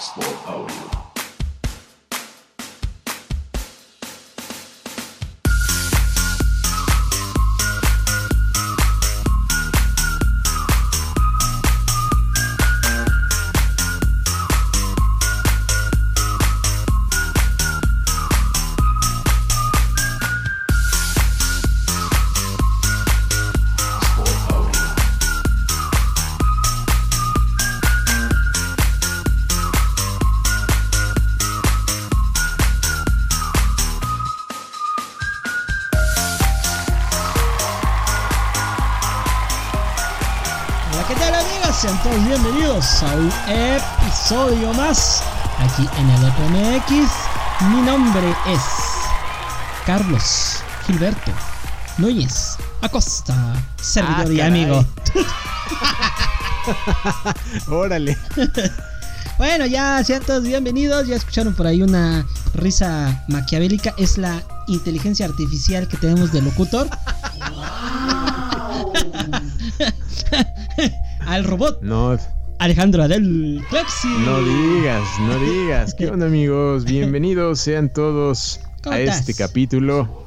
[0.00, 1.09] Export Audio.
[43.00, 43.30] Bienvenidos a un
[44.04, 45.22] episodio más
[45.58, 46.90] aquí en el EPMX.
[47.72, 48.60] Mi nombre es
[49.86, 51.30] Carlos Gilberto
[51.98, 53.34] Núñez Acosta,
[53.80, 54.48] servidor Ah, y caray.
[54.48, 54.84] amigo.
[57.68, 58.16] Órale.
[59.38, 61.06] Bueno, ya sean todos bienvenidos.
[61.06, 63.94] Ya escucharon por ahí una risa maquiavélica.
[63.96, 66.90] Es la inteligencia artificial que tenemos de locutor.
[71.26, 72.18] Al robot No,
[72.60, 74.06] Alejandro Adel Clexi.
[74.06, 75.94] no digas, no digas.
[75.94, 76.84] ¿Qué onda amigos?
[76.84, 80.26] Bienvenidos sean todos ¿Cómo a este capítulo.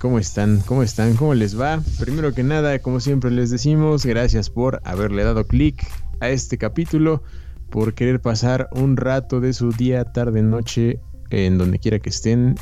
[0.00, 0.60] ¿Cómo están?
[0.66, 1.14] ¿Cómo están?
[1.14, 1.80] ¿Cómo les va?
[2.00, 5.86] Primero que nada, como siempre les decimos, gracias por haberle dado clic
[6.18, 7.22] a este capítulo,
[7.70, 10.98] por querer pasar un rato de su día, tarde, noche,
[11.30, 12.56] en donde quiera que estén,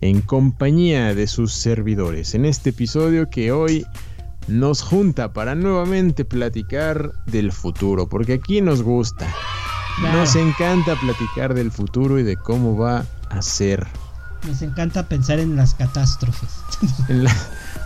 [0.00, 2.34] en compañía de sus servidores.
[2.34, 3.84] En este episodio que hoy
[4.48, 9.26] nos junta para nuevamente platicar del futuro, porque aquí nos gusta.
[10.00, 10.18] Claro.
[10.18, 13.86] Nos encanta platicar del futuro y de cómo va a ser.
[14.46, 16.50] Nos encanta pensar en las catástrofes.
[17.08, 17.36] En la-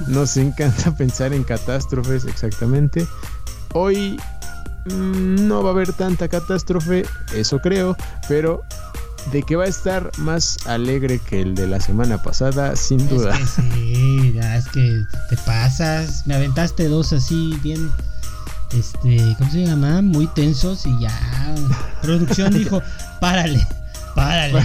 [0.08, 3.06] Nos encanta pensar en catástrofes, exactamente.
[3.74, 4.18] Hoy
[4.86, 7.96] mm, no va a haber tanta catástrofe, eso creo,
[8.28, 8.62] pero
[9.32, 13.36] de que va a estar más alegre que el de la semana pasada, sin duda.
[13.38, 16.26] Es que sí, es que te pasas.
[16.26, 17.90] Me aventaste dos así bien.
[18.72, 20.02] Este, ¿cómo se llama?
[20.02, 21.54] Muy tensos y ya.
[22.02, 22.82] Producción dijo,
[23.20, 23.66] párale,
[24.14, 24.62] párale.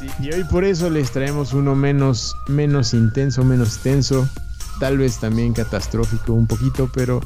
[0.00, 4.28] Sí, y hoy por eso les traemos uno menos, menos intenso, menos tenso,
[4.80, 7.20] tal vez también catastrófico un poquito, pero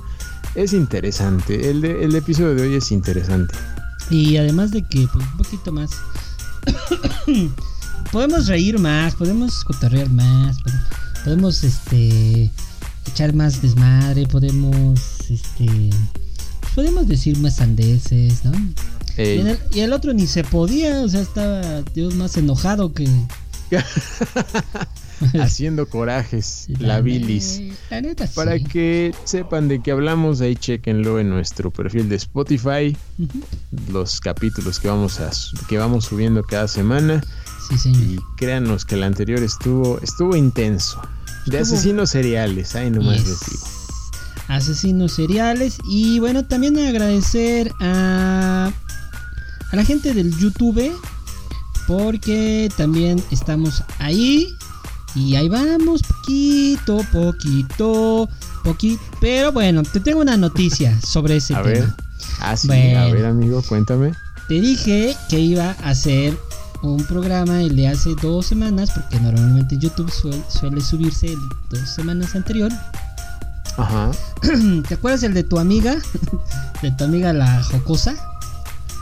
[0.55, 1.71] es interesante.
[1.71, 3.55] El, de- el episodio de hoy es interesante.
[4.11, 5.91] Y además de que, pues, un poquito más.
[8.13, 10.85] podemos reír más, podemos cotorrear más, pod-
[11.25, 12.51] podemos, este,
[13.07, 15.91] echar más desmadre, podemos, este,
[16.61, 18.53] pues, podemos decir más sandeces, ¿no?
[19.17, 23.09] El, y el otro ni se podía, o sea, estaba Dios más enojado que.
[25.41, 27.61] haciendo corajes, la bilis.
[27.91, 28.65] La neta, Para sí.
[28.65, 32.97] que sepan de qué hablamos, ahí chequenlo en nuestro perfil de Spotify,
[33.91, 35.31] los capítulos que vamos a
[35.69, 37.23] que vamos subiendo cada semana
[37.69, 38.03] Sí, señor.
[38.03, 41.01] y créanos que el anterior estuvo estuvo intenso.
[41.47, 43.29] De Estuvo- asesinos seriales, ahí nomás Yes.
[43.29, 43.67] les digo.
[44.49, 45.79] Asesinos seriales.
[45.89, 48.71] Y bueno, también agradecer a,
[49.73, 50.93] a la gente del YouTube.
[51.87, 54.49] Porque también estamos ahí.
[55.17, 58.29] Y ahí vamos, poquito, poquito,
[58.63, 59.03] poquito.
[59.21, 61.69] Pero bueno, te tengo una noticia sobre ese A tema.
[61.73, 61.93] ver.
[62.41, 63.13] Ah, sí, a Bueno.
[63.15, 64.13] ver, amigo, cuéntame.
[64.49, 66.37] Te dije que iba a hacer
[66.83, 71.39] un programa el de hace dos semanas, porque normalmente en YouTube suel- suele subirse el
[71.71, 72.71] dos semanas anterior.
[73.79, 74.11] Ajá.
[74.89, 75.97] ¿Te acuerdas el de tu amiga?
[76.83, 78.15] De tu amiga la jocosa.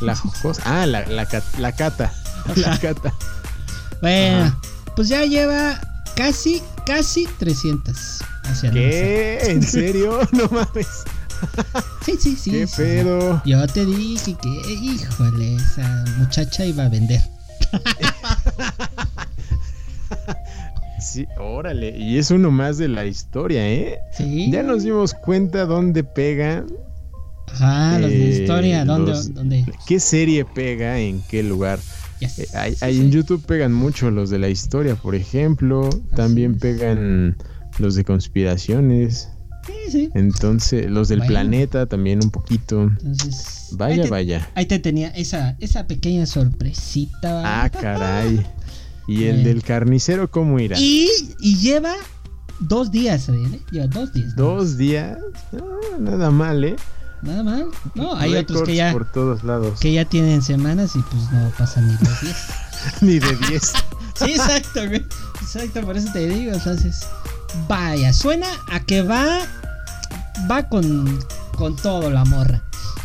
[0.00, 0.62] La jocosa.
[0.64, 1.26] Ah, la, la,
[1.58, 2.12] la cata.
[2.56, 3.12] La cata.
[4.00, 4.58] Bueno, Ajá.
[4.94, 5.80] pues ya lleva
[6.16, 7.96] casi, casi 300.
[8.44, 9.38] hacia ¿Qué?
[9.50, 10.20] ¿En serio?
[10.32, 10.88] No mames.
[12.06, 12.50] Sí, sí, sí.
[12.52, 12.74] ¿Qué sí.
[12.76, 13.42] pedo?
[13.44, 17.20] Yo te dije que, híjole, esa muchacha iba a vender.
[21.00, 21.96] Sí, órale.
[21.98, 23.98] Y es uno más de la historia, ¿eh?
[24.16, 24.50] Sí.
[24.50, 26.64] Ya nos dimos cuenta dónde pega.
[27.52, 29.10] Ajá, los de eh, historia, ¿dónde?
[29.12, 29.66] los- dónde?
[29.86, 31.78] ¿Qué serie pega en qué lugar?
[32.24, 32.38] Yes.
[32.54, 33.00] Eh, Sí, sí.
[33.00, 35.88] en YouTube pegan mucho los de la historia, por ejemplo.
[36.16, 36.60] También es.
[36.60, 37.36] pegan
[37.78, 39.28] los de conspiraciones.
[39.66, 40.10] Sí, sí.
[40.14, 41.30] Entonces, los del Bueno.
[41.32, 42.82] planeta también un poquito.
[42.82, 43.68] Entonces.
[43.72, 44.50] ahí Vaya, te- vaya.
[44.54, 47.62] Ahí te tenía esa, esa pequeña sorpresita.
[47.64, 48.44] Ah, caray.
[49.08, 50.78] ¿Y el del carnicero cómo irá?
[50.78, 51.08] Y,
[51.40, 51.94] y lleva
[52.60, 53.60] dos días, ¿eh?
[53.70, 54.34] Lleva dos días.
[54.36, 54.42] ¿no?
[54.44, 55.18] Dos días.
[55.52, 56.76] Ah, nada mal, ¿eh?
[57.24, 57.68] Nada mal.
[57.94, 59.80] No, hay otros que ya, por todos lados.
[59.80, 62.46] que ya tienen semanas y pues no pasan ni los días.
[63.00, 63.72] Ni de 10.
[64.14, 65.04] Sí, exacto, güey.
[65.42, 66.52] Exacto, por eso te digo.
[66.52, 67.04] Entonces,
[67.66, 69.40] vaya, suena a que va.
[70.48, 71.18] Va con,
[71.56, 72.62] con todo la morra.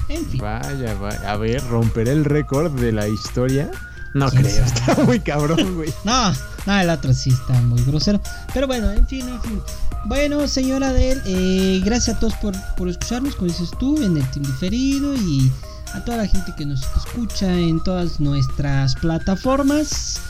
[0.07, 0.39] En fin.
[0.39, 1.31] Vaya, vaya.
[1.31, 3.71] A ver, ¿romperé el récord de la historia?
[4.13, 4.67] No ¿Quién creo, sabe?
[4.67, 5.91] está muy cabrón, güey.
[6.03, 6.31] No,
[6.69, 8.21] no, el otro sí está muy grosero.
[8.53, 9.59] Pero bueno, en fin, en fin.
[10.05, 14.29] Bueno, señora Adel, eh, gracias a todos por, por escucharnos, como dices tú, en el
[14.29, 15.51] team diferido y
[15.95, 20.21] a toda la gente que nos escucha en todas nuestras plataformas.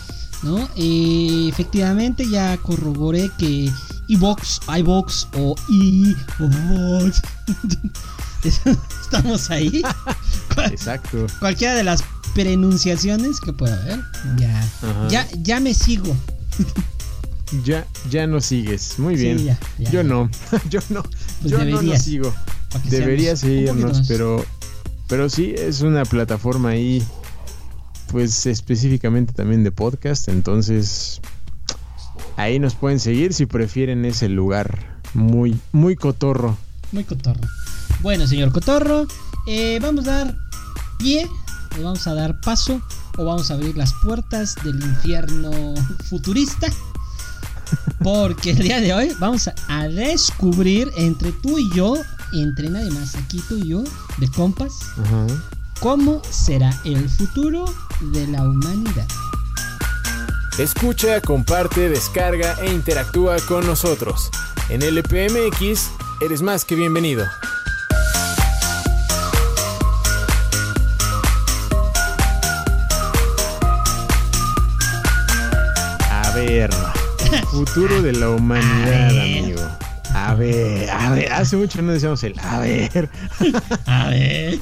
[0.41, 0.69] ¿No?
[0.77, 3.69] Eh, efectivamente, ya corroboré que
[4.07, 7.21] iBox, iBox o iBox.
[9.01, 9.81] Estamos ahí.
[10.71, 11.27] Exacto.
[11.39, 12.01] Cualquiera de las
[12.43, 13.99] pronunciaciones que pueda haber.
[14.37, 15.07] Ya, Ajá.
[15.09, 16.15] ya, ya me sigo.
[17.65, 18.97] Ya, ya no sigues.
[18.99, 19.37] Muy Sí, bien.
[19.45, 19.91] ya, ya.
[19.91, 20.29] Yo no,
[20.69, 21.03] yo no,
[21.41, 22.33] Pues yo no deberías, sigo.
[22.85, 24.45] Debería seguirnos, pero,
[25.07, 27.03] pero sí es una plataforma ahí,
[28.11, 31.19] pues específicamente también de podcast, entonces
[32.37, 36.55] ahí nos pueden seguir si prefieren ese lugar muy, muy cotorro.
[36.91, 37.41] Muy cotorro.
[38.01, 39.07] Bueno, señor Cotorro,
[39.47, 40.37] eh, vamos a dar
[40.99, 41.27] pie,
[41.77, 42.81] o vamos a dar paso,
[43.17, 45.51] o vamos a abrir las puertas del infierno
[46.09, 46.67] futurista.
[48.03, 51.95] Porque el día de hoy vamos a, descubrir entre tú y yo,
[52.33, 53.83] entre nadie más, aquí tú y yo,
[54.17, 54.73] de compas,
[55.79, 57.65] cómo será el futuro
[58.13, 59.07] de la humanidad.
[60.57, 64.29] Escucha, comparte, descarga e interactúa con nosotros.
[64.69, 65.89] En LPMX
[66.21, 67.25] eres más que bienvenido.
[76.49, 76.69] Ver,
[77.51, 79.61] futuro de la humanidad, amigo.
[80.13, 83.09] A ver, a ver, hace mucho no decíamos el a ver.
[83.85, 84.59] A ver.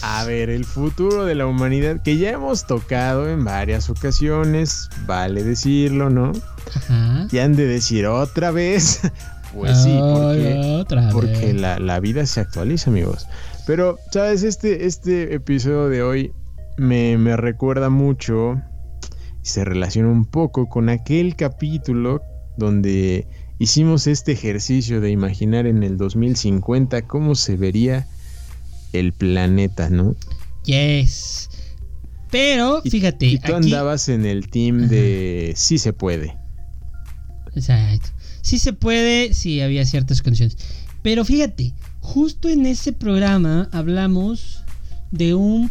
[0.00, 5.44] A ver, el futuro de la humanidad que ya hemos tocado en varias ocasiones, vale
[5.44, 6.32] decirlo, ¿no?
[6.74, 7.26] Ajá.
[7.30, 9.00] Y han de decir otra vez.
[9.54, 11.54] Pues sí, porque, otra porque vez.
[11.54, 13.26] la, la vida se actualiza, amigos.
[13.66, 14.42] Pero, ¿sabes?
[14.42, 16.32] Este, este episodio de hoy
[16.76, 18.60] me, me recuerda mucho
[19.48, 22.22] y se relaciona un poco con aquel capítulo
[22.58, 23.26] donde
[23.58, 28.06] hicimos este ejercicio de imaginar en el 2050 cómo se vería
[28.92, 30.14] el planeta, ¿no?
[30.64, 31.48] Yes.
[32.30, 33.66] Pero, fíjate, Y tú aquí.
[33.66, 36.36] andabas en el team de sí se puede.
[37.54, 38.10] Exacto.
[38.42, 40.58] Sí se puede, sí había ciertas condiciones.
[41.02, 44.62] Pero fíjate, justo en ese programa hablamos
[45.10, 45.70] de un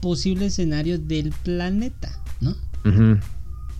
[0.00, 2.54] posible escenario del planeta, ¿no?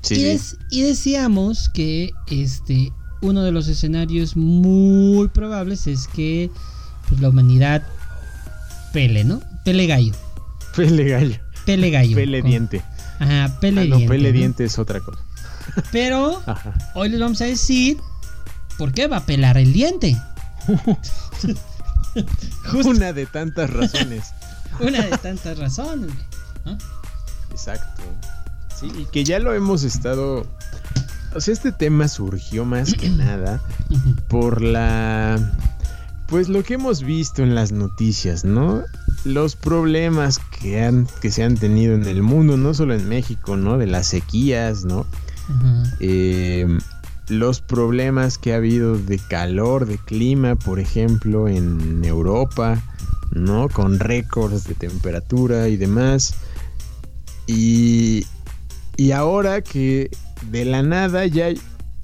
[0.02, 0.56] Sí, y, sí.
[0.70, 2.92] y decíamos que este
[3.22, 6.50] uno de los escenarios muy probables es que
[7.08, 7.82] pues, la humanidad
[8.92, 9.40] pele, ¿no?
[9.64, 10.12] Pele gallo.
[10.76, 11.36] Pele gallo.
[11.64, 12.14] Pele gallo.
[12.20, 12.82] Pele con- diente.
[13.18, 14.14] Ajá, pele Ah, no, diente.
[14.14, 14.38] pele ¿no?
[14.38, 15.18] diente es otra cosa.
[15.92, 16.74] Pero Ajá.
[16.94, 17.96] hoy les vamos a decir
[18.78, 20.16] por qué va a pelar el diente.
[22.84, 24.32] Una de tantas razones.
[24.80, 26.12] una de tantas razones.
[27.50, 28.02] Exacto.
[28.78, 30.46] Sí, y que ya lo hemos estado.
[31.34, 33.61] O sea, este tema surgió más que nada
[34.28, 35.38] por la.
[36.28, 38.82] Pues lo que hemos visto en las noticias, ¿no?
[39.25, 43.56] Los problemas que, han, que se han tenido en el mundo, no solo en México,
[43.56, 43.78] ¿no?
[43.78, 45.06] De las sequías, ¿no?
[46.00, 46.67] Eh,
[47.28, 52.82] los problemas que ha habido de calor, de clima, por ejemplo, en Europa,
[53.31, 53.69] ¿no?
[53.69, 56.35] Con récords de temperatura y demás.
[57.47, 58.26] Y,
[58.96, 60.10] y ahora que
[60.50, 61.60] de la nada ya hay-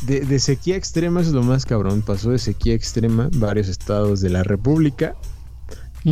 [0.07, 2.03] de, de sequía extrema es lo más cabrón.
[2.03, 5.15] Pasó de sequía extrema varios estados de la República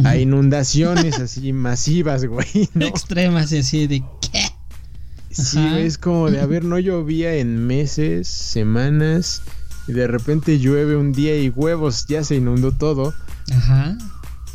[0.05, 2.69] a inundaciones así masivas, güey.
[2.75, 2.87] ¿no?
[2.87, 4.43] Extremas así de ¿qué?
[5.33, 5.79] Sí, Ajá.
[5.81, 9.43] es como de, a ver, no llovía en meses, semanas,
[9.89, 13.15] y de repente llueve un día y huevos, ya se inundó todo.
[13.53, 13.97] Ajá.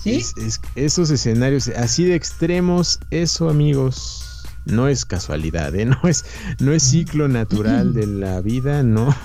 [0.04, 0.12] ¿Sí?
[0.16, 4.25] Es- es- esos escenarios así de extremos, eso amigos,
[4.66, 5.86] no es casualidad, ¿eh?
[5.86, 6.26] no, es,
[6.60, 9.16] no es ciclo natural de la vida, no.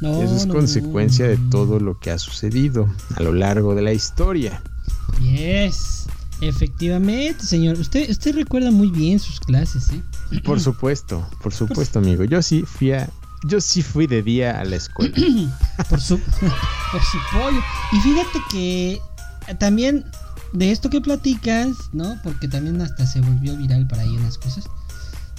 [0.00, 3.80] No, Eso es no, consecuencia de todo lo que ha sucedido a lo largo de
[3.80, 4.62] la historia.
[5.22, 6.06] Yes.
[6.42, 7.78] Efectivamente, señor.
[7.78, 10.02] Usted, usted recuerda muy bien sus clases, ¿eh?
[10.44, 12.24] Por supuesto, por supuesto, amigo.
[12.24, 13.08] Yo sí fui a,
[13.44, 15.14] yo sí fui de día a la escuela.
[15.88, 16.18] Por su,
[16.92, 17.60] por su pollo.
[17.92, 19.00] Y fíjate que
[19.58, 20.04] también
[20.56, 22.18] de esto que platicas, ¿no?
[22.22, 24.64] Porque también hasta se volvió viral para ahí unas cosas.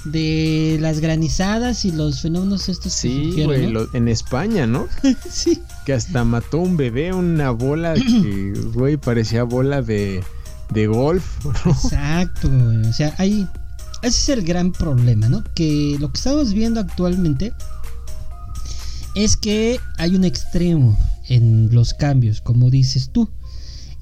[0.06, 3.80] De las granizadas y los fenómenos estos que Sí, surgieron, güey, ¿no?
[3.82, 4.88] lo- en España, ¿no?
[5.30, 5.62] sí.
[5.86, 10.24] Que hasta mató un bebé, una bola que, güey, parecía bola de,
[10.72, 11.44] de golf.
[11.44, 11.72] ¿no?
[11.72, 12.86] Exacto, güey.
[12.86, 13.48] O sea, hay.
[14.04, 15.44] Ese es el gran problema, ¿no?
[15.56, 17.52] Que lo que estamos viendo actualmente
[19.16, 20.98] es que hay un extremo
[21.28, 23.30] en los cambios, como dices tú.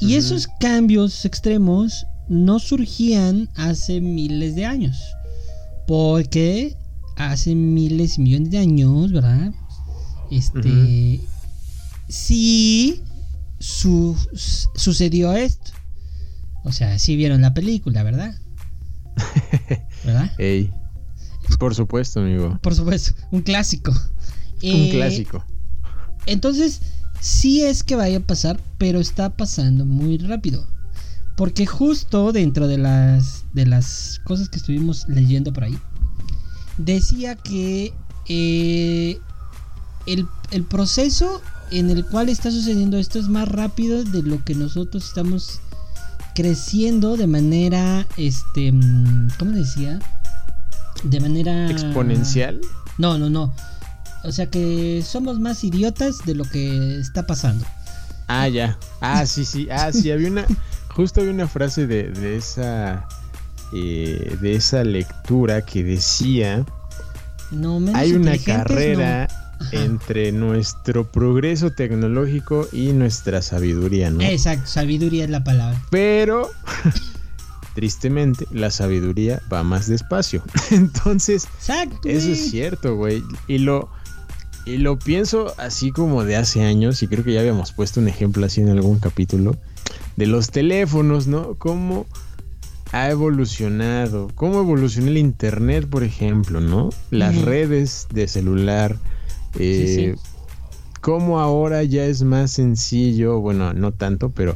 [0.07, 4.97] Y esos cambios extremos no surgían hace miles de años.
[5.87, 6.75] Porque
[7.15, 9.51] hace miles y millones de años, ¿verdad?
[10.31, 11.21] Este.
[12.09, 13.01] Sí
[13.59, 14.15] su-
[14.75, 15.71] sucedió esto.
[16.63, 18.35] O sea, sí vieron la película, ¿verdad?
[20.03, 20.31] ¿Verdad?
[20.37, 20.71] Ey.
[21.59, 22.59] Por supuesto, amigo.
[22.61, 23.91] Por supuesto, un clásico.
[23.91, 25.45] Un Eh, clásico.
[26.25, 26.81] Entonces,
[27.25, 30.67] sí es que vaya a pasar, pero está pasando muy rápido.
[31.35, 35.77] Porque justo dentro de las, de las cosas que estuvimos leyendo por ahí,
[36.77, 37.93] decía que
[38.27, 39.19] eh,
[40.05, 41.41] el, el proceso
[41.71, 45.61] en el cual está sucediendo esto es más rápido de lo que nosotros estamos
[46.35, 49.97] creciendo de manera, este, mm, ¿cómo decía?
[51.03, 51.71] De manera...
[51.71, 52.61] Exponencial.
[52.99, 53.51] No, no, no.
[54.25, 57.65] O sea que somos más idiotas de lo que está pasando.
[58.27, 58.77] Ah, ya.
[59.01, 59.67] Ah, sí, sí.
[59.71, 60.45] Ah, sí, había una.
[60.89, 63.07] Justo había una frase de, de esa.
[63.73, 66.65] eh, de esa lectura que decía.
[67.51, 69.45] No, menos Hay una carrera no.
[69.79, 74.21] Entre nuestro progreso tecnológico y nuestra sabiduría, ¿no?
[74.21, 75.79] Exacto, sabiduría es la palabra.
[75.91, 76.49] Pero.
[77.73, 80.41] Tristemente, la sabiduría va más despacio.
[80.71, 82.07] Entonces, Exacto.
[82.07, 83.21] Eso es cierto, güey.
[83.47, 83.89] Y lo,
[84.65, 88.07] y lo pienso así como de hace años, y creo que ya habíamos puesto un
[88.07, 89.55] ejemplo así en algún capítulo,
[90.15, 91.55] de los teléfonos, ¿no?
[91.55, 92.05] Cómo
[92.91, 96.89] ha evolucionado, cómo evolucionó el Internet, por ejemplo, ¿no?
[97.11, 98.97] Las redes de celular,
[99.59, 100.15] eh,
[101.01, 104.55] cómo ahora ya es más sencillo, bueno, no tanto, pero,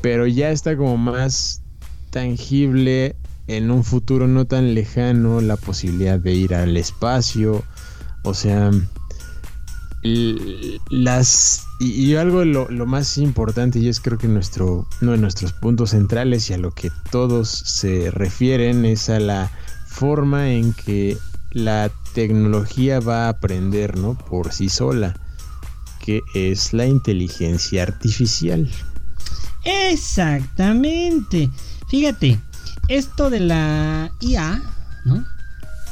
[0.00, 1.62] pero ya está como más
[2.10, 3.14] tangible
[3.46, 7.62] en un futuro no tan lejano la posibilidad de ir al espacio,
[8.22, 8.70] o sea,
[10.90, 15.52] las y, algo lo, lo más importante y es creo que nuestro uno de nuestros
[15.54, 19.50] puntos centrales y a lo que todos se refieren es a la
[19.86, 21.16] forma en que
[21.52, 24.18] la tecnología va a aprender, ¿no?
[24.18, 25.14] Por sí sola,
[26.00, 28.70] que es la inteligencia artificial.
[29.64, 31.48] Exactamente.
[31.88, 32.40] Fíjate,
[32.88, 34.62] esto de la IA,
[35.04, 35.24] ¿no?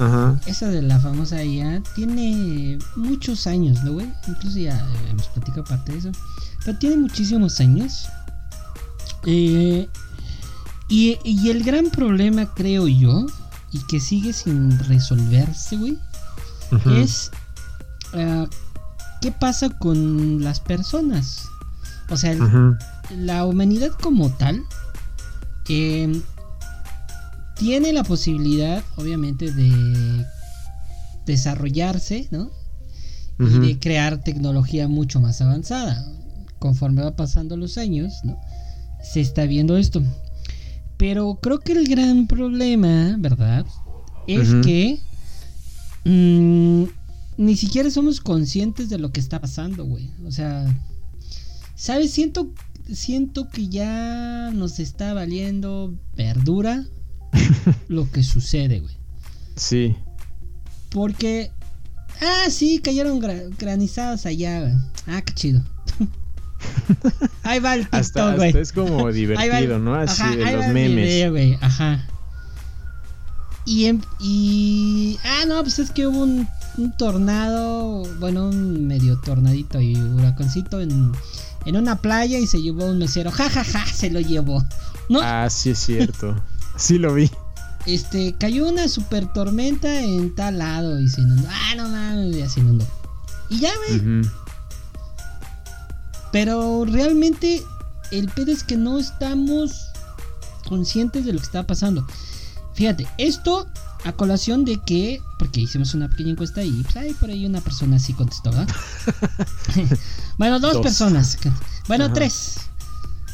[0.06, 0.40] Ajá.
[0.46, 4.12] Esa de la famosa IA tiene muchos años, ¿no, güey?
[4.28, 4.78] Incluso ya
[5.10, 6.12] hemos platicado parte de eso.
[6.64, 8.06] Pero tiene muchísimos años.
[9.26, 9.88] Eh,
[10.88, 13.26] y, y el gran problema, creo yo,
[13.72, 15.98] y que sigue sin resolverse, güey,
[17.02, 17.30] es
[18.14, 18.46] ah,
[19.20, 21.44] qué pasa con las personas.
[22.10, 22.40] O sea, el-
[23.16, 24.62] la humanidad como tal
[25.68, 26.20] eh,
[27.56, 30.24] tiene la posibilidad, obviamente, de
[31.26, 32.50] desarrollarse, ¿no?
[33.38, 36.06] Y de crear tecnología mucho más avanzada.
[36.60, 38.38] Conforme va pasando los años, ¿no?
[39.02, 40.00] Se está viendo esto.
[40.96, 43.66] Pero creo que el gran problema, ¿verdad?
[44.28, 45.00] Es que
[46.04, 46.84] mm,
[47.36, 50.10] ni siquiera somos conscientes de lo que está pasando, güey.
[50.24, 50.64] O sea,
[51.74, 52.12] ¿sabes?
[52.12, 52.52] Siento,
[52.92, 56.86] siento que ya nos está valiendo verdura
[57.88, 58.96] lo que sucede, güey.
[59.56, 59.96] Sí.
[60.90, 61.50] Porque.
[62.20, 64.72] Ah, sí, cayeron gra- granizados allá, güey.
[65.08, 65.62] Ah, qué chido.
[67.42, 68.48] ahí va el Hasta, TikTok, güey.
[68.48, 69.94] hasta es como el- divertido, ¿no?
[69.94, 71.04] Así ajá, de ahí los va el memes.
[71.06, 72.06] video, güey, Ajá.
[73.64, 75.18] Y, em- y.
[75.24, 78.02] Ah, no, pues es que hubo un, un tornado.
[78.18, 81.12] Bueno, un medio tornadito y huracancito en,
[81.64, 83.30] en una playa y se llevó un mesero.
[83.30, 84.62] Ja, ja, ja, se lo llevó.
[85.08, 85.20] ¿No?
[85.22, 86.34] Ah, sí es cierto.
[86.76, 87.30] Sí lo vi.
[87.86, 91.48] Este, cayó una super tormenta en tal lado y se inundó.
[91.50, 92.86] Ah, no mames, ya se inundó.
[93.48, 94.22] Y ya, güey.
[96.30, 97.62] Pero realmente
[98.10, 99.72] el pedo es que no estamos
[100.68, 102.06] conscientes de lo que está pasando.
[102.74, 103.66] Fíjate, esto
[104.04, 107.60] a colación de que, porque hicimos una pequeña encuesta y pues hay por ahí una
[107.60, 108.68] persona así contestó, ¿verdad?
[110.38, 110.82] bueno, dos, Dos.
[110.82, 111.38] personas.
[111.88, 112.14] Bueno, Ajá.
[112.14, 112.56] tres.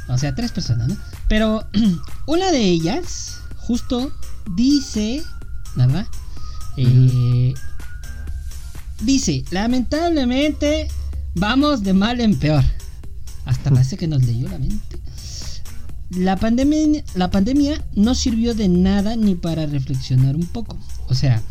[0.09, 0.97] O sea, tres personas, ¿no?
[1.29, 1.67] Pero
[2.27, 4.11] una de ellas, justo,
[4.57, 5.23] dice,
[5.75, 6.07] ¿verdad?
[6.77, 7.55] Eh,
[9.03, 10.89] dice, lamentablemente
[11.35, 12.65] vamos de mal en peor.
[13.45, 14.99] Hasta parece que nos leyó la mente.
[16.11, 20.79] La pandemia, la pandemia no sirvió de nada ni para reflexionar un poco.
[21.09, 21.43] O sea,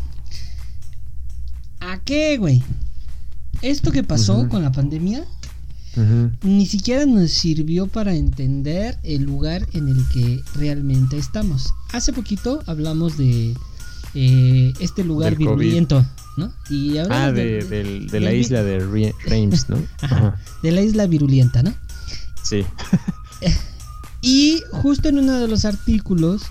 [1.80, 2.62] ¿a qué, güey?
[3.62, 5.24] Esto que pasó con la pandemia
[6.42, 11.72] Ni siquiera nos sirvió para entender el lugar en el que realmente estamos.
[11.92, 13.54] Hace poquito hablamos de
[14.14, 16.04] eh, este lugar virulento,
[16.36, 16.52] ¿no?
[16.70, 19.76] Y Ah, de, de, del- de la isla de Re- Reims, ¿no?
[20.02, 20.40] Ajá, Ajá.
[20.62, 21.74] de la isla virulenta, ¿no?
[22.42, 22.64] Sí.
[24.20, 26.42] Y justo en uno de los artículos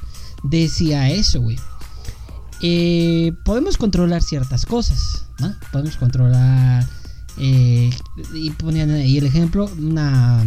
[0.44, 1.58] decía eso, güey.
[2.62, 5.54] Eh, podemos controlar ciertas cosas, ¿no?
[5.74, 6.88] Podemos controlar...
[7.40, 7.90] eh,
[8.34, 10.44] y ponían ahí el ejemplo, una...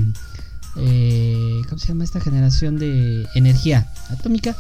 [0.77, 4.57] eh, ¿Cómo se llama esta generación de energía atómica?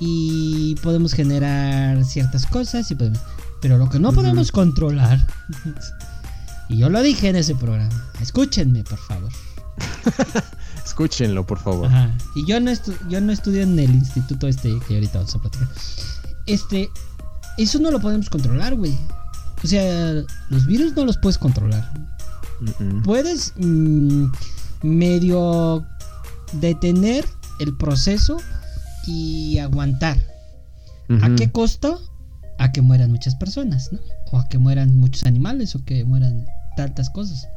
[0.00, 3.20] Y podemos generar ciertas cosas y podemos...
[3.60, 5.26] Pero lo que no podemos controlar...
[6.68, 8.04] y yo lo dije en ese programa.
[8.20, 9.30] Escúchenme, por favor.
[10.84, 11.86] Escúchenlo, por favor.
[11.86, 12.10] Ajá.
[12.34, 15.38] Y yo no, estu- yo no estudio en el instituto este que ahorita vamos a
[15.40, 15.68] platicar.
[16.46, 16.90] Este,
[17.58, 18.96] eso no lo podemos controlar, güey.
[19.62, 21.92] O sea, los virus no los puedes controlar.
[23.04, 24.26] Puedes mm,
[24.82, 25.86] medio
[26.52, 27.24] detener
[27.58, 28.38] el proceso
[29.06, 30.18] y aguantar.
[31.22, 32.00] ¿A qué costo?
[32.58, 33.98] A que mueran muchas personas, ¿no?
[34.30, 37.48] O a que mueran muchos animales o que mueran tantas cosas.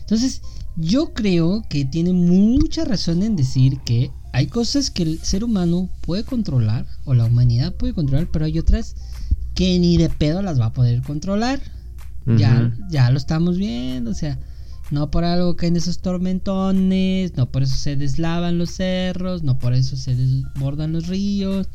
[0.00, 0.40] Entonces,
[0.76, 5.90] yo creo que tiene mucha razón en decir que hay cosas que el ser humano
[6.00, 8.96] puede controlar o la humanidad puede controlar, pero hay otras
[9.58, 11.58] que ni de pedo las va a poder controlar.
[12.26, 14.38] Ya, ya lo estamos viendo, o sea,
[14.92, 19.72] no por algo caen esos tormentones, no por eso se deslavan los cerros, no por
[19.72, 21.68] eso se desbordan los ríos,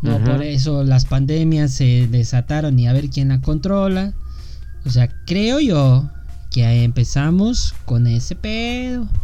[0.00, 4.14] no por eso las pandemias se desataron y a ver quién la controla.
[4.84, 6.10] O sea, creo yo
[6.50, 9.06] que empezamos con ese pedo.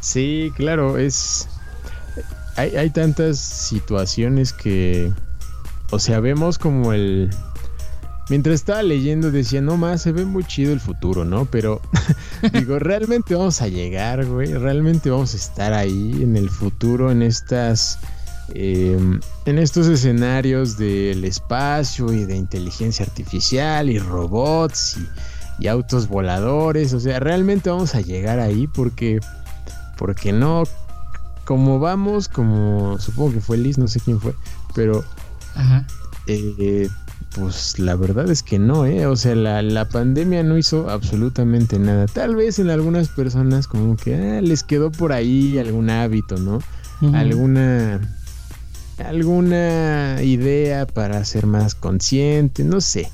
[0.00, 1.48] Sí, claro, es.
[2.56, 5.12] Hay, hay tantas situaciones que.
[5.90, 7.30] O sea, vemos como el.
[8.30, 11.46] Mientras estaba leyendo decía, no más, se ve muy chido el futuro, ¿no?
[11.46, 11.80] Pero
[12.52, 14.52] digo, realmente vamos a llegar, güey.
[14.52, 17.98] Realmente vamos a estar ahí en el futuro, en estas.
[18.54, 18.98] eh,
[19.46, 24.98] en estos escenarios del espacio y de inteligencia artificial y robots
[25.58, 26.92] y, y autos voladores.
[26.92, 29.20] O sea, realmente vamos a llegar ahí porque
[29.96, 30.64] porque no,
[31.44, 34.34] como vamos, como supongo que fue Liz, no sé quién fue,
[34.74, 35.02] pero
[35.58, 35.86] Ajá.
[36.26, 36.88] eh,
[37.34, 39.06] pues la verdad es que no, ¿eh?
[39.06, 42.06] O sea, la, la pandemia no hizo absolutamente nada.
[42.06, 46.60] Tal vez en algunas personas como que ah, les quedó por ahí algún hábito, ¿no?
[47.12, 48.00] Alguna
[48.98, 53.10] alguna idea para ser más consciente, no sé.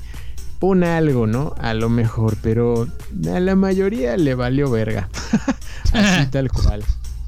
[0.61, 1.53] Un algo, ¿no?
[1.59, 2.87] A lo mejor, pero
[3.31, 5.09] a la mayoría le valió verga.
[5.93, 6.83] Así tal cual.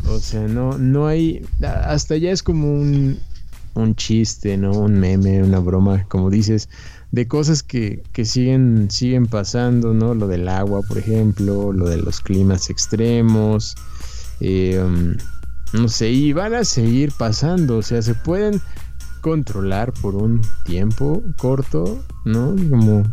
[0.08, 1.46] O sea, no, no hay.
[1.62, 3.20] Hasta ya es como un,
[3.78, 4.72] un chiste, ¿no?
[4.72, 6.70] Un meme, una broma, como dices,
[7.12, 10.14] de cosas que, que siguen, siguen pasando, ¿no?
[10.14, 13.76] Lo del agua, por ejemplo, lo de los climas extremos.
[14.40, 15.16] eh, um,
[15.74, 17.78] no sé, y van a seguir pasando.
[17.78, 18.62] O sea, se pueden
[19.22, 22.56] controlar por un tiempo corto, ¿no?
[22.70, 23.04] Como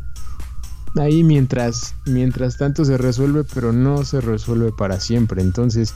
[0.96, 5.42] ahí mientras mientras tanto se resuelve, pero no se resuelve para siempre.
[5.42, 5.94] Entonces,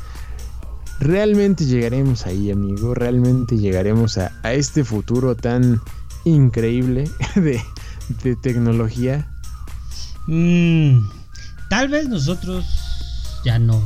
[1.00, 2.94] realmente llegaremos ahí, amigo.
[2.94, 5.80] Realmente llegaremos a, a este futuro tan
[6.24, 7.60] increíble de,
[8.22, 9.28] de tecnología.
[10.26, 11.00] Mm,
[11.70, 12.66] tal vez nosotros
[13.44, 13.80] ya no.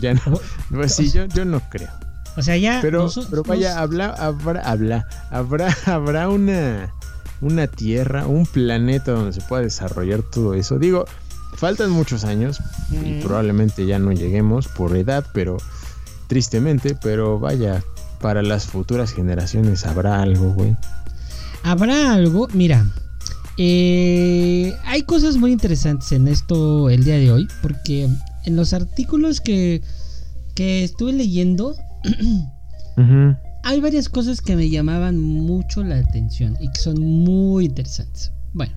[0.00, 0.22] Ya no,
[0.70, 1.88] pues sí, yo, yo no creo.
[2.36, 2.78] O sea, ya.
[2.82, 6.92] Pero, pero vaya, nos- habla, habrá, habla, habrá, habrá una,
[7.40, 10.78] una tierra, un planeta donde se pueda desarrollar todo eso.
[10.78, 11.04] Digo,
[11.56, 12.60] faltan muchos años
[12.92, 13.20] y Mm.
[13.22, 15.56] probablemente ya no lleguemos por edad, pero
[16.28, 17.82] tristemente, pero vaya,
[18.20, 20.76] para las futuras generaciones habrá algo, güey.
[21.64, 22.86] Habrá algo, mira,
[23.56, 28.08] eh, hay cosas muy interesantes en esto el día de hoy, porque
[28.44, 29.82] en los artículos que,
[30.54, 31.74] que estuve leyendo,
[33.64, 38.32] hay varias cosas que me llamaban mucho la atención y que son muy interesantes.
[38.52, 38.74] Bueno,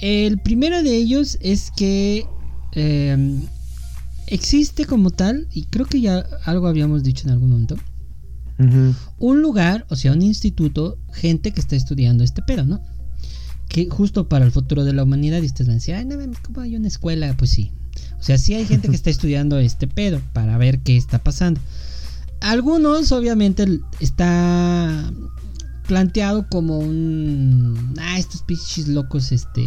[0.00, 2.24] el primero de ellos es que
[2.72, 3.40] eh,
[4.30, 7.76] existe como tal, y creo que ya algo habíamos dicho en algún momento,
[9.18, 12.82] un lugar, o sea, un instituto, gente que está estudiando este pedo, ¿no?
[13.68, 16.16] Que justo para el futuro de la humanidad, y ustedes van a decir, ay, no
[16.42, 17.34] ¿cómo hay una escuela?
[17.36, 17.70] Pues sí.
[18.18, 21.60] O sea, sí hay gente que está estudiando este pedo para ver qué está pasando.
[22.40, 25.12] Algunos, obviamente, está
[25.86, 27.94] planteado como un.
[28.00, 29.66] Ah, estos pinches locos, este.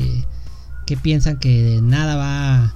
[0.86, 2.76] Que piensan que nada va.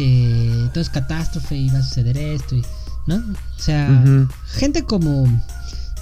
[0.00, 2.64] Que todo es catástrofe y va a suceder esto, y,
[3.06, 3.16] ¿no?
[3.16, 4.02] O sea,
[4.46, 5.26] gente como,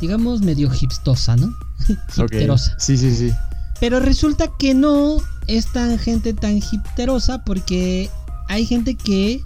[0.01, 1.53] digamos, medio hipstosa, ¿no?
[2.17, 2.77] Hipterosa.
[2.79, 3.33] Sí, sí, sí.
[3.81, 5.17] Pero resulta que no
[5.49, 8.09] es tan gente tan hipterosa porque
[8.49, 9.43] hay gente que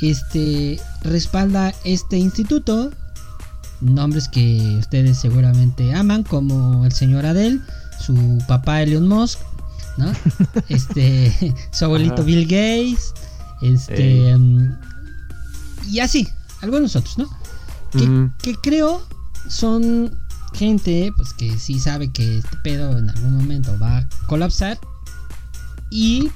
[0.00, 2.90] este respalda este instituto.
[3.80, 7.60] Nombres que ustedes seguramente aman, como el señor Adele,
[8.00, 9.38] su papá Elon Musk,
[9.96, 10.12] ¿no?
[10.68, 12.22] Este, su abuelito Ajá.
[12.22, 13.12] Bill Gates,
[13.72, 14.78] este, mm,
[15.88, 16.28] y así,
[16.62, 17.28] algunos otros, ¿no?
[18.42, 19.06] Que, creo
[19.48, 20.14] son
[20.52, 24.78] gente pues que sí sabe que este pedo en algún momento va a colapsar
[25.90, 26.30] y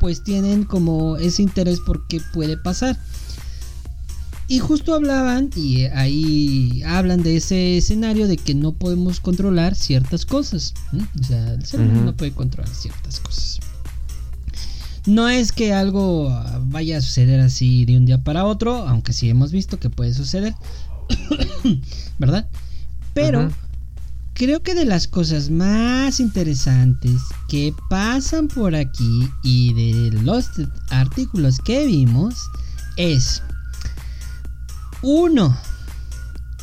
[0.00, 2.98] pues tienen como ese interés por qué puede pasar.
[4.48, 10.26] Y justo hablaban, y ahí hablan de ese escenario de que no podemos controlar ciertas
[10.26, 10.74] cosas.
[11.20, 13.60] O sea, el ser humano no puede controlar ciertas cosas.
[15.06, 16.30] No es que algo
[16.66, 20.14] vaya a suceder así de un día para otro, aunque sí hemos visto que puede
[20.14, 20.54] suceder.
[22.18, 22.48] ¿Verdad?
[23.12, 23.50] Pero
[24.34, 30.50] creo que de las cosas más interesantes que pasan por aquí y de los
[30.90, 32.34] artículos que vimos
[32.96, 33.42] es
[35.02, 35.56] uno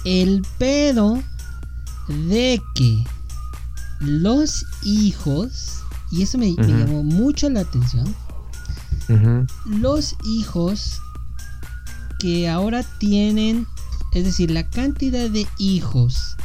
[0.05, 1.21] el pedo
[2.29, 3.03] de que
[3.99, 8.15] los hijos y eso me, llamó mucho la atención
[9.65, 11.01] Los hijos
[12.19, 13.65] que ahora tienen,
[14.13, 16.35] es decir, la cantidad de hijos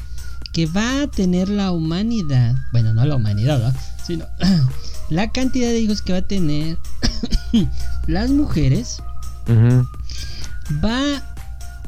[0.52, 3.74] que va a tener la humanidad, bueno, no la humanidad,
[4.06, 4.24] sino
[5.10, 6.78] la cantidad de hijos que va a tener
[8.06, 9.02] las mujeres
[10.82, 11.22] va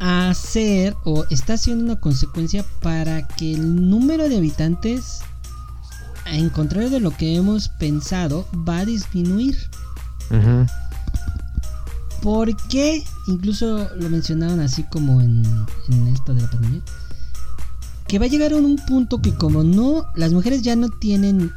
[0.00, 5.20] a ser o está siendo una consecuencia para que el número de habitantes,
[6.26, 9.56] en contrario de lo que hemos pensado, va a disminuir.
[10.30, 10.66] Ujú.
[12.22, 13.04] ¿Por qué?
[13.28, 15.44] Incluso lo mencionaban así como en,
[15.88, 16.82] en esto de la pandemia.
[18.08, 21.50] Que va a llegar a un punto que como no, las mujeres ya no tienen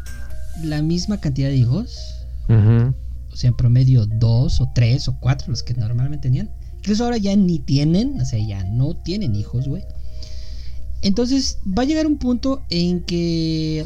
[0.64, 2.16] la misma cantidad de hijos.
[2.48, 6.50] O sea, en promedio dos o tres o cuatro los que normalmente tenían.
[6.78, 9.84] Incluso ahora ya ni tienen, o sea, ya no tienen hijos, güey.
[11.02, 13.86] Entonces va a llegar un punto en que...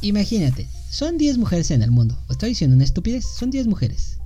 [0.00, 2.16] Imagínate, son 10 mujeres en el mundo.
[2.30, 4.18] Estoy diciendo una estupidez, son 10 mujeres.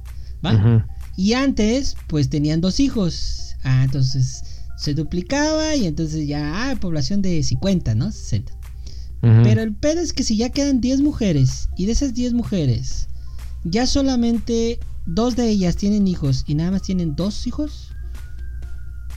[0.44, 0.87] ¿Va?
[1.16, 3.57] Y antes, pues tenían dos hijos.
[3.64, 4.42] Ah, entonces
[4.77, 8.11] se duplicaba y entonces ya, ah, población de 50, ¿no?
[8.11, 8.53] 60.
[8.53, 9.42] Ujú.
[9.44, 13.09] Pero el pedo es que si ya quedan 10 mujeres y de esas 10 mujeres,
[13.64, 17.92] ya solamente dos de ellas tienen hijos y nada más tienen dos hijos,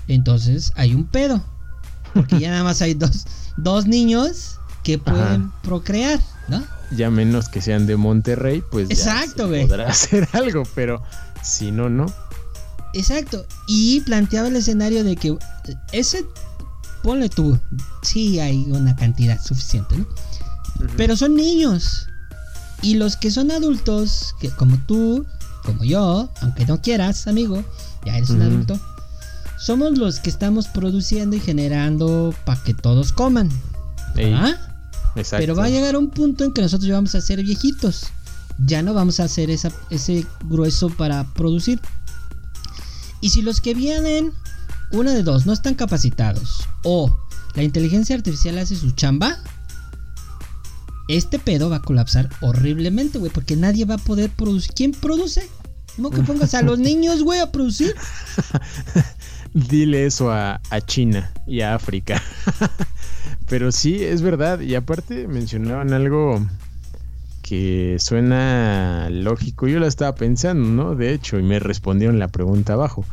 [0.08, 1.44] entonces hay un pedo.
[2.14, 3.26] Porque ya nada más hay dos,
[3.58, 6.64] dos niños que pueden procrear, ¿no?
[6.92, 11.02] Ya menos que sean de Monterrey, pues ya se podrá hacer algo, pero
[11.42, 12.06] si no, no.
[12.94, 13.46] Exacto.
[13.68, 15.38] Y planteaba el escenario de que
[15.92, 16.26] ese,
[17.04, 17.60] ponle tú,
[18.02, 20.06] sí hay una cantidad suficiente, ¿no?
[20.98, 22.08] Pero son niños.
[22.82, 25.26] Y los que son adultos, que como tú,
[25.64, 27.64] como yo, aunque no quieras, amigo,
[28.06, 28.80] ya eres un adulto,
[29.58, 33.50] somos los que estamos produciendo y generando para que todos coman.
[34.34, 34.75] ¿Ah?
[35.16, 35.42] Exacto.
[35.42, 38.08] Pero va a llegar un punto en que nosotros ya vamos a ser viejitos.
[38.66, 41.80] Ya no vamos a hacer esa- ese grueso para producir.
[43.22, 44.32] Y si los que vienen,
[44.92, 47.18] una de dos, no están capacitados o
[47.56, 49.38] la inteligencia artificial hace su chamba,
[51.08, 54.74] este pedo va a colapsar horriblemente, güey, porque nadie va a poder producir.
[54.74, 55.50] ¿Quién produce?
[55.96, 57.96] ¿Cómo que pongas a los niños, güey, a producir?
[59.54, 62.22] Dile eso a, a China y a África.
[63.48, 64.60] Pero sí, es verdad.
[64.60, 66.42] Y aparte mencionaban algo
[67.42, 69.68] que suena lógico.
[69.68, 70.96] Yo la estaba pensando, ¿no?
[70.96, 73.06] De hecho, y me respondieron la pregunta abajo.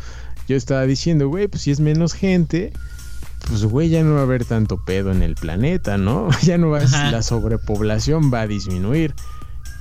[0.48, 2.72] Yo estaba diciendo, güey, pues si es menos gente,
[3.48, 6.28] pues güey, ya no va a haber tanto pedo en el planeta, ¿no?
[6.42, 7.10] Ya no va a, Ajá.
[7.10, 9.14] la sobrepoblación va a disminuir.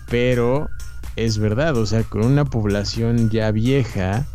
[0.09, 0.69] Pero
[1.15, 4.25] es verdad, o sea, con una población ya vieja,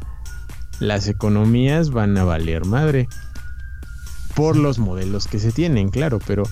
[0.81, 3.09] las economías van a valer madre.
[4.37, 6.45] Por los modelos que se tienen, claro, pero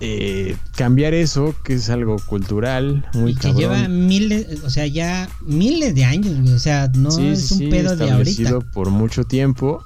[0.00, 3.58] eh, cambiar eso, que es algo cultural, muy y que cabrón.
[3.58, 6.52] lleva miles, o sea, ya miles de años, güey.
[6.52, 8.58] O sea, no Sí, es un sí, pedo de ahorita.
[8.74, 9.82] por mucho tiempo,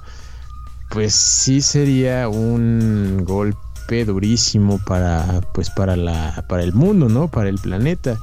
[0.89, 7.29] pues sí sería un golpe durísimo para, pues para la, para el mundo, ¿no?
[7.29, 8.19] Para el planeta.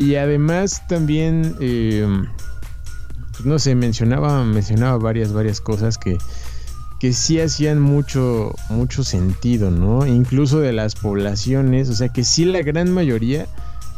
[0.00, 2.04] Y además también, eh,
[3.32, 6.18] pues no sé, mencionaba, mencionaba varias, varias cosas que,
[7.02, 10.06] que sí hacían mucho, mucho sentido, ¿no?
[10.06, 13.48] Incluso de las poblaciones, o sea que sí la gran mayoría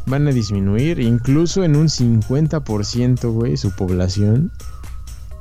[0.06, 4.52] van a disminuir, incluso en un 50%, güey, su población,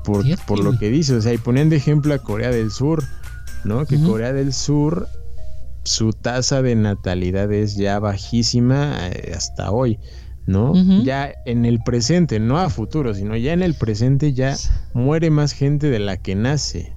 [0.04, 3.02] por, por lo que dice, o sea, y ponían de ejemplo a Corea del Sur,
[3.64, 3.86] ¿no?
[3.86, 3.98] Que.
[3.98, 5.08] Corea del Sur,
[5.86, 10.00] su tasa de natalidad es ya bajísima eh, hasta hoy.
[10.46, 10.74] ¿no?
[11.04, 14.58] Ya en el presente, no a futuro, sino ya en el presente ya
[14.94, 16.93] muere más gente de la que nace.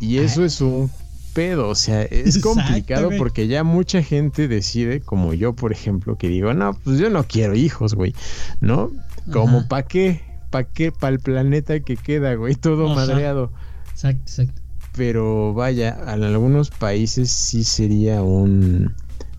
[0.00, 0.90] Y eso es un
[1.32, 6.28] pedo, o sea, es complicado porque ya mucha gente decide, como yo, por ejemplo, que
[6.28, 8.14] digo, no, pues yo no quiero hijos, güey,
[8.60, 8.90] ¿no?
[9.32, 10.90] Como para qué, ¿para qué?
[10.90, 13.52] Para el planeta que queda, güey, todo madreado.
[13.92, 14.62] Exacto, exacto.
[14.96, 18.94] Pero vaya, en algunos países sí sería un,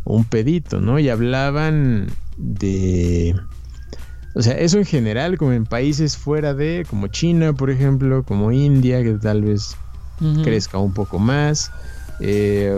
[0.05, 0.99] un pedito, ¿no?
[0.99, 3.35] Y hablaban de...
[4.35, 8.51] O sea, eso en general, como en países fuera de, como China, por ejemplo, como
[8.51, 9.75] India, que tal vez
[10.43, 11.71] Crezca un poco más.
[12.19, 12.77] eh,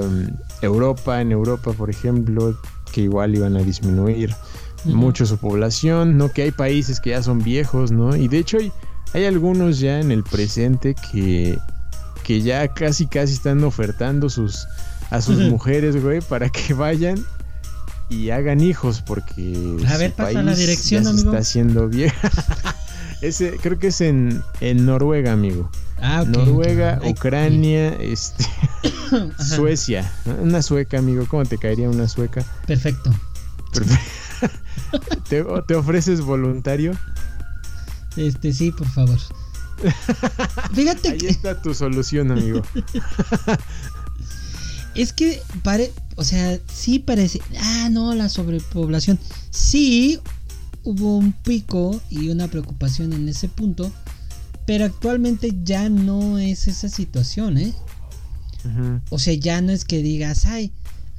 [0.62, 2.56] Europa, en Europa, por ejemplo,
[2.92, 4.36] que igual iban a disminuir
[4.86, 6.30] mucho su población, ¿no?
[6.32, 8.16] Que hay países que ya son viejos, ¿no?
[8.16, 8.72] Y de hecho hay,
[9.14, 11.58] hay algunos ya en el presente que,
[12.24, 14.68] que ya casi casi están ofertando sus,
[15.10, 17.24] a sus mujeres, güey, para que vayan
[18.10, 21.30] y hagan hijos, porque A ver, su pasa la país dirección, ya se amigo.
[21.32, 22.30] está haciendo vieja.
[23.22, 25.70] Ese, creo que es en, en Noruega, amigo.
[26.02, 27.00] Ah, Noruega.
[27.02, 28.46] Ay, Ucrania, este.
[29.56, 30.12] Suecia.
[30.42, 31.26] Una sueca, amigo.
[31.28, 32.44] ¿Cómo te caería una sueca?
[32.66, 33.12] Perfecto.
[33.74, 34.00] Perfe-
[35.30, 36.94] ¿Te, te ofreces voluntario?
[38.18, 39.18] Este, sí, por favor.
[40.74, 42.62] Fíjate Ahí que está tu solución, amigo.
[44.96, 49.20] es que pare, o sea, sí parece, ah, no, la sobrepoblación.
[49.50, 50.20] Sí
[50.84, 53.92] hubo un pico y una preocupación en ese punto,
[54.72, 57.74] pero actualmente ya no es esa situación, ¿eh?
[59.10, 60.72] O sea, ya no es que digas, ay,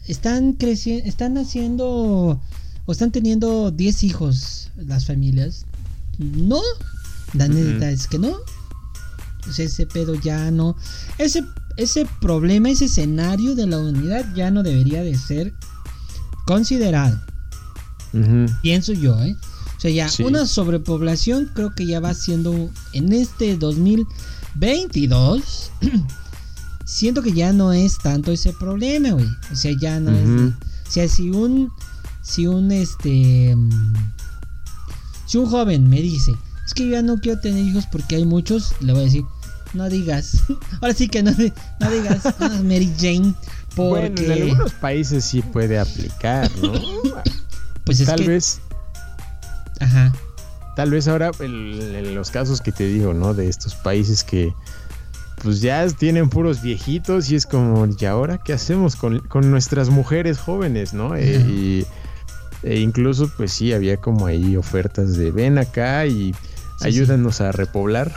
[0.06, 2.40] están creciendo, están haciendo
[2.86, 5.66] o están teniendo 10 hijos las familias.
[6.18, 6.62] No,
[7.34, 8.38] la neta es que no.
[9.46, 10.74] O sea, ese pedo ya no.
[11.18, 11.44] Ese,
[11.76, 15.52] ese problema, ese escenario de la humanidad ya no debería de ser
[16.46, 17.20] considerado.
[18.62, 19.36] Pienso yo, ¿eh?
[19.83, 20.23] O sea, ya Sí.
[20.23, 25.73] una sobrepoblación creo que ya va siendo en este 2022.
[26.85, 29.27] siento que ya no es tanto ese problema, güey.
[29.53, 30.25] O sea, ya no es.
[30.25, 30.53] Ujú.
[30.87, 31.73] O sea, si un.
[32.23, 33.57] Si un este.
[33.57, 33.95] mm,
[35.27, 36.31] Si un joven me dice,
[36.64, 39.25] es que yo ya no quiero tener hijos porque hay muchos, le voy a decir,
[39.75, 40.42] no digas.
[40.81, 43.35] Ahora sí que no, no digas, "Ah, Mary Jane.
[43.75, 44.23] Porque.
[44.23, 46.73] Bueno, en algunos países sí puede aplicar, ¿no?
[47.85, 48.29] pues es tal que.
[48.29, 48.61] vez,
[49.83, 50.12] Ajá.
[50.77, 53.35] tal vez ahora el- en los casos que te digo, ¿no?
[53.35, 54.53] De estos países que
[55.42, 59.90] pues ya tienen puros viejitos y es como, ¿y ahora qué hacemos con, con nuestras
[59.90, 61.16] mujeres jóvenes, ¿no?
[61.16, 61.47] Eh, Ajá.
[61.49, 61.87] y,
[62.62, 66.33] e incluso pues sí, había como ahí ofertas de ven acá y
[66.79, 68.12] Sí, ayúdanos a repoblar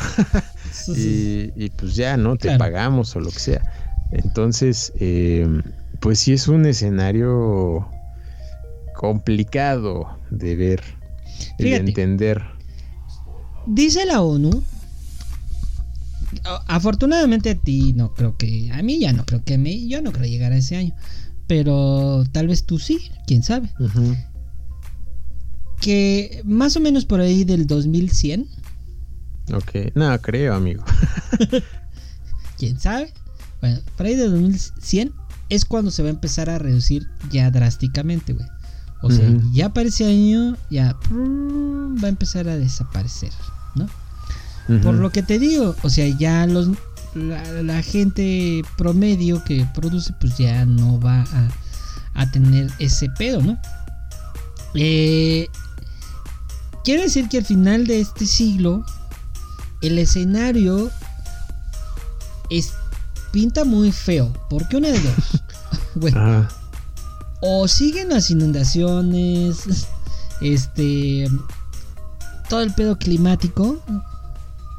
[0.72, 1.52] sí.
[1.58, 2.36] Y, y, pues ya, ¿no?
[2.38, 3.62] Te pagamos o lo que sea.
[4.12, 5.48] Entonces, eh,
[6.00, 7.88] pues sí es un escenario
[8.96, 10.82] complicado de ver
[11.58, 11.88] Fíjate.
[11.88, 12.44] entender.
[13.68, 14.64] Dice la ONU.
[16.68, 18.72] Afortunadamente a ti no creo que.
[18.72, 19.88] A mí ya no creo que me.
[19.88, 20.96] Yo no creo llegar a ese año.
[21.48, 23.70] Pero tal vez tú sí, quién sabe.
[25.80, 28.48] Que más o menos por ahí del 2100.
[29.54, 30.84] Ok, no creo, amigo.
[32.58, 33.14] quién sabe.
[33.62, 35.14] Bueno, por ahí del 2100
[35.50, 38.48] es cuando se va a empezar a reducir ya drásticamente, güey.
[39.06, 43.32] O sea, ya para ese año ya prrr, va a empezar a desaparecer,
[43.76, 43.88] ¿no?
[44.82, 46.70] Por lo que te digo, o sea, ya los
[47.14, 51.50] la, la gente promedio que produce, pues ya no va a,
[52.16, 53.60] a tener ese pedo, ¿no?
[54.74, 55.48] Eh,
[56.84, 58.84] quiere decir que al final de este siglo,
[59.82, 60.90] el escenario
[62.50, 62.74] es,
[63.32, 64.34] pinta muy feo.
[64.50, 65.42] Porque una de dos.
[65.98, 66.46] Bueno.
[67.48, 69.88] O siguen las inundaciones,
[70.42, 71.30] este,
[72.50, 73.80] todo el pedo climático,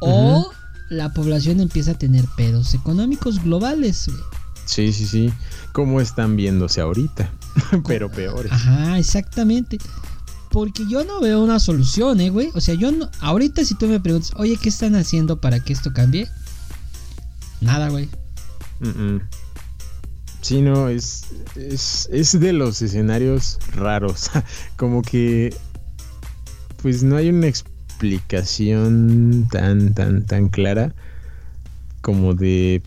[0.00, 0.50] o
[0.90, 4.06] la población empieza a tener pedos económicos globales.
[4.08, 4.20] güey.
[4.64, 5.32] Sí, sí, sí.
[5.72, 7.30] ¿Cómo están viéndose ahorita?
[7.86, 8.50] Pero peores.
[8.50, 9.78] Ajá, exactamente.
[10.50, 12.50] Porque yo no veo una solución, eh, güey.
[12.54, 13.08] O sea, yo no.
[13.20, 16.28] Ahorita, si tú me preguntas, oye, ¿qué están haciendo para que esto cambie?
[17.60, 18.08] Nada, güey.
[18.80, 19.20] Mm, mm.
[20.46, 21.24] Sí, no, es,
[21.56, 24.30] es, es de los escenarios raros.
[24.76, 25.52] Como que,
[26.82, 30.94] pues no hay una explicación tan, tan, tan clara
[32.00, 32.80] como de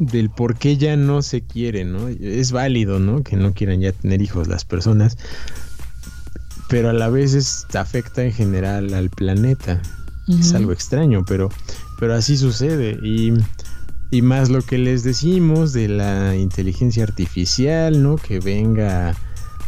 [0.00, 2.08] del por qué ya no se quiere, ¿no?
[2.08, 3.22] Es válido, ¿no?
[3.22, 5.16] Que no quieran ya tener hijos las personas,
[6.68, 9.80] pero a la vez es- afecta en general al planeta.
[10.26, 11.48] Es algo extraño, pero,
[12.00, 12.98] pero así sucede.
[13.02, 13.34] Y,
[14.10, 18.16] y más lo que les decimos de la inteligencia artificial, ¿no?
[18.16, 19.14] Que venga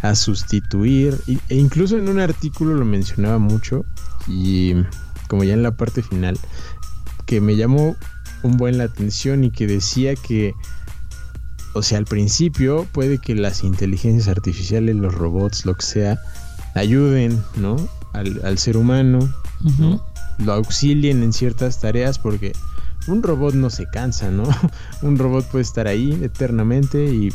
[0.02, 1.16] a sustituir.
[1.48, 3.85] e incluso en un artículo lo mencionaba mucho.
[4.26, 4.74] Y
[5.28, 6.38] como ya en la parte final,
[7.24, 7.96] que me llamó
[8.42, 10.55] un buen la atención y que decía que,
[11.74, 16.20] o sea, al principio puede que las inteligencias artificiales, los robots, lo que sea,
[16.74, 17.76] ayuden, ¿no?
[18.12, 19.20] Al, al ser humano
[19.64, 20.00] Ujú.
[20.38, 22.52] lo auxilien en ciertas tareas porque
[23.07, 24.45] un robot no se cansa, ¿no?
[25.03, 27.31] un robot puede estar ahí eternamente y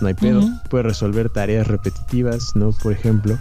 [0.00, 2.70] no hay pedo, puede resolver tareas repetitivas, ¿no?
[2.72, 3.36] Por ejemplo,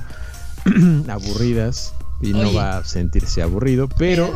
[1.10, 4.34] aburridas y no va a sentirse aburrido, pero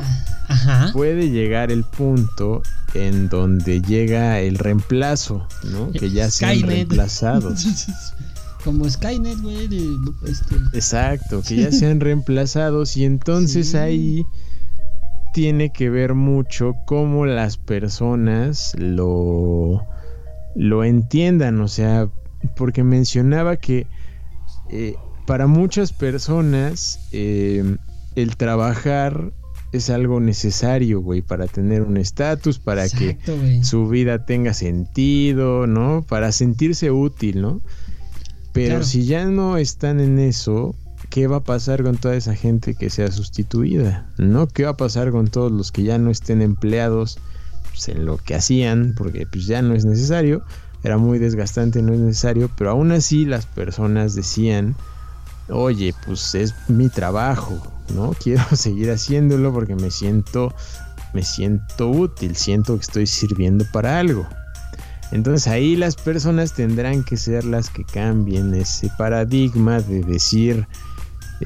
[0.48, 0.92] Ajá.
[0.94, 2.62] puede llegar el punto
[2.94, 5.92] en donde llega el reemplazo, ¿no?
[5.92, 6.70] Que ya sean Skynet.
[6.70, 7.66] reemplazados.
[8.64, 9.68] Como Skynet, güey.
[10.28, 13.78] Este, Exacto, que ya sean reemplazados y entonces Sí.
[13.78, 14.26] ahí
[15.34, 19.86] tiene que ver mucho cómo las personas lo,
[20.56, 22.10] lo entiendan, o sea,
[22.56, 23.88] porque mencionaba que
[24.70, 27.78] eh, para muchas personas eh,
[28.16, 29.32] el trabajar
[29.72, 33.18] es algo necesario, güey, para tener un estatus, para que
[33.64, 36.06] su vida tenga sentido, ¿no?
[36.08, 37.62] Para sentirse útil, ¿no?
[38.52, 38.84] Pero Claro.
[38.84, 40.76] si ya no están en eso,
[41.12, 44.08] ¿qué va a pasar con toda esa gente que sea sustituida?
[44.18, 44.48] ¿No?
[44.48, 47.20] ¿Qué va a pasar con todos los que ya no estén empleados
[47.70, 48.96] pues, en lo que hacían?
[48.98, 50.42] Porque pues ya no es necesario,
[50.84, 54.76] era muy desgastante, no es necesario, pero aún así las personas decían,
[55.50, 57.62] oye, pues es mi trabajo,
[57.94, 58.14] ¿no?
[58.24, 60.56] Quiero seguir haciéndolo porque me siento
[61.14, 64.26] me siento útil, siento que estoy sirviendo para algo.
[65.12, 70.66] Entonces ahí las personas tendrán que ser las que cambien ese paradigma de decir,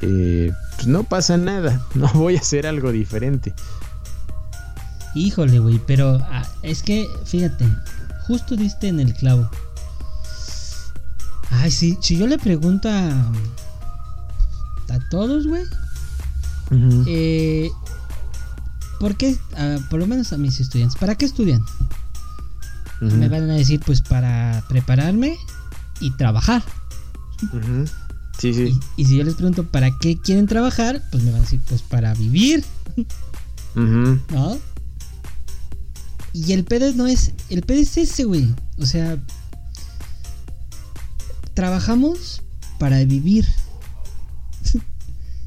[0.02, 3.54] eh, pues no pasa nada, no voy a hacer algo diferente.
[5.14, 7.66] Híjole, güey, pero ah, es que, fíjate,
[8.26, 9.48] justo diste en el clavo.
[11.50, 13.10] Ay, sí, si yo le pregunto a,
[14.90, 15.64] a todos, güey,
[17.06, 17.70] eh,
[19.00, 21.62] ¿por qué, ah, por lo menos a mis estudiantes, ¿para qué estudian?
[23.00, 25.36] Me van a decir, pues para prepararme
[26.00, 26.62] y trabajar.
[28.52, 28.80] Sí, sí.
[28.96, 31.02] Y, y si yo les pregunto, ¿para qué quieren trabajar?
[31.10, 32.64] Pues me van a decir, pues para vivir,
[33.74, 34.58] ¿no?
[36.32, 37.32] Y el pedo no es.
[37.48, 38.54] El pedo es ese, güey.
[38.78, 39.18] O sea.
[41.54, 42.42] Trabajamos
[42.78, 43.46] para vivir.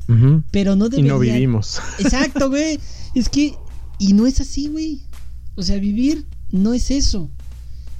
[0.51, 1.13] Pero no Y debería.
[1.13, 1.79] no vivimos.
[1.99, 2.79] Exacto, güey.
[3.13, 3.53] Es que.
[3.99, 5.01] Y no es así, güey.
[5.55, 7.29] O sea, vivir no es eso.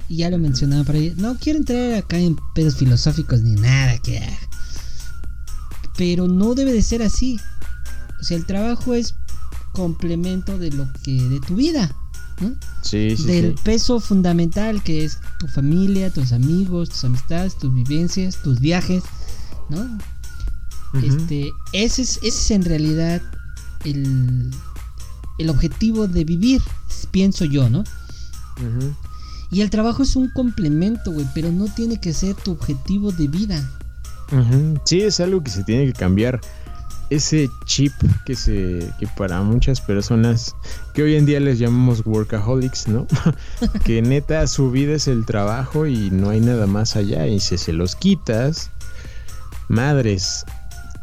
[0.08, 1.14] Y ya lo mencionaba por ahí.
[1.16, 4.20] No quiero entrar acá en pedos filosóficos ni nada que.
[6.00, 7.38] Pero no debe de ser así.
[8.18, 9.14] O sea, el trabajo es
[9.72, 11.22] complemento de lo que.
[11.28, 11.94] de tu vida.
[12.40, 12.54] ¿no?
[12.80, 13.62] Sí, sí, del sí.
[13.62, 19.02] peso fundamental que es tu familia, tus amigos, tus amistades, tus vivencias, tus viajes,
[19.68, 19.98] ¿no?
[21.02, 23.20] Este, ese es, ese es en realidad
[23.84, 24.50] el,
[25.38, 26.62] el objetivo de vivir,
[27.10, 27.84] pienso yo, ¿no?
[29.50, 33.28] Y el trabajo es un complemento, güey, pero no tiene que ser tu objetivo de
[33.28, 33.70] vida.
[34.84, 36.40] Sí, es algo que se tiene que cambiar.
[37.10, 37.92] Ese chip
[38.24, 40.54] que se que para muchas personas
[40.94, 43.06] que hoy en día les llamamos workaholics, ¿no?
[43.84, 47.58] que neta su vida es el trabajo y no hay nada más allá y si
[47.58, 48.70] se los quitas,
[49.68, 50.44] madres,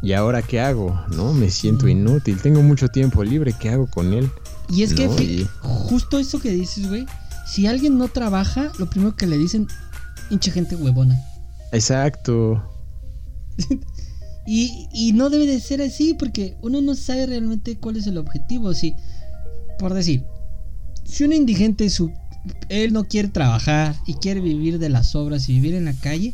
[0.02, 0.98] ¿y ahora qué hago?
[1.08, 1.34] ¿No?
[1.34, 4.30] Me siento inútil, tengo mucho tiempo libre, ¿qué hago con él?
[4.70, 7.04] Y es que No, fi- y- justo eso que dices, güey,
[7.46, 9.66] si alguien no trabaja, lo primero que le dicen,
[10.30, 11.16] hinche gente huevona.
[11.72, 12.62] Exacto.
[14.50, 18.16] Y, y no debe de ser así porque uno no sabe realmente cuál es el
[18.16, 18.72] objetivo.
[18.72, 18.94] Si,
[19.78, 20.24] por decir,
[21.04, 22.10] si un indigente su,
[22.70, 26.32] él no quiere trabajar y quiere vivir de las obras y vivir en la calle,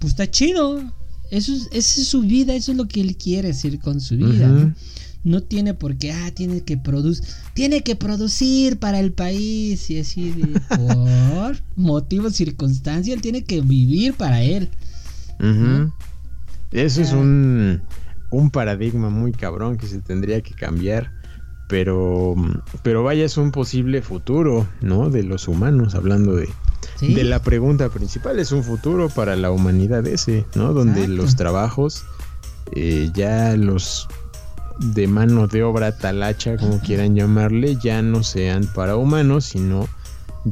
[0.00, 0.82] pues está chido.
[1.30, 4.16] Eso es, esa es su vida, eso es lo que él quiere hacer con su
[4.16, 4.48] vida.
[4.48, 4.74] ¿no?
[5.22, 10.00] No tiene por qué, ah, tiene que producir, tiene que producir para el país y
[10.00, 14.70] así de, por motivos, circunstancias, él tiene que vivir para él.
[15.38, 15.92] Ujú.
[16.72, 17.82] Eso es un,
[18.30, 21.10] un paradigma muy cabrón que se tendría que cambiar.
[21.68, 22.34] Pero,
[22.82, 25.08] pero vaya, es un posible futuro, ¿no?
[25.08, 26.48] De los humanos, hablando de,
[26.96, 27.14] ¿sí?
[27.14, 28.38] de la pregunta principal.
[28.38, 30.74] Es un futuro para la humanidad ese, ¿no?
[30.74, 31.22] Donde Exacto.
[31.22, 32.04] los trabajos,
[32.74, 34.08] eh, ya los
[34.80, 39.88] de mano de obra talacha, como quieran llamarle, ya no sean para humanos, sino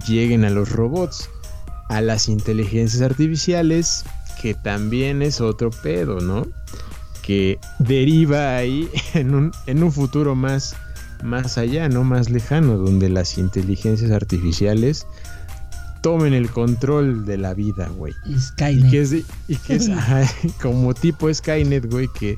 [0.06, 1.28] lleguen a los robots,
[1.88, 4.04] a las inteligencias artificiales,
[4.40, 6.46] que también es otro pedo, ¿no?
[7.22, 10.74] Que deriva ahí en un, en un futuro más,
[11.22, 12.04] más allá, ¿no?
[12.04, 15.06] Más lejano, donde las inteligencias artificiales
[16.02, 18.14] tomen el control de la vida, güey.
[18.38, 18.86] Skynet.
[18.86, 20.22] Y que es, de- y que es ajá,
[20.62, 22.36] como tipo Skynet, güey, que,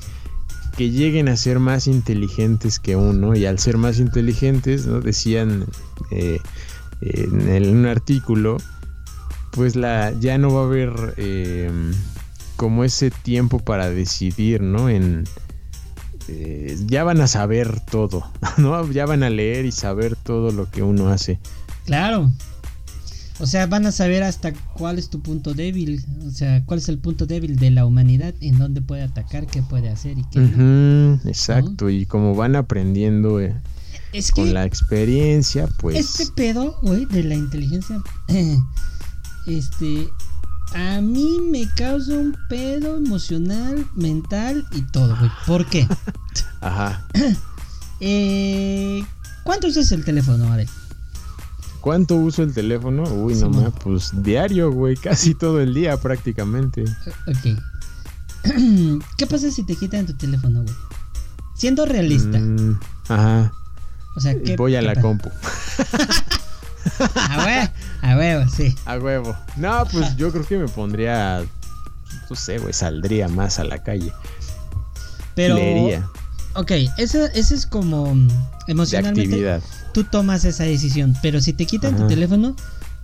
[0.75, 3.35] que lleguen a ser más inteligentes que uno.
[3.35, 4.99] Y al ser más inteligentes, ¿no?
[4.99, 5.65] Decían
[6.11, 6.39] eh,
[6.99, 8.57] en el- un artículo,
[9.53, 11.71] pues la ya no va a haber eh,
[12.55, 14.89] como ese tiempo para decidir, ¿no?
[14.89, 15.25] En,
[16.27, 18.25] eh, ya van a saber todo,
[18.57, 18.89] ¿no?
[18.91, 21.39] Ya van a leer y saber todo lo que uno hace.
[21.85, 22.31] Claro.
[23.39, 26.03] O sea, van a saber hasta cuál es tu punto débil.
[26.25, 29.61] O sea, cuál es el punto débil de la humanidad, en dónde puede atacar, qué
[29.61, 31.19] puede hacer y qué no.
[31.25, 33.55] Exacto, y como van aprendiendo eh,
[34.13, 35.97] Es que con la experiencia, pues...
[35.97, 37.97] este pedo, güey, de la inteligencia,
[39.45, 40.09] este,
[40.75, 45.31] a mí me causa un pedo emocional, mental y todo, güey.
[45.45, 45.87] ¿Por qué?
[46.61, 47.05] Ajá.
[48.05, 49.01] Eh,
[49.43, 50.67] ¿Cuánto usas el teléfono, Adel?
[51.79, 53.03] ¿Cuánto uso el teléfono?
[53.03, 56.83] Uy, no más, pues diario, güey, casi todo el día prácticamente.
[57.27, 57.59] Ok.
[59.17, 60.75] ¿Qué pasa si te quitan tu teléfono, güey?
[61.55, 62.39] Siendo realista.
[62.39, 62.77] Mm,
[63.07, 63.53] ajá.
[64.17, 65.01] O sea, ¿qué Voy a qué la pasa?
[65.01, 65.29] compu.
[67.15, 67.71] A huevo,
[68.01, 68.75] a huevo, sí.
[68.85, 69.35] A huevo.
[69.57, 71.43] No, pues yo creo que me pondría.
[72.29, 74.11] No sé, güey, saldría más a la calle.
[75.35, 75.55] Pero.
[75.55, 76.07] Leería
[76.55, 78.33] Ok, eso, eso es como mm, de
[78.67, 79.21] emocionalmente.
[79.21, 79.61] actividad.
[79.93, 81.15] Tú tomas esa decisión.
[81.21, 82.55] Pero si te quitan tu teléfono,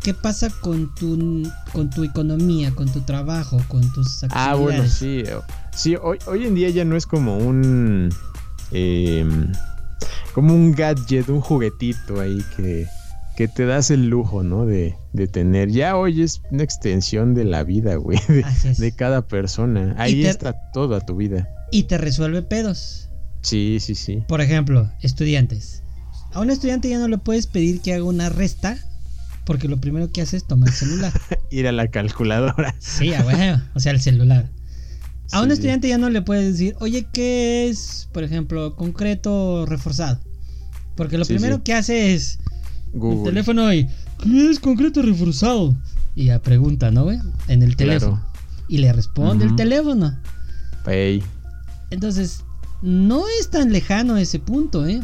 [0.03, 4.49] ¿qué pasa con tu, con tu economía, con tu trabajo, con tus actividades?
[4.51, 5.23] Ah, bueno, sí.
[5.35, 5.43] o-
[5.75, 8.13] Sí, hoy, hoy en día ya no es como un.
[8.71, 9.51] em,
[10.33, 12.87] como un gadget, un juguetito ahí que,
[13.39, 14.65] que te das el lujo, ¿no?
[14.65, 15.69] De, de tener.
[15.71, 18.19] Ya hoy es una extensión de la vida, güey.
[18.77, 19.95] De, cada persona.
[19.97, 21.47] Ahí te- está toda tu vida.
[21.71, 23.07] Y te resuelve pedos.
[23.41, 24.25] Sí, sí, sí.
[24.27, 25.83] Por ejemplo, estudiantes.
[26.33, 28.77] A un estudiante ya no le puedes pedir que haga una resta.
[29.45, 31.13] Porque lo primero que hace es tomar el celular.
[31.49, 32.75] Ir a la calculadora.
[32.79, 34.49] Sí, a huevo, O sea, el celular.
[35.31, 35.53] A un Sí.
[35.53, 40.19] estudiante ya no le puedes decir, oye, ¿qué es, por ejemplo, concreto reforzado?
[40.97, 42.39] Porque lo Sí, primero que hace es
[42.93, 43.87] el teléfono y,
[44.21, 45.75] ¿qué es concreto reforzado?
[46.15, 47.19] Y ya pregunta, ¿no, güey?
[47.47, 48.17] En el teléfono.
[48.17, 48.29] Claro.
[48.67, 50.17] Y le responde el teléfono.
[50.85, 51.23] Ey.
[51.89, 52.43] Entonces,
[52.81, 55.01] no es tan lejano ese punto, ¿eh?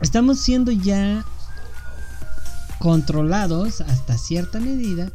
[0.00, 1.24] Estamos siendo ya
[2.78, 5.10] controlados hasta cierta medida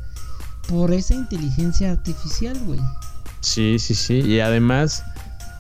[0.68, 2.80] por esa inteligencia artificial, güey.
[3.42, 4.16] Sí, sí, sí.
[4.16, 5.04] Y además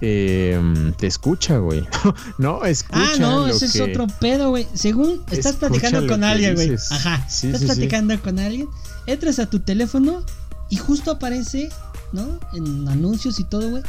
[0.01, 1.87] em, te escucha, güey.
[2.37, 3.11] no, escucha.
[3.13, 4.67] Ah, no, lo ese es otro pedo, güey.
[4.73, 6.75] Según estás Escucha platicando con alguien, güey.
[6.89, 7.25] Ajá.
[7.29, 7.73] Sí, estás sí, sí.
[7.73, 8.67] platicando con alguien,
[9.05, 10.23] entras a tu teléfono
[10.69, 11.69] y justo aparece,
[12.11, 12.39] ¿no?
[12.53, 13.83] En anuncios y todo, güey.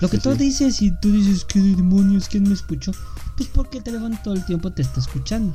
[0.00, 2.28] Lo que tú dices y tú dices, ¿qué demonios?
[2.28, 2.90] ¿Quién me escuchó?
[3.36, 5.54] Pues porque el teléfono todo el tiempo te está escuchando.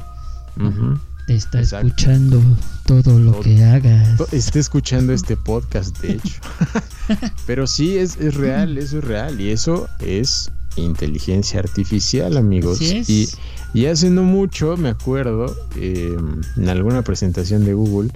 [0.56, 0.98] Ujú.
[1.28, 1.88] Te está Exacto.
[1.88, 2.42] escuchando
[2.86, 3.42] todo lo Todo.
[3.42, 4.20] que hagas.
[4.32, 6.40] Está escuchando este podcast, de hecho.
[7.46, 9.40] Pero sí, es, es real, eso es real.
[9.42, 12.78] Y eso es inteligencia artificial, amigos.
[12.78, 13.10] Así es.
[13.10, 13.28] Y,
[13.74, 18.10] y hace no mucho, me acuerdo, em, en alguna presentación de Google,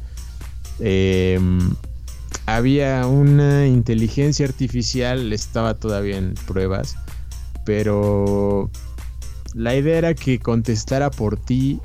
[0.79, 1.75] em,
[2.45, 6.95] había una inteligencia artificial, estaba todavía en pruebas,
[7.65, 8.71] pero
[9.53, 11.81] la idea era que contestara por ti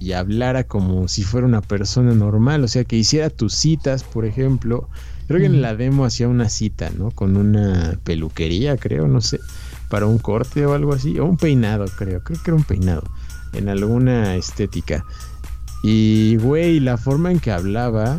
[0.00, 4.24] y hablara como si fuera una persona normal, o sea, que hiciera tus citas, por
[4.24, 4.88] ejemplo.
[5.28, 7.12] Creo que en la demo hacía una cita, ¿no?
[7.12, 9.38] Con una peluquería, creo, no sé,
[9.88, 13.04] para un corte o algo así, o un peinado, creo, creo que era un peinado,
[13.52, 15.04] en alguna estética.
[15.84, 18.18] Y, güey, la forma en que hablaba,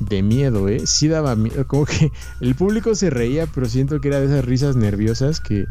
[0.00, 0.86] de miedo, ¿eh?
[0.86, 2.10] Sí daba miedo, como que
[2.40, 5.66] el público se reía, pero siento que era de esas risas nerviosas que,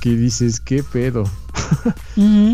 [0.00, 1.24] que dices, ¿qué pedo?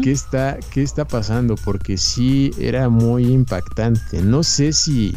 [0.03, 1.57] ¿Qué está, ¿Qué está pasando?
[1.57, 4.23] Porque sí era muy impactante.
[4.23, 5.17] No sé si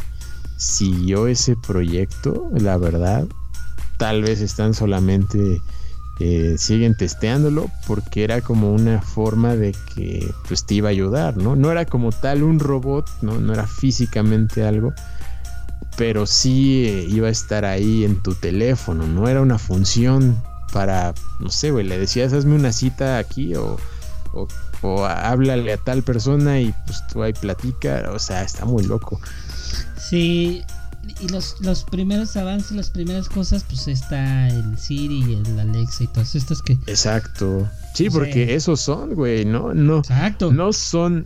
[0.58, 3.28] siguió ese proyecto, la verdad.
[3.98, 5.62] Tal vez están solamente,
[6.20, 11.38] eh, siguen testeándolo porque era como una forma de que pues te iba a ayudar,
[11.38, 11.56] ¿no?
[11.56, 14.94] No era como tal un robot, no, no era físicamente algo,
[15.98, 20.42] pero sí eh, iba a estar ahí en tu teléfono, no era una función
[20.72, 23.78] para, no sé, güey, le decías, hazme una cita aquí o,
[24.34, 24.48] o,
[24.82, 29.20] o háblale a tal persona y pues tú ahí platica, o sea, está muy loco.
[29.98, 30.64] Sí,
[31.20, 36.04] y los, los primeros avances, las primeras cosas, pues está el Siri y el Alexa
[36.04, 36.74] y todas estas que...
[36.88, 37.68] Exacto.
[37.94, 40.52] Sí, porque esos son, güey, no, no, Exacto.
[40.52, 41.26] no son,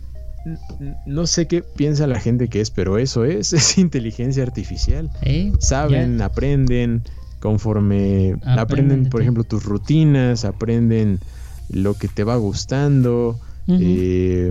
[1.06, 5.10] no sé qué piensa la gente que es, pero eso es, es inteligencia artificial.
[5.22, 5.52] ¿Eh?
[5.58, 7.02] Saben, aprenden
[7.44, 11.20] conforme Aprenden aprenden, de por ejemplo, tus rutinas, aprenden
[11.68, 13.38] lo que te va gustando,
[13.68, 14.50] eh,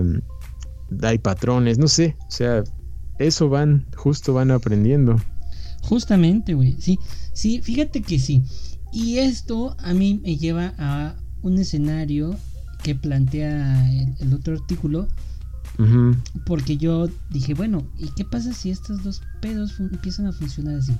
[1.02, 2.62] hay patrones, no sé, o sea,
[3.18, 5.20] eso van, justo van aprendiendo.
[5.82, 6.76] Justamente, güey.
[6.78, 7.00] Sí,
[7.32, 8.44] sí, fíjate que sí.
[8.92, 12.36] Y esto a mí me lleva a un escenario
[12.84, 15.08] que plantea el, el otro artículo.
[16.46, 20.92] Porque yo dije, bueno, ¿y qué pasa si estos dos pedos empiezan a funcionar así?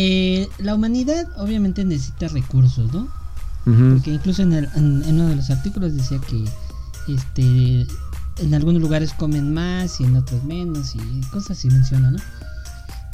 [0.00, 3.08] Eh, la humanidad obviamente necesita recursos, ¿no?
[3.94, 6.44] Porque incluso en, el- en- en uno de los artículos decía que
[7.12, 7.86] este
[8.42, 12.18] en algunos lugares comen más y en otros menos y cosas así menciona, ¿no?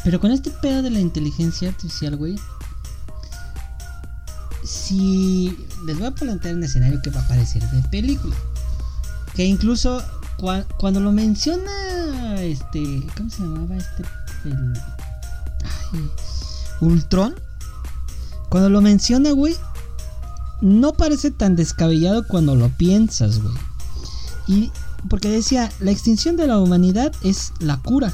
[0.04, 2.36] Pero con este pedo de la inteligencia artificial, güey.
[4.64, 5.56] Si
[5.86, 8.34] les voy a plantear un escenario que va a parecer de película.
[9.34, 10.02] Que incluso
[10.38, 13.02] cua- cuando lo menciona este.
[13.16, 14.04] ¿Cómo se llamaba este?
[14.44, 14.74] El,
[15.92, 16.10] ay,
[16.80, 17.34] Ultron.
[18.48, 19.56] Cuando lo menciona, güey.
[20.60, 23.54] No parece tan descabellado cuando lo piensas, güey.
[24.46, 24.70] Y
[25.08, 28.12] porque decía, la extinción de la humanidad es la cura.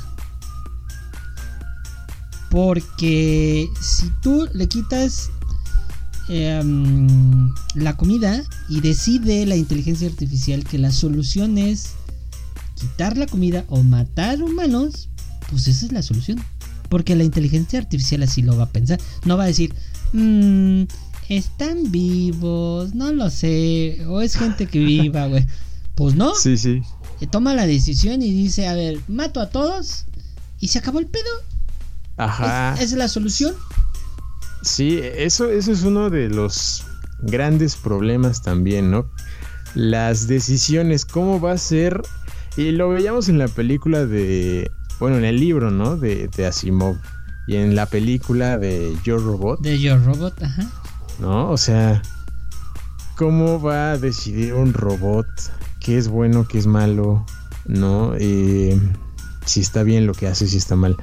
[2.51, 5.31] Porque si tú le quitas
[6.29, 11.91] em, la comida y decide la inteligencia artificial que la solución es
[12.75, 15.11] quitar la comida o matar humanos,
[15.51, 16.43] pues esa es la solución.
[16.91, 19.01] Porque la inteligencia artificial así lo va a pensar.
[19.25, 19.73] No va a decir,
[20.13, 20.83] "Mm,
[21.31, 25.47] están vivos, no lo sé, o es gente que viva, güey.
[25.95, 26.83] Pues no, Sí, sí.
[27.21, 30.05] eh, toma la decisión y dice, a ver, mato a todos
[30.59, 31.25] y se acabó el pedo.
[32.17, 32.75] Ajá.
[32.75, 33.55] Es- es la solución.
[34.63, 36.85] Sí, eso, eso es uno de los
[37.23, 39.11] grandes problemas también, ¿no?
[39.75, 42.03] Las decisiones, cómo va a ser.
[42.57, 44.69] Y lo veíamos en la película de.
[45.01, 45.97] Bueno, en el libro, ¿no?
[45.97, 46.97] De, de Asimov.
[47.47, 50.71] Y en la película de Yo Robot, De Your Robot, ajá.
[51.19, 51.51] ¿no?
[51.51, 52.01] O sea,
[53.17, 55.27] ¿cómo va a decidir un robot
[55.81, 57.25] qué es bueno, qué es malo,
[57.67, 58.13] ¿no?
[58.19, 58.79] Eh,
[59.47, 60.97] si está bien lo que hace, si está mal.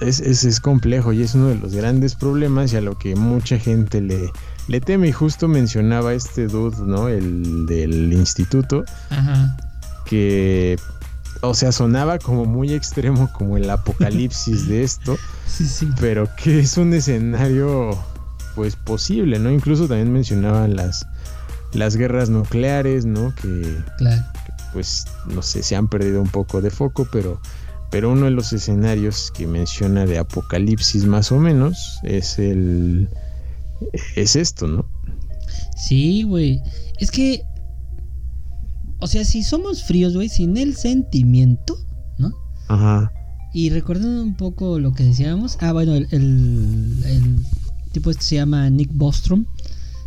[0.00, 3.14] Es, es, es complejo y es uno de los grandes problemas y a lo que
[3.14, 4.30] mucha gente le,
[4.68, 5.08] le teme.
[5.08, 7.08] Y justo mencionaba este dude, ¿no?
[7.08, 9.56] El del instituto, Ajá.
[10.06, 10.78] que,
[11.48, 15.16] o sea, sonaba como muy extremo, como el apocalipsis de esto,
[15.46, 15.88] Sí, sí.
[16.00, 17.90] pero que es un escenario,
[18.54, 19.50] pues, posible, ¿no?
[19.50, 21.06] Incluso también mencionaban las,
[21.72, 23.34] las guerras nucleares, ¿no?
[23.34, 24.24] Que, Claro.
[24.72, 27.40] pues no sé, se han perdido un poco de foco, pero,
[27.90, 33.08] pero uno de los escenarios que menciona de apocalipsis más o menos es el
[34.14, 34.86] es esto, ¿no?
[35.76, 36.62] Sí, güey.
[36.98, 37.42] Es que.
[38.98, 41.78] O sea, si somos fríos, güey, sin el sentimiento,
[42.18, 42.32] ¿no?
[42.68, 43.12] Ajá.
[43.52, 45.58] Y recordando un poco lo que decíamos.
[45.60, 47.36] Ah, bueno, el, el, el
[47.92, 49.46] tipo este se llama Nick Bostrom,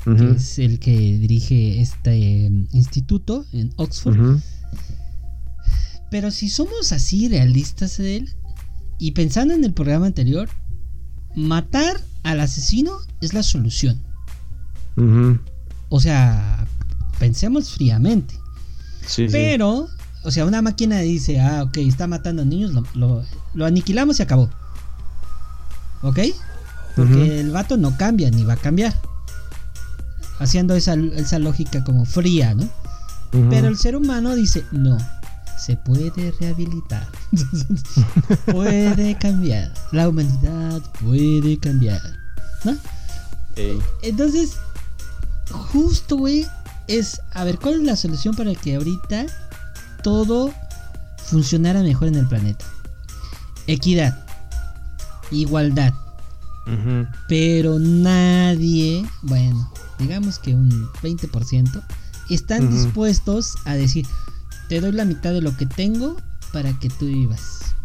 [0.06, 4.40] que es el que dirige este eh, instituto en Oxford.
[6.12, 8.30] Pero si somos así realistas de él,
[8.98, 10.50] y pensando en el programa anterior,
[11.36, 14.02] matar al asesino es la solución.
[14.98, 15.40] ujú.
[15.90, 16.68] O sea,
[17.18, 18.39] pensemos fríamente.
[19.10, 19.32] Sí, sí.
[19.32, 19.90] Pero,
[20.24, 24.20] o sea, una máquina dice, ah, ok, está matando a niños, lo, lo- lo aniquilamos
[24.20, 24.50] y acabó.
[26.04, 26.20] ¿Ok?
[26.96, 28.94] Porque el vato no cambia, ni va a cambiar.
[30.40, 32.68] Haciendo esa, esa lógica como fría, ¿no?
[33.50, 34.98] Pero el ser humano dice, no,
[35.58, 37.08] se puede rehabilitar.
[38.52, 39.72] puede cambiar.
[39.92, 42.02] La humanidad puede cambiar.
[42.64, 42.76] ¿No?
[43.56, 44.54] Ey, Entonces,
[45.52, 46.46] justo, güey,
[46.90, 49.28] es, a ver, ¿cuál es la solución para que ahorita
[50.04, 50.54] todo
[51.18, 52.66] funcionara mejor en el planeta?
[53.68, 54.26] Equidad,
[55.32, 55.94] igualdad,
[57.28, 61.84] pero nadie, bueno, digamos que un 20%,
[62.30, 64.06] están dispuestos a decir,
[64.68, 66.18] te doy la mitad de lo que tengo
[66.52, 67.76] para que tú vivas.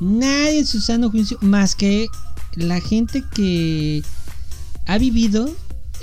[0.00, 2.06] Nadie en su sano juicio, más que
[2.54, 4.02] la gente que
[4.86, 5.54] ha vivido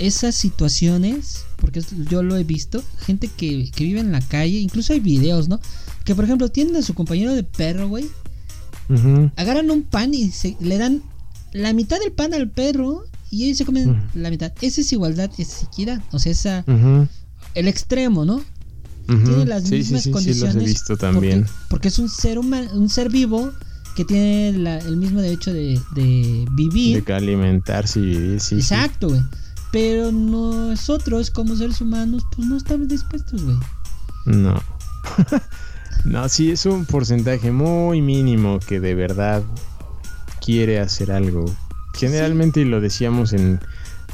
[0.06, 4.92] esas situaciones, porque yo lo he visto, gente que, que vive en la calle, incluso
[4.92, 5.60] hay videos, ¿no?
[6.04, 8.06] Que por ejemplo tienen a su compañero de perro, güey,
[9.36, 11.02] agarran un pan y se, le dan
[11.52, 14.52] la mitad del pan al perro y ellos se comen la mitad.
[14.60, 16.64] Esa es igualdad, es equidad, o sea, esa,
[17.54, 18.42] el extremo, ¿no?
[19.06, 20.54] Tiene las sí, sí, mismas sí, sí, condiciones.
[20.54, 21.46] los he visto porque- también.
[21.68, 23.52] Porque, es un ser humano, un ser vivo
[23.96, 26.96] que tiene la- el mismo derecho de, de vivir.
[26.96, 28.48] De que alimentarse y vivir, sí.
[28.50, 28.74] sí.
[28.74, 29.20] Exacto, güey.
[29.72, 33.56] Pero nosotros, como seres humanos, pues no estamos dispuestos, güey.
[34.26, 34.62] No.
[36.04, 39.42] no, sí, es un porcentaje muy mínimo que de verdad
[40.44, 41.46] quiere hacer algo.
[41.94, 43.60] Generalmente, y lo decíamos en,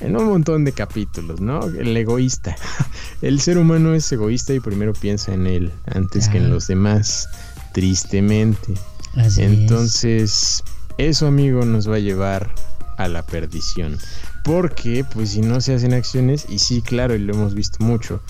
[0.00, 1.64] en un montón de capítulos, ¿no?
[1.64, 2.56] El egoísta.
[3.22, 7.28] El ser humano es egoísta y primero piensa en él antes que en los demás,
[7.72, 8.74] tristemente.
[9.16, 10.62] Así Entonces,
[10.98, 12.48] eso, amigo, nos va a llevar
[12.96, 13.98] a la perdición.
[14.44, 18.22] Porque, pues, si no se hacen acciones, y sí, claro, y lo hemos visto mucho,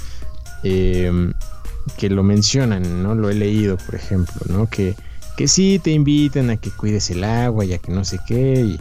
[0.64, 1.32] eh,
[1.96, 3.14] que lo mencionan, ¿no?
[3.14, 4.68] Lo he leído, por ejemplo, ¿no?
[4.68, 4.94] Que,
[5.36, 8.60] que sí te invitan a que cuides el agua y a que no sé qué,
[8.60, 8.80] y-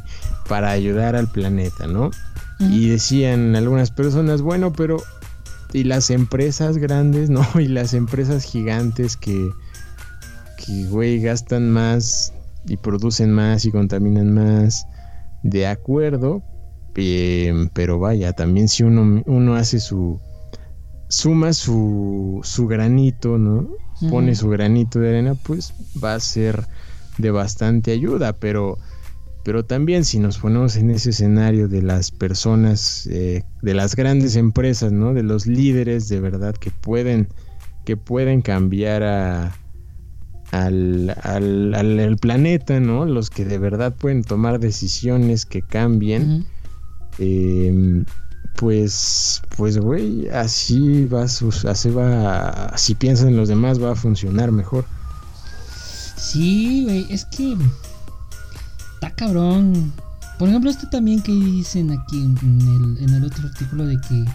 [0.50, 2.10] para ayudar al planeta, ¿no?
[2.60, 4.98] Y decían algunas personas, bueno, pero
[5.74, 7.46] y las empresas grandes, ¿no?
[7.60, 9.52] Y las empresas gigantes que,
[10.66, 12.34] que güey, gastan más
[12.68, 14.88] y producen más y contaminan más,
[15.44, 16.42] de acuerdo,
[16.98, 20.20] eh, pero vaya, también si uno, uno hace su,
[21.08, 23.70] suma su, su granito, ¿no?
[24.10, 25.74] Pone su granito de arena, pues
[26.04, 26.68] va a ser
[27.18, 28.78] de bastante ayuda, pero
[29.44, 34.36] pero también si nos ponemos en ese escenario de las personas, eh, de las grandes
[34.36, 35.14] empresas, ¿no?
[35.14, 37.30] De los líderes de verdad que pueden,
[37.86, 39.56] que pueden cambiar a,
[40.52, 43.06] al, al- al- al planeta, ¿no?
[43.06, 46.46] Los que de verdad pueden tomar decisiones que cambien.
[47.20, 48.04] Eh,
[48.56, 54.86] pues, pues, güey, así va, así va, si piensan los demás va a funcionar mejor.
[56.16, 57.56] Sí, güey, es que
[58.96, 59.94] está cabrón.
[60.40, 64.26] Por ejemplo, esto también que dicen aquí en el, en el otro artículo de que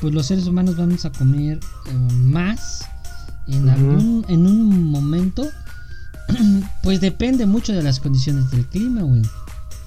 [0.00, 2.84] pues los seres humanos vamos a comer eh, más
[3.46, 5.46] en algún en un momento
[6.82, 9.22] pues depende mucho de las condiciones del clima, güey.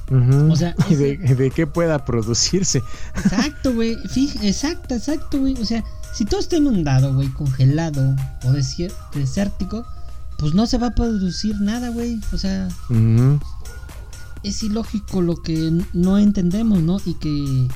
[0.09, 0.51] Ujú.
[0.51, 2.81] O sea, y de, de qué pueda producirse.
[3.15, 3.97] Exacto, güey.
[4.41, 5.53] Exacto, exacto, güey.
[5.61, 5.83] O sea,
[6.13, 9.85] si todo está inundado, güey, congelado o desértico,
[10.37, 12.19] pues no se va a producir nada, güey.
[12.31, 12.67] O sea,
[14.43, 16.97] es ilógico lo que no entendemos, ¿no?
[17.05, 17.67] Y que.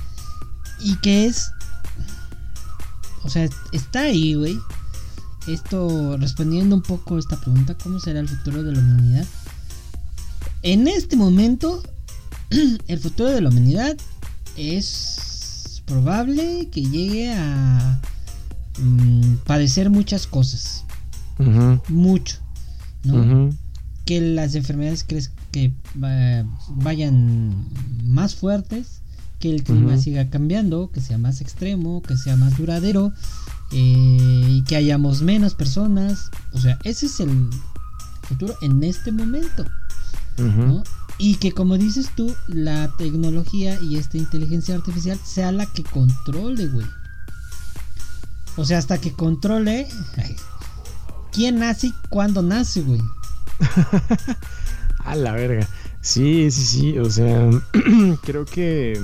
[0.79, 1.49] Y que es.
[3.23, 4.59] O sea, está ahí, güey.
[5.47, 9.25] Esto, respondiendo un poco a esta pregunta, ¿cómo será el futuro de la humanidad?
[10.61, 11.81] En este momento,
[12.87, 13.97] el futuro de la humanidad
[14.55, 17.99] es probable que llegue a
[18.79, 20.83] mm, padecer muchas cosas.
[21.87, 22.37] Mucho.
[23.03, 23.49] ¿no?
[24.05, 25.73] Que las enfermedades crees que
[26.03, 27.67] eh, vayan
[28.03, 29.01] más fuertes,
[29.39, 33.13] que el clima siga cambiando, que sea más extremo, que sea más duradero
[33.71, 36.31] eh, y que hayamos menos personas.
[36.53, 37.49] O sea, ese es el
[38.23, 39.65] futuro en este momento.
[40.37, 40.83] ¿no?
[41.19, 46.67] Y que como dices tú, la tecnología y esta inteligencia artificial sea la que controle,
[46.67, 46.85] güey.
[48.55, 49.87] O sea, hasta que controle
[51.31, 53.01] quién nace y cuándo nace, güey.
[55.05, 55.67] A la verga.
[56.01, 56.99] Sí, sí, sí.
[56.99, 57.49] O sea,
[58.23, 59.01] creo que.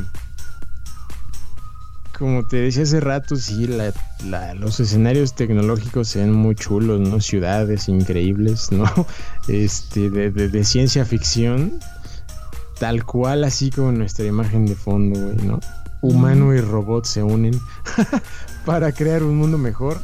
[2.17, 3.91] Como te decía hace rato, sí, la-
[4.25, 7.19] la- los escenarios tecnológicos se muy chulos, ¿no?
[7.19, 8.85] Ciudades increíbles, ¿no?
[9.47, 11.79] Este, de- de ciencia ficción.
[12.83, 15.61] Tal cual, así como nuestra imagen de fondo, güey, ¿no?
[16.01, 17.57] Humano y robot se unen
[18.65, 20.01] para crear un mundo mejor.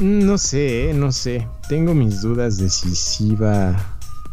[0.00, 1.46] No sé, eh, no sé.
[1.68, 3.76] Tengo mis dudas de si sí va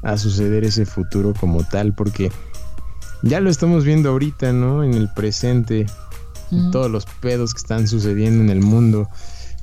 [0.01, 2.31] a suceder ese futuro como tal, porque
[3.21, 4.83] ya lo estamos viendo ahorita, ¿no?
[4.83, 5.85] En el presente,
[6.71, 9.09] todos los pedos que están sucediendo en el mundo.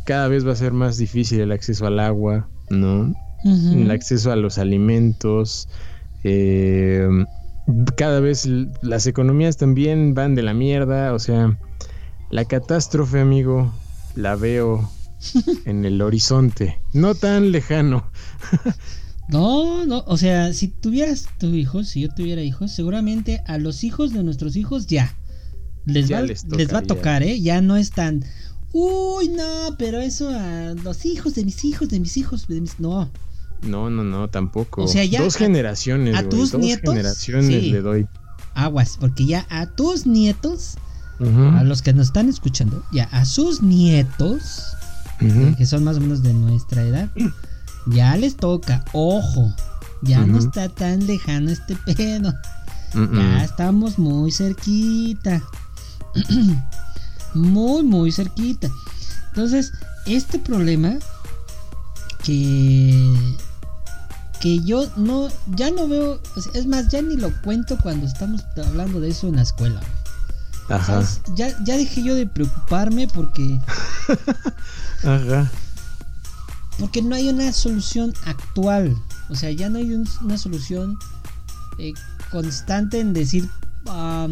[0.07, 3.13] Cada vez va a ser más difícil el acceso al agua, ¿no?
[3.45, 5.69] El acceso a los alimentos.
[6.23, 7.09] eh,
[7.97, 8.49] cada vez
[8.83, 11.13] las economías también van de la mierda.
[11.15, 11.59] O sea,
[12.31, 13.73] la catástrofe, amigo,
[14.15, 14.91] la veo
[15.65, 16.81] en el horizonte.
[16.93, 18.11] No tan lejano.
[19.29, 23.83] No, no, o sea, si tuvieras tu hijos, si yo tuviera hijos, seguramente a los
[23.83, 25.17] hijos de nuestros hijos ya
[25.87, 27.41] les, Ya va, les les va a tocar, ¿eh?
[27.41, 28.25] Ya no es tan,
[28.73, 32.81] uy, no, pero eso a los hijos de mis hijos, de mis hijos, de mis...
[32.81, 33.11] No,
[33.65, 34.85] No, no, no, tampoco.
[34.85, 36.17] O sea, ya dos a- generaciones.
[36.17, 37.71] a tus dos nietos, generaciones sí.
[37.71, 38.07] le doy.
[38.55, 40.77] aguas, porque ya a tus nietos,
[41.21, 44.77] a los que nos están escuchando, ya a sus nietos,
[45.57, 47.09] que son más o menos de nuestra edad,
[47.87, 49.53] ya les toca, ojo,
[50.03, 52.35] ya no está tan lejano este pedo.
[52.95, 55.43] Ya estamos muy cerquita.
[57.35, 58.71] muy, muy cerquita.
[59.31, 59.73] Entonces,
[60.07, 60.97] este problema
[62.23, 63.13] que
[64.41, 66.21] que yo no ya no veo,
[66.55, 69.81] es más, ya ni lo cuento cuando estamos hablando de eso en la escuela.
[70.69, 71.03] Ajá.
[71.37, 73.61] Ya, ya dejé yo de preocuparme porque
[75.05, 75.51] Ajá.
[76.79, 78.97] porque no hay una solución actual.
[79.31, 80.99] O sea, ya no hay un- una solución
[81.79, 81.93] eh,
[82.31, 83.49] constante en decir.
[83.87, 84.29] a-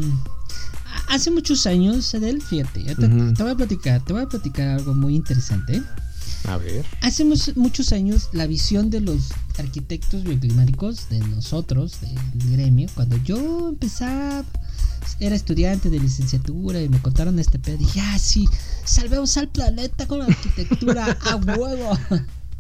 [1.09, 4.95] hace muchos años, Adel, fíjate, te, te voy a platicar, te voy a platicar algo
[4.95, 5.83] muy interesante.
[6.49, 6.85] A ver.
[7.03, 7.25] Hace
[7.55, 9.29] muchos años, la visión de los
[9.59, 14.45] arquitectos bioclimáticos, de nosotros, del gremio, cuando yo empezaba,
[15.21, 18.49] era estudiante de licenciatura y me contaron este pedo, dije, ah, sí,
[18.85, 21.99] salvemos al planeta con la arquitectura, a huevo,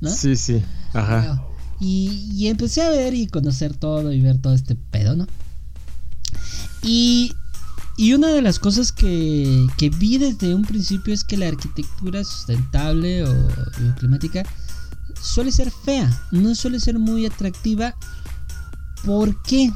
[0.01, 0.11] ¿no?
[0.11, 0.63] Sí, sí.
[0.93, 1.43] Ajá.
[1.81, 5.27] Y, y empecé a ver y conocer todo y ver todo este pedo, ¿no?
[6.83, 7.33] Y,
[7.97, 12.25] y una de las cosas que, que vi desde un principio es que la arquitectura
[12.25, 13.49] sustentable o
[13.81, 14.45] bioclimática
[15.23, 17.95] suele ser fea, no suele ser muy atractiva.
[19.05, 19.73] ¿Por qué?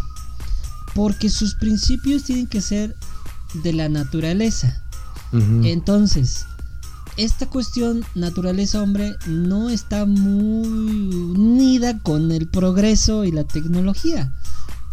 [0.95, 2.95] Porque sus principios tienen que ser
[3.63, 4.83] de la naturaleza.
[5.65, 6.47] Entonces,
[7.17, 14.33] esta cuestión naturaleza-hombre no está muy unida con el progreso y la tecnología.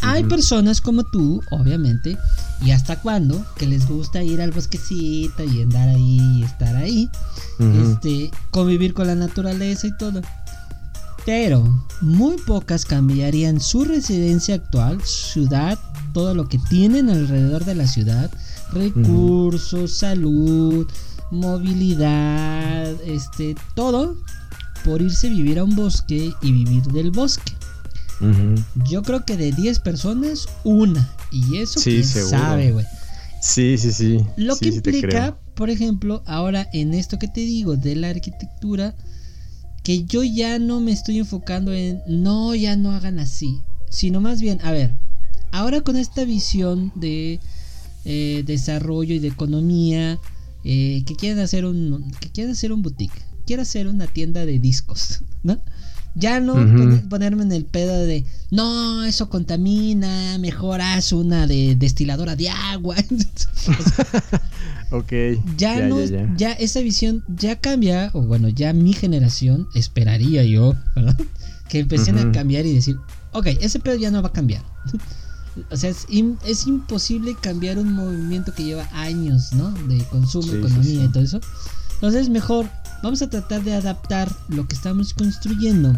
[0.01, 2.17] Hay personas como tú, obviamente,
[2.61, 7.09] y hasta cuándo, que les gusta ir al bosquecito y andar ahí y estar ahí,
[7.59, 10.21] este, convivir con la naturaleza y todo.
[11.25, 11.63] Pero
[12.01, 15.79] muy pocas cambiarían su residencia actual, ciudad,
[16.13, 18.29] todo lo que tienen alrededor de la ciudad,
[18.73, 20.85] recursos, salud,
[21.31, 24.17] movilidad, este, todo
[24.83, 27.53] por irse a vivir a un bosque y vivir del bosque.
[28.89, 31.09] Yo creo que de 10 personas, una.
[31.31, 32.29] Y eso Sí, quién seguro.
[32.37, 32.85] sabe, güey.
[33.41, 34.19] Sí, sí, sí.
[34.37, 38.95] Lo Sí, que implica, por ejemplo, ahora en esto que te digo de la arquitectura,
[39.83, 43.59] que yo ya no me estoy enfocando en no, ya no hagan así,
[43.89, 44.95] sino más bien, a ver,
[45.51, 47.39] ahora con esta visión de
[48.05, 50.19] eh, desarrollo y de economía,
[50.63, 54.59] eh, que quieren hacer un, que quieren hacer un boutique, quieren hacer una tienda de
[54.59, 55.61] discos, ¿no?
[56.15, 56.77] Ya no Ujú.
[56.77, 62.49] pone- ponerme en el pedo de no, eso contamina, mejor haz una de destiladora de
[62.49, 62.95] agua.
[64.91, 65.11] Ok.
[65.57, 66.33] ya, no, ya, ya.
[66.37, 71.17] ya esa visión ya cambia, o bueno, ya mi generación, esperaría yo, ¿verdad?
[71.67, 72.97] Que empiecen a cambiar y decir,
[73.31, 74.63] ok, ese pedo ya no va a cambiar.
[75.71, 76.05] o sea, es,
[76.45, 79.71] es imposible cambiar un movimiento que lleva años, ¿no?
[79.87, 81.05] De consumo, Sí, sí, economía sí.
[81.05, 81.41] y todo eso.
[81.95, 82.69] Entonces, mejor
[83.03, 85.93] vamos a tratar de adaptar lo que estamos construyendo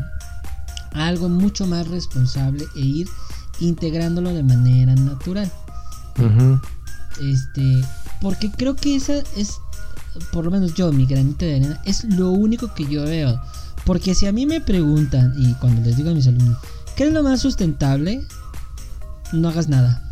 [0.93, 3.07] a algo mucho más responsable e ir
[3.59, 5.49] integrándolo de manera natural.
[7.21, 7.85] Este,
[8.19, 9.59] porque creo que esa es,
[10.33, 13.39] por lo menos yo, mi granito de arena, es lo único que yo veo.
[13.85, 16.57] Porque si a mí me preguntan, y cuando les digo a mis alumnos,
[16.97, 18.25] ¿qué es lo más sustentable?
[19.31, 20.01] No hagas nada.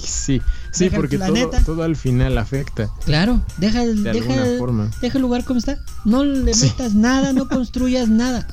[0.00, 0.40] Sí,
[0.72, 1.64] sí, Deja porque todo, planeta.
[1.64, 4.90] todo al final afecta Claro, deja el, de deja, el- forma.
[5.00, 5.78] deja el lugar como está.
[6.04, 6.66] No le Sí.
[6.66, 8.46] metas nada, no construyas nada.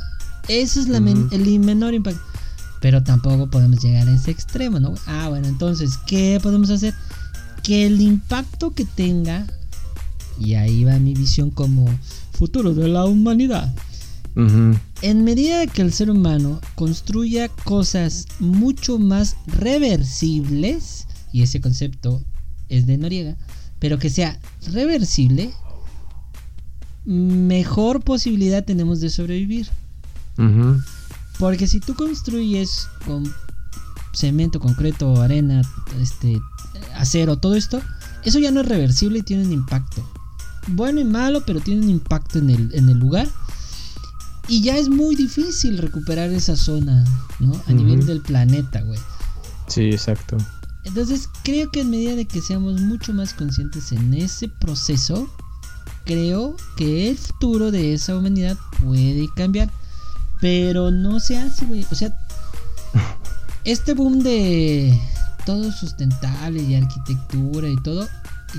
[0.48, 2.22] Ese es la men- el menor impacto.
[2.80, 4.94] Pero tampoco podemos llegar a ese extremo, ¿no?
[5.08, 6.94] Ah, bueno, entonces, ¿qué podemos hacer?
[7.64, 9.46] Que el impacto que tenga,
[10.40, 11.86] y ahí va mi visión como
[12.34, 13.74] futuro de la humanidad,
[14.36, 21.08] en medida que el ser humano construya cosas mucho más reversibles,
[21.38, 22.24] y ese concepto
[22.68, 23.38] es de Noriega,
[23.78, 24.40] pero que sea
[24.72, 25.54] reversible,
[27.06, 29.70] mejor posibilidad tenemos de sobrevivir.
[31.38, 33.32] Porque si tú construyes con
[34.16, 35.62] cemento, concreto, arena,
[36.02, 36.40] este,
[36.96, 37.84] acero, todo esto,
[38.24, 40.04] eso ya no es reversible y tiene un impacto.
[40.70, 43.30] Bueno y malo, pero tiene un impacto en el, en el lugar.
[44.48, 47.06] Y ya es muy difícil recuperar esa zona,
[47.40, 47.62] ¿no?
[47.68, 49.00] A nivel del planeta, güey.
[49.68, 50.38] Sí, exacto.
[50.88, 55.30] Entonces creo que en medida de que seamos mucho más conscientes en ese proceso,
[56.06, 59.70] creo que el futuro de esa humanidad puede cambiar.
[60.40, 61.86] Pero no se hace, güey.
[61.92, 62.18] O sea,
[63.64, 65.00] este boom de
[65.46, 68.08] todo sustentable y arquitectura y todo,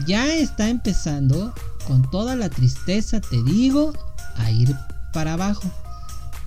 [0.07, 1.53] ya está empezando
[1.87, 3.93] con toda la tristeza, te digo,
[4.37, 4.75] a ir
[5.13, 5.71] para abajo.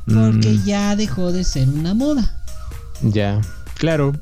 [0.06, 2.40] Porque Mm, ya dejó de ser una moda.
[3.02, 3.40] ya.
[3.76, 4.14] Claro,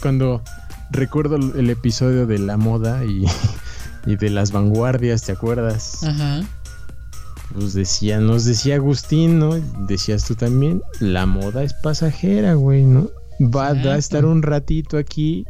[0.00, 0.42] cuando
[0.90, 3.24] recuerdo el episodio de la moda y,
[4.06, 6.02] y de las vanguardias, ¿te acuerdas?
[6.04, 6.42] Ajá.
[7.52, 9.54] Pues decía, nos decía Agustín, ¿no?
[9.86, 13.10] Decías tú también, la moda es pasajera, güey, ¿no?
[13.40, 15.44] Va, va a estar un ratito aquí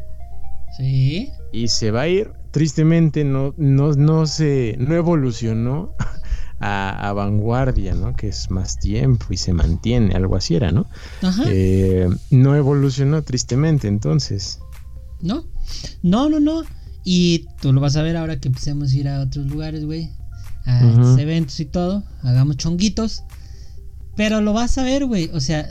[0.76, 1.30] Sí.
[1.53, 2.32] y se va a ir.
[2.51, 5.95] Tristemente no, no, no se, no evolucionó
[6.61, 8.14] a, a vanguardia, ¿no?
[8.14, 10.87] Que es más tiempo y se mantiene, algo así era, ¿no?
[11.22, 11.45] Ajá.
[11.49, 14.61] Eh, no evolucionó tristemente, entonces.
[15.25, 15.45] ¿No?
[16.03, 16.62] No, no, no.
[17.03, 20.11] Y tú lo vas a ver ahora que empecemos a ir a otros lugares, güey.
[20.66, 22.05] A estos eventos y todo.
[22.22, 23.25] Hagamos chonguitos.
[24.16, 25.31] Pero lo vas a ver, güey.
[25.33, 25.68] O sea,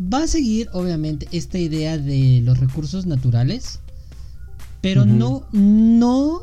[0.00, 3.80] va a seguir, obviamente, esta idea de los recursos naturales.
[4.80, 6.42] Pero no, no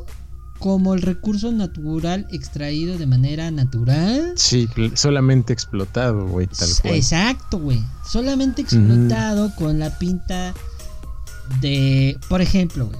[0.58, 4.34] como el recurso natural extraído de manera natural.
[4.36, 6.94] Sí, solamente explotado, güey, tal cual.
[6.94, 7.82] Exacto, güey.
[8.06, 10.54] Solamente explotado con la pinta
[11.60, 12.98] de, por ejemplo, güey.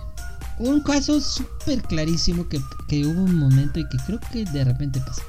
[0.59, 5.01] Un caso súper clarísimo que, que hubo un momento y que creo que de repente
[5.01, 5.23] pasa.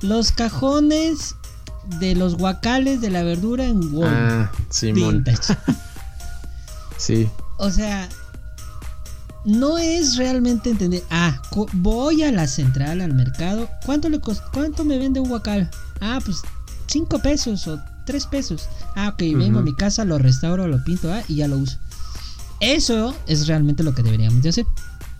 [0.00, 1.36] Los cajones
[2.00, 4.50] de los guacales de la verdura en Walmart.
[4.54, 5.24] Ah, Simón.
[6.98, 7.28] Sí.
[7.58, 8.08] O sea,
[9.44, 11.42] no es realmente entender, ah,
[11.72, 15.68] voy a la central, al mercado, ¿cuánto, le ¿cuánto me vende un guacal?
[16.00, 16.42] Ah, pues
[16.86, 18.68] 5 pesos o 3 pesos.
[18.94, 21.78] Ah, ok, vengo a mi casa, lo restauro, lo pinto ah, y ya lo uso.
[22.62, 24.64] Eso es realmente lo que deberíamos de hacer.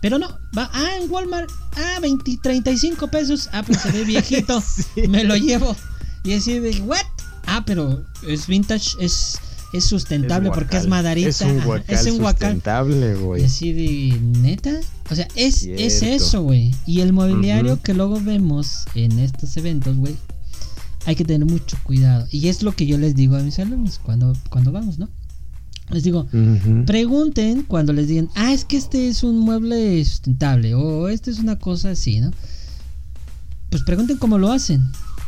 [0.01, 0.27] Pero no,
[0.57, 5.07] va, ah, en Walmart, ah, 20, 35 pesos, ah, pues se ve viejito, Sí.
[5.07, 5.75] me lo llevo.
[6.23, 6.97] Y así de, ¿what?
[7.45, 9.37] Ah, pero es vintage, es,
[9.73, 11.29] es sustentable porque es madarita.
[11.29, 12.51] Es un guacal es un guacal.
[12.53, 13.43] sustentable, Y güey.
[13.45, 14.79] así de, ¿neta?
[15.09, 16.73] O sea, es, es eso, güey.
[16.85, 20.15] Y el mobiliario que luego vemos en estos eventos, güey,
[21.05, 22.25] hay que tener mucho cuidado.
[22.31, 25.09] Y es lo que yo les digo a mis alumnos cuando, cuando vamos, ¿no?
[25.89, 26.27] Les digo,
[26.85, 31.39] pregunten cuando les digan, ah, es que este es un mueble sustentable o este es
[31.39, 32.31] una cosa así, ¿no?
[33.69, 34.81] Pues pregunten cómo lo hacen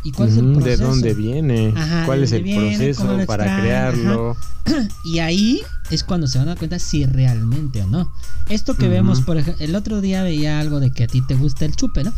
[0.03, 0.83] y cuál es el proceso.
[0.83, 1.73] ¿De dónde viene?
[1.75, 4.37] Ajá, ¿Cuál es el viene, proceso para extraen, crearlo?
[5.05, 8.11] Y ahí es cuando se van a dar cuenta si realmente o no.
[8.49, 11.35] Esto que vemos, por ejemplo, el otro día veía algo de que a ti te
[11.35, 12.13] gusta el chupe, ¿no?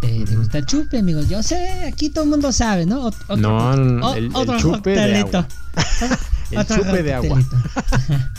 [0.00, 1.28] Te, gusta el chupe, amigos.
[1.28, 3.10] Yo sé, aquí todo el mundo sabe, ¿no?
[3.10, 5.38] Ot- otro- No, o- el- chupe de coctelito.
[5.38, 5.48] agua.
[6.52, 7.40] El chupe de agua.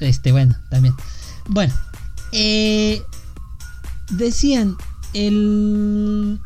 [0.00, 0.94] Este, bueno, también.
[1.48, 1.74] Bueno,
[2.30, 3.02] eh,
[4.10, 4.76] decían
[5.12, 6.40] el.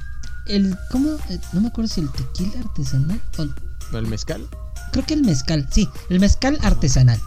[0.47, 1.11] El, ¿Cómo?
[1.29, 3.45] Eh, No me acuerdo si el tequila artesanal o
[3.93, 4.47] ¿No el mezcal?
[4.91, 7.21] creo que el mezcal, sí, el mezcal artesanal.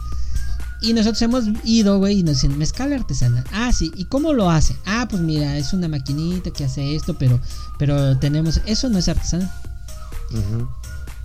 [0.82, 3.44] Y nosotros hemos ido, güey, y nos dicen, mezcal artesanal.
[3.52, 4.76] Ah, sí, ¿y cómo lo hace?
[4.84, 7.40] Ah, pues mira, es una maquinita que hace esto, pero,
[7.78, 9.50] pero tenemos, eso no es artesanal.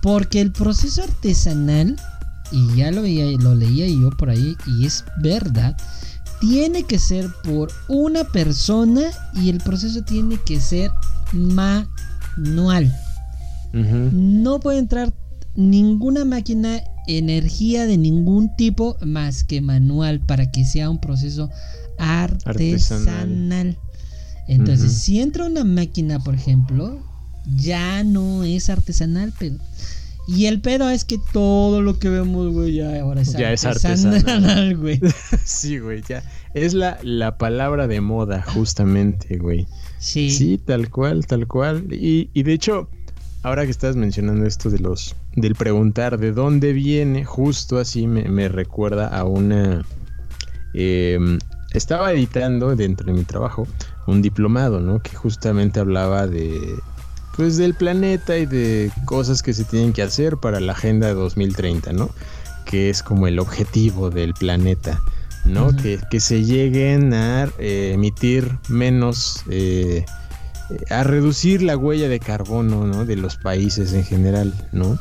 [0.00, 2.00] Porque el proceso artesanal,
[2.52, 5.76] y ya lo veía, lo leía yo por ahí, y es verdad,
[6.40, 9.02] tiene que ser por una persona
[9.34, 10.90] y el proceso tiene que ser
[11.32, 12.94] manual.
[13.72, 15.14] No puede entrar
[15.54, 21.48] ninguna máquina, energía de ningún tipo más que manual para que sea un proceso
[21.98, 23.78] artesanal.
[24.48, 27.00] Entonces, si entra una máquina, por ejemplo,
[27.56, 29.56] ya no es artesanal, pero...
[30.26, 33.64] Y el pedo es que todo lo que vemos, güey, ya ahora es Ya es
[33.64, 34.76] artesanal, artesanal.
[34.80, 35.00] güey.
[35.44, 36.22] Sí, güey, ya.
[36.54, 39.66] Es la, la palabra de moda, justamente, güey.
[39.98, 40.30] Sí.
[40.30, 41.86] Sí, tal cual, tal cual.
[41.92, 42.88] Y, y de hecho,
[43.42, 48.24] ahora que estás mencionando esto de los, del preguntar de dónde viene, justo así me,
[48.28, 49.84] me recuerda a una.
[50.74, 51.38] em,
[51.72, 53.66] estaba editando dentro de mi trabajo
[54.06, 55.02] un diplomado, ¿no?
[55.02, 56.74] Que justamente hablaba de.
[57.36, 61.14] Pues del planeta y de cosas que se tienen que hacer para la agenda de
[61.14, 62.10] 2030, ¿no?
[62.66, 65.00] Que es como el objetivo del planeta.
[65.44, 65.74] ¿no?
[65.74, 70.04] Que, que se lleguen a eh, emitir menos, eh,
[70.70, 73.04] eh, a reducir la huella de carbono, ¿no?
[73.04, 74.98] De los países en general, ¿no?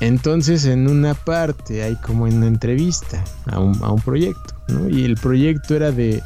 [0.00, 4.88] Entonces en una parte hay como en una entrevista a un, a un proyecto, ¿no?
[4.88, 6.22] Y el proyecto era de,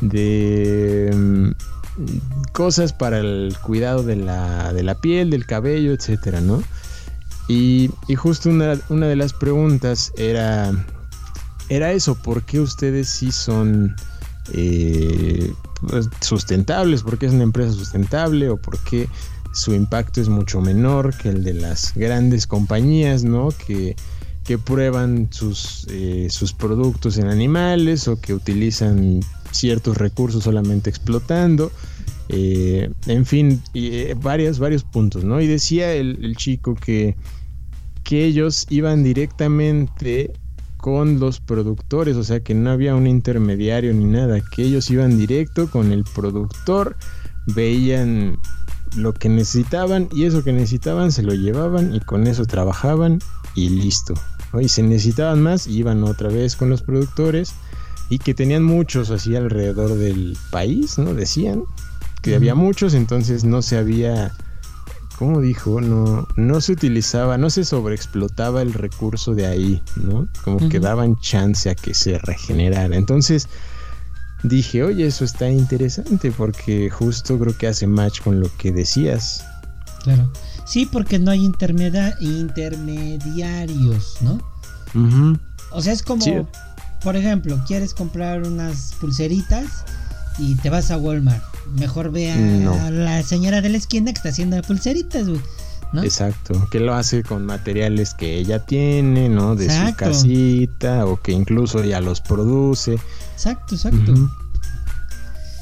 [0.00, 1.50] de mm,
[2.52, 6.62] cosas para el cuidado de la, de la piel, del cabello, etcétera, ¿no?
[7.48, 10.72] Y, y justo una, una de las preguntas era,
[11.68, 13.94] era eso, ¿por qué ustedes sí son
[14.52, 15.52] eh,
[15.88, 17.02] pues, sustentables?
[17.02, 18.48] ¿Por qué es una empresa sustentable?
[18.50, 19.08] ¿O por qué
[19.52, 23.48] su impacto es mucho menor que el de las grandes compañías, ¿no?
[23.66, 23.96] Que,
[24.46, 29.20] que prueban sus, eh, sus productos en animales o que utilizan
[29.50, 31.72] ciertos recursos solamente explotando.
[32.28, 35.40] Eh, en fin, eh, varios, varios puntos, ¿no?
[35.40, 37.16] Y decía el, el chico que,
[38.04, 40.32] que ellos iban directamente
[40.76, 45.18] con los productores, o sea que no había un intermediario ni nada, que ellos iban
[45.18, 46.96] directo con el productor,
[47.46, 48.38] veían
[48.96, 53.18] lo que necesitaban y eso que necesitaban se lo llevaban y con eso trabajaban
[53.56, 54.14] y listo.
[54.60, 57.54] Y se necesitaban más, iban otra vez con los productores
[58.08, 61.14] y que tenían muchos así alrededor del país, ¿no?
[61.14, 61.64] Decían
[62.22, 64.32] que había muchos, entonces no se había,
[65.18, 65.80] ¿cómo dijo?
[65.80, 70.28] No, no se utilizaba, no se sobreexplotaba el recurso de ahí, ¿no?
[70.44, 72.96] Como que daban chance a que se regenerara.
[72.96, 73.48] Entonces
[74.42, 79.44] dije, oye, eso está interesante porque justo creo que hace match con lo que decías.
[80.02, 80.30] Claro.
[80.66, 84.38] Sí, porque no hay intermedia- intermediarios, ¿no?
[85.72, 86.32] O sea, es como, Sí.
[87.02, 89.84] por ejemplo, quieres comprar unas pulseritas
[90.38, 91.42] y te vas a Walmart.
[91.78, 92.90] Mejor ve a No.
[92.90, 95.40] la señora de la esquina que está haciendo pulseritas, güey.
[95.92, 96.02] ¿no?
[96.02, 99.54] Exacto, que lo hace con materiales que ella tiene, ¿no?
[99.54, 102.98] De su casita o que incluso ella los produce.
[103.34, 104.12] Exacto, exacto.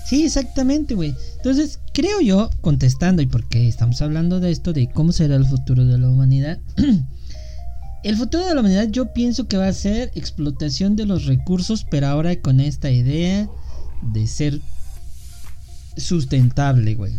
[0.07, 1.15] Sí, exactamente, güey.
[1.37, 5.87] Entonces, creo yo, contestando, y porque estamos hablando de esto, de cómo será el futuro
[5.87, 6.59] de la humanidad.
[8.05, 11.87] el futuro de la humanidad yo pienso que va a ser explotación de los recursos,
[11.91, 13.49] pero ahora con esta idea
[14.03, 14.61] de ser
[15.97, 17.15] sustentable, güey.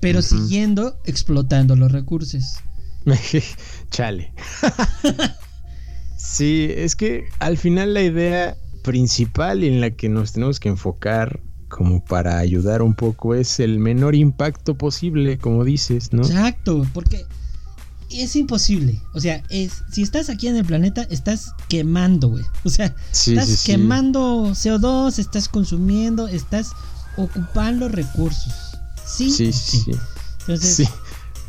[0.00, 2.58] Pero siguiendo explotando los recursos.
[3.90, 4.32] Chale.
[6.16, 11.40] sí, es que al final la idea principal en la que nos tenemos que enfocar
[11.68, 16.22] como para ayudar un poco es el menor impacto posible, como dices, ¿no?
[16.22, 17.26] Exacto, porque
[18.10, 19.00] es imposible.
[19.14, 22.44] O sea, es si estás aquí en el planeta, estás quemando, güey.
[22.64, 23.72] O sea, Sí, estás sí, sí.
[23.72, 26.70] quemando CO2, estás consumiendo, estás
[27.16, 28.52] ocupando recursos.
[29.04, 29.84] Sí, Sí, sí.
[30.40, 30.88] Entonces.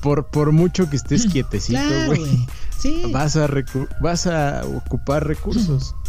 [0.02, 2.48] Por, por mucho que estés quietecito, claro, güey.
[2.78, 3.04] Sí.
[3.12, 3.50] Vas a,
[4.02, 5.96] vas a ocupar recursos.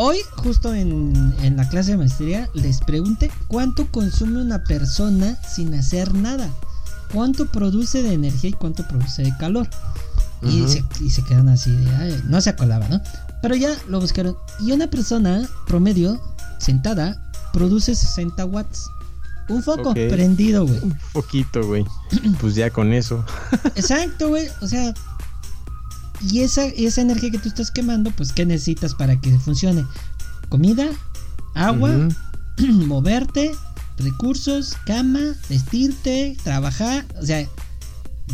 [0.00, 5.74] Hoy, justo en, en la clase de maestría, les pregunté cuánto consume una persona sin
[5.74, 6.48] hacer nada.
[7.12, 9.68] Cuánto produce de energía y cuánto produce de calor.
[10.42, 13.00] Y, se, y se quedan así de, "Ay", no se acordaba, ¿no?
[13.42, 14.36] Pero ya lo buscaron.
[14.60, 16.20] Y una persona promedio,
[16.58, 17.20] sentada,
[17.52, 18.88] produce 60 watts.
[19.48, 20.78] Un foco prendido, güey.
[20.80, 21.84] Un poquito, güey.
[22.40, 23.24] Pues ya con eso.
[23.74, 24.46] Exacto, güey.
[24.60, 24.94] O sea,
[26.20, 29.84] y esa, esa energía que tú estás quemando, pues, ¿qué necesitas para que funcione?
[30.48, 30.88] Comida,
[31.54, 32.08] agua,
[32.58, 33.52] moverte,
[33.98, 37.04] recursos, cama, vestirte, trabajar.
[37.20, 37.46] O sea,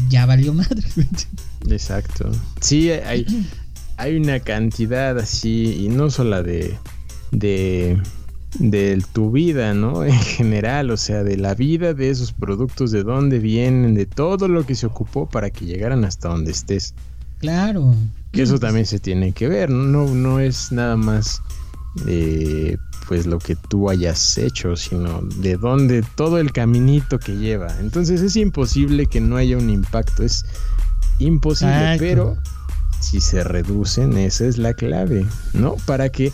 [0.08, 0.82] ya valió madre.
[1.68, 2.30] Exacto.
[2.60, 3.26] Sí, hay,
[3.96, 6.78] hay una cantidad así, y no solo de,
[7.30, 8.00] de,
[8.58, 10.04] de tu vida, ¿no?
[10.04, 14.48] En general, o sea, de la vida de esos productos, de dónde vienen, de todo
[14.48, 16.94] lo que se ocupó para que llegaran hasta donde estés.
[17.44, 17.94] Claro.
[18.32, 21.40] Que eso también se tiene que ver, no, no, es nada más
[22.06, 22.76] eh,
[23.06, 27.68] pues lo que tú hayas hecho, sino de dónde todo el caminito que lleva.
[27.80, 30.44] Entonces es imposible que no haya un impacto, es
[31.18, 31.98] imposible, Exacto.
[32.00, 32.36] pero
[33.00, 35.76] si se reducen, esa es la clave, ¿no?
[35.86, 36.32] Para que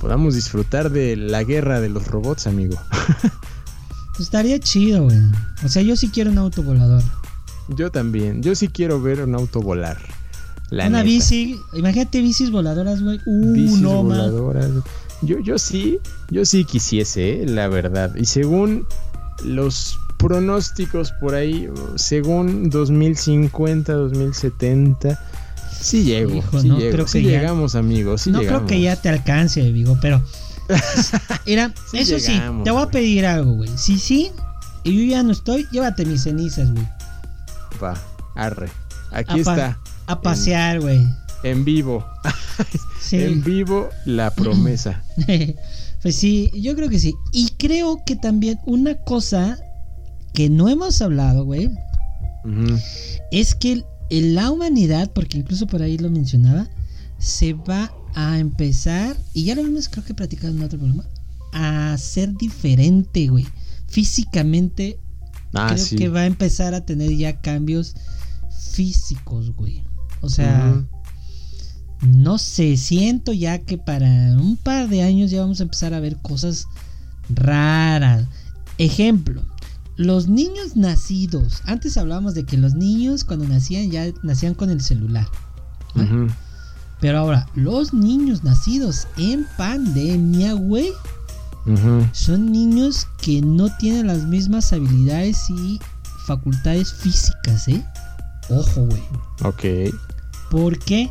[0.00, 2.76] podamos disfrutar de la guerra de los robots, amigo.
[4.16, 5.18] Pues estaría chido, güey.
[5.62, 7.02] O sea, yo sí quiero un auto volador.
[7.68, 9.98] Yo también, yo sí quiero ver un auto volar.
[10.70, 11.04] La Una neta.
[11.04, 11.60] bici.
[11.74, 13.20] Imagínate bicis voladoras, güey.
[13.26, 14.18] Uh, bicis no, man.
[14.18, 14.70] voladoras.
[15.22, 15.98] Yo, yo sí,
[16.30, 18.14] yo sí quisiese, eh, la verdad.
[18.16, 18.86] Y según
[19.44, 25.18] los pronósticos por ahí, según 2050, 2070,
[25.80, 26.34] sí llego.
[26.34, 28.22] Hijo, sí no, llego, creo sí que ya- llegamos, amigos.
[28.22, 28.62] Sí no llegamos.
[28.62, 30.22] creo que ya te alcance, Vigo, pero.
[31.46, 33.70] Mira, Sí eso llegamos, sí, te voy a pedir algo, güey.
[33.76, 34.32] Si sí,
[34.84, 36.86] y yo ya no estoy, llévate mis cenizas, güey.
[37.82, 37.94] Va,
[38.34, 38.68] arre.
[39.12, 41.04] Aquí Apa- está, A pasear, güey.
[41.42, 42.04] en vivo.
[43.00, 43.22] Sí.
[43.22, 45.04] En vivo, la promesa.
[46.02, 47.14] pues sí, yo creo que sí.
[47.30, 49.58] Y creo que también una cosa
[50.32, 51.66] que no hemos hablado, güey,
[52.44, 52.76] Ujú.
[53.30, 56.68] es que la humanidad, porque incluso por ahí lo mencionaba,
[57.18, 61.04] se va a empezar, y ya lo hemos creo que platicado en otro programa,
[61.52, 63.46] a ser diferente, güey.
[63.86, 64.98] Físicamente,
[65.54, 65.94] Ah, creo sí.
[65.96, 67.94] que va a empezar a tener ya cambios
[68.72, 69.82] físicos, güey.
[70.20, 70.82] O sea,
[72.02, 74.06] no sé, siento ya que para
[74.38, 76.66] un par de años ya vamos a empezar a ver cosas
[77.28, 78.26] raras.
[78.78, 79.42] Ejemplo,
[79.96, 81.62] los niños nacidos.
[81.64, 85.26] Antes hablábamos de que los niños cuando nacían ya nacían con el celular.
[85.94, 86.28] Ujú.
[87.00, 90.90] Pero ahora, los niños nacidos en pandemia, güey,
[91.66, 92.06] Ujú.
[92.12, 95.78] son niños que no tienen las mismas habilidades y
[96.26, 97.84] facultades físicas, ¿eh?
[98.50, 99.02] Ojo, güey.
[99.42, 99.94] Ok.
[100.50, 101.10] ¿Por qué?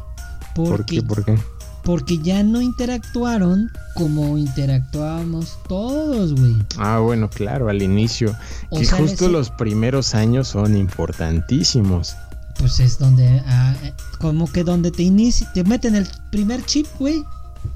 [0.56, 1.04] ¿Por Porque qué?
[1.04, 1.38] ¿Por qué?
[1.84, 6.56] Porque ya no interactuaron como interactuábamos todos, güey.
[6.78, 8.36] Ah, bueno, claro, al inicio.
[8.70, 12.16] O que justo ese- los primeros años son importantísimos.
[12.58, 16.88] Pues es donde, ah, eh, como que donde te inici te meten el primer chip,
[16.98, 17.24] güey,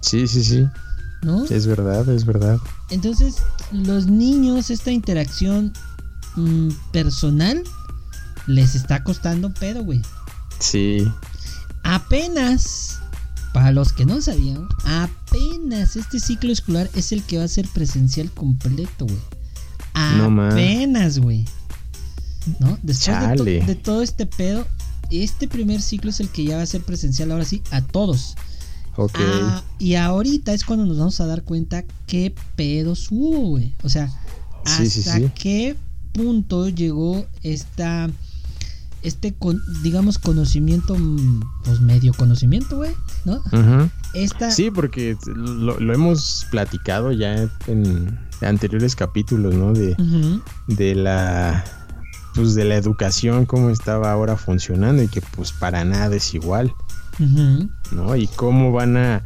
[0.02, 0.68] Sí, sí, sí.
[1.22, 1.44] ¿no?
[1.46, 2.58] Es verdad, es verdad.
[2.92, 3.38] Entonces,
[3.72, 5.74] los niños, esta interacción
[6.36, 7.62] mm, personal,
[8.50, 10.02] les está costando pedo, güey.
[10.60, 11.08] Sí.
[11.84, 13.00] Apenas,
[13.54, 17.68] para los que no sabían, apenas este ciclo escolar es el que va a ser
[17.68, 19.20] presencial completo, güey.
[19.94, 21.46] Apenas, güey.
[22.60, 22.78] ¿No?
[22.84, 24.66] Después de, to- de todo este pedo,
[25.12, 28.36] este primer ciclo es el que ya va a ser presencial ahora sí a todos.
[28.96, 29.18] Ok.
[29.20, 33.74] Ah, y ahorita es cuando nos vamos a dar cuenta qué pedos hubo, güey.
[33.84, 34.10] O sea,
[34.66, 35.32] hasta Sí, sí, sí.
[35.36, 35.76] qué
[36.12, 38.10] punto llegó esta
[39.02, 42.92] este con, digamos conocimiento mm, pues medio conocimiento, güey,
[43.26, 43.38] ¿no?
[43.52, 43.90] Ujú.
[44.14, 49.74] Esta Sí, porque lo, lo hemos platicado ya en anteriores capítulos, ¿no?
[49.74, 49.96] De,
[50.68, 51.64] de la
[52.36, 56.74] pues de la educación cómo estaba ahora funcionando y que pues para nada es igual.
[57.92, 58.16] ¿no?
[58.16, 59.24] Y cómo van a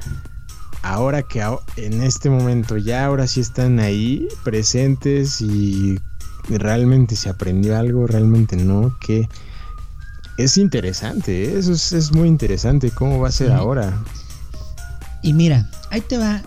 [0.81, 1.43] ahora que
[1.77, 5.99] en este momento ya ahora sí están ahí presentes y
[6.49, 9.29] realmente se aprendió algo, realmente no, que
[10.37, 11.59] es interesante, ¿eh?
[11.59, 13.53] eso es, es muy interesante, ¿cómo va a ser Sí.
[13.53, 13.93] ahora?
[15.21, 16.41] Y mira, ahí te va,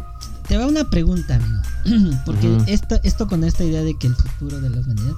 [0.49, 2.17] te va una pregunta, amigo.
[2.27, 5.15] Porque esto, esto con esta idea de que el futuro de la humanidad,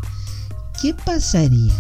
[0.81, 1.73] ¿qué pasaría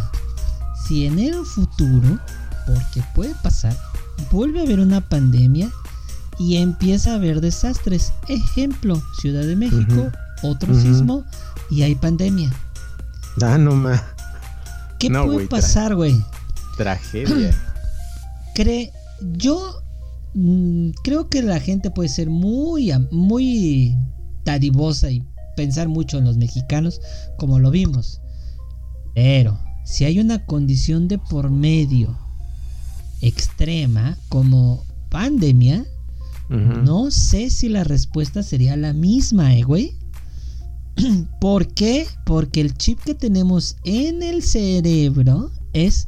[0.86, 2.18] si en el futuro,
[2.66, 3.76] porque puede pasar,
[4.30, 5.70] vuelve a haber una pandemia
[6.38, 8.12] y empieza a haber desastres?
[8.28, 10.10] Ejemplo, Ciudad de México,
[10.42, 11.24] otro sismo
[11.70, 12.50] y hay pandemia.
[13.42, 14.02] Ah, no más,
[14.98, 16.24] ¿Qué No, puede pasar, güey?
[16.78, 17.54] Tragedia.
[18.54, 18.92] cree
[19.36, 19.82] yo
[20.34, 23.94] mm, creo que la gente puede ser muy muy
[25.10, 25.22] y
[25.56, 27.02] pensar mucho en los mexicanos
[27.36, 28.22] como lo vimos
[29.14, 32.18] pero si hay una condición de por medio
[33.20, 35.84] extrema como pandemia
[36.48, 39.92] no sé si la respuesta sería la misma eh güey
[41.40, 42.06] ¿Por qué?
[42.24, 45.52] Porque el chip que tenemos en el cerebro
[45.86, 46.06] es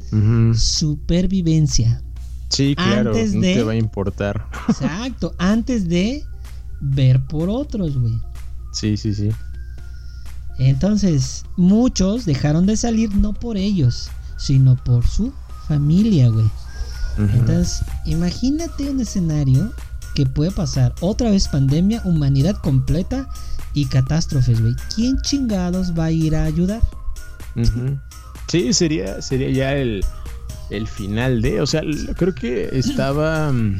[0.55, 2.01] supervivencia.
[2.49, 4.45] Sí, claro, Antes no de- te va a importar.
[4.67, 6.23] Exacto, antes de
[6.81, 8.13] ver por otros, güey.
[8.73, 9.29] Sí, sí, sí.
[10.59, 15.31] Entonces, muchos dejaron de salir no por ellos, sino por su
[15.67, 16.49] familia, güey.
[17.17, 19.71] Entonces, imagínate un escenario
[20.15, 23.27] que puede pasar otra vez pandemia, humanidad completa
[23.73, 24.73] y catástrofes, güey.
[24.95, 26.81] ¿Quién chingados va a ir a ayudar?
[28.51, 30.03] Sí, sería, sería ya el,
[30.71, 31.61] el final de.
[31.61, 31.81] O sea,
[32.17, 33.49] creo que estaba.
[33.49, 33.79] mm,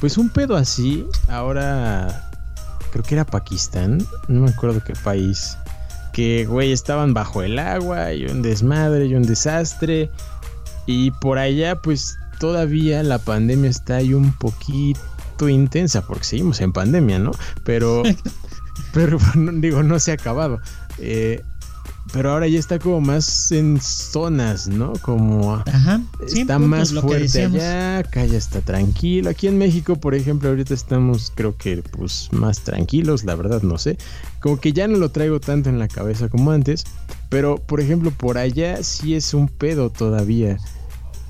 [0.00, 1.04] Pues un pedo así.
[1.28, 2.30] Ahora.
[2.90, 3.98] Creo que era Pakistán.
[4.28, 5.58] No me acuerdo qué país.
[6.14, 8.14] Que, güey, estaban bajo el agua.
[8.14, 10.10] Y un desmadre y un desastre.
[10.86, 16.06] Y por allá, pues todavía la pandemia está ahí un poquito intensa.
[16.06, 17.32] Porque seguimos en pandemia, ¿no?
[17.62, 18.04] Pero.
[18.94, 19.18] Pero
[19.56, 20.60] digo, no se ha acabado.
[20.98, 21.42] Eh,
[22.14, 24.92] pero ahora ya está como más en zonas, ¿no?
[25.02, 26.00] Como Ajá.
[26.28, 29.30] sí, está puntos, más fuerte allá, acá ya está tranquilo.
[29.30, 33.78] Aquí en México, por ejemplo, ahorita estamos, creo que, pues, más tranquilos, la verdad, no
[33.78, 33.98] sé.
[34.38, 36.84] Como que ya no lo traigo tanto en la cabeza como antes.
[37.30, 40.58] Pero, por ejemplo, por allá sí es un pedo todavía.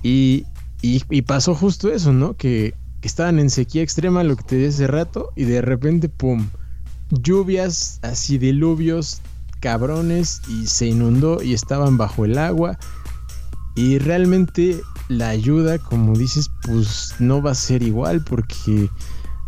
[0.03, 0.45] Y,
[0.83, 2.37] y, y pasó justo eso, ¿no?
[2.37, 6.11] Que, que estaban en sequía extrema, lo que te dije hace rato, y de repente,
[6.11, 6.47] ¡pum!
[7.09, 9.23] Lluvias, así diluvios
[9.65, 12.79] cabrones, y se inundó y estaban bajo el agua.
[13.75, 18.91] Y realmente la ayuda, como dices, pues no va a ser igual porque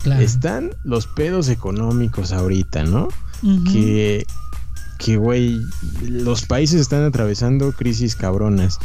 [0.03, 0.23] Claro.
[0.23, 3.09] están los pedos económicos ahorita, ¿no?
[3.71, 4.25] Que,
[4.99, 5.61] que, güey,
[6.09, 8.79] los países están atravesando crisis cabronas.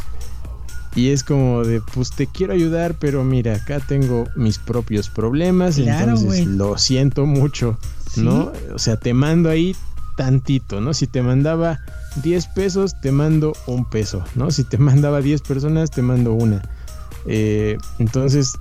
[0.94, 5.76] Y es como de, pues te quiero ayudar, pero mira, acá tengo mis propios problemas,
[5.76, 7.78] Claro, entonces lo siento mucho,
[8.16, 8.52] ¿no?
[8.74, 9.74] O sea, te mando ahí
[10.24, 10.94] tantito, ¿no?
[10.94, 11.80] Si te mandaba
[12.22, 14.50] 10 pesos, te mando un peso, ¿no?
[14.52, 16.62] Si te mandaba 10 personas, te mando una.
[17.26, 18.52] Eh, entonces,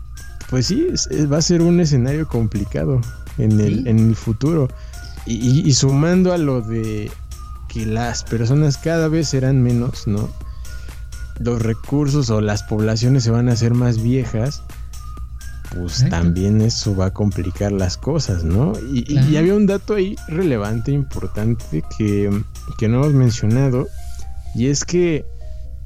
[0.50, 3.00] pues sí, es- va a ser un escenario complicado
[3.38, 3.90] en el, Sí.
[3.90, 4.70] en el futuro.
[5.28, 7.12] Y, y- y sumando a lo de
[7.70, 10.30] que las personas cada vez serán menos, ¿no?
[11.40, 14.64] Los recursos o las poblaciones se van a hacer más viejas,
[15.76, 18.74] pues también eso va a complicar las cosas, ¿no?
[18.94, 19.30] Y, y- Claro.
[19.30, 22.30] y había un dato ahí relevante, importante, que,
[22.78, 23.88] que no hemos mencionado,
[24.56, 25.26] y es que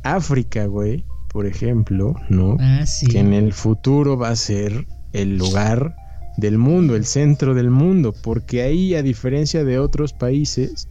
[0.03, 2.57] África, güey, por ejemplo, ¿no?
[2.59, 3.07] Ah, sí.
[3.07, 5.95] que en el futuro va a ser el lugar
[6.37, 10.87] del mundo, el centro del mundo, porque ahí, a diferencia de otros países,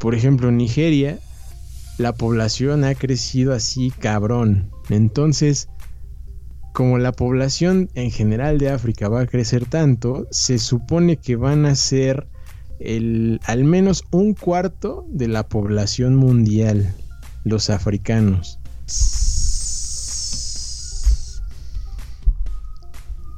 [0.00, 1.18] por ejemplo, Nigeria,
[1.98, 4.70] la población ha crecido así cabrón.
[4.90, 5.68] Entonces,
[6.74, 11.66] como la población en general de África va a crecer tanto, se supone que van
[11.66, 12.26] a ser
[12.80, 16.92] el, al menos un cuarto de la población mundial,
[17.44, 18.58] los africanos.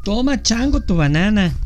[0.03, 1.55] Toma chango tu banana.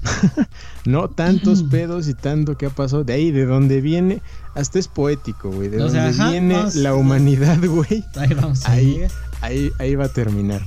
[0.87, 3.05] No tantos pedos y tanto que ha pasado.
[3.05, 4.23] De ahí, de donde viene,
[4.55, 5.69] hasta es poético, güey.
[5.69, 6.75] De O donde sea, ajá, viene vamos.
[6.75, 8.03] la humanidad, güey.
[8.17, 9.03] Ahí vamos a Ahí,
[9.43, 10.63] ahí, ahí va a terminar.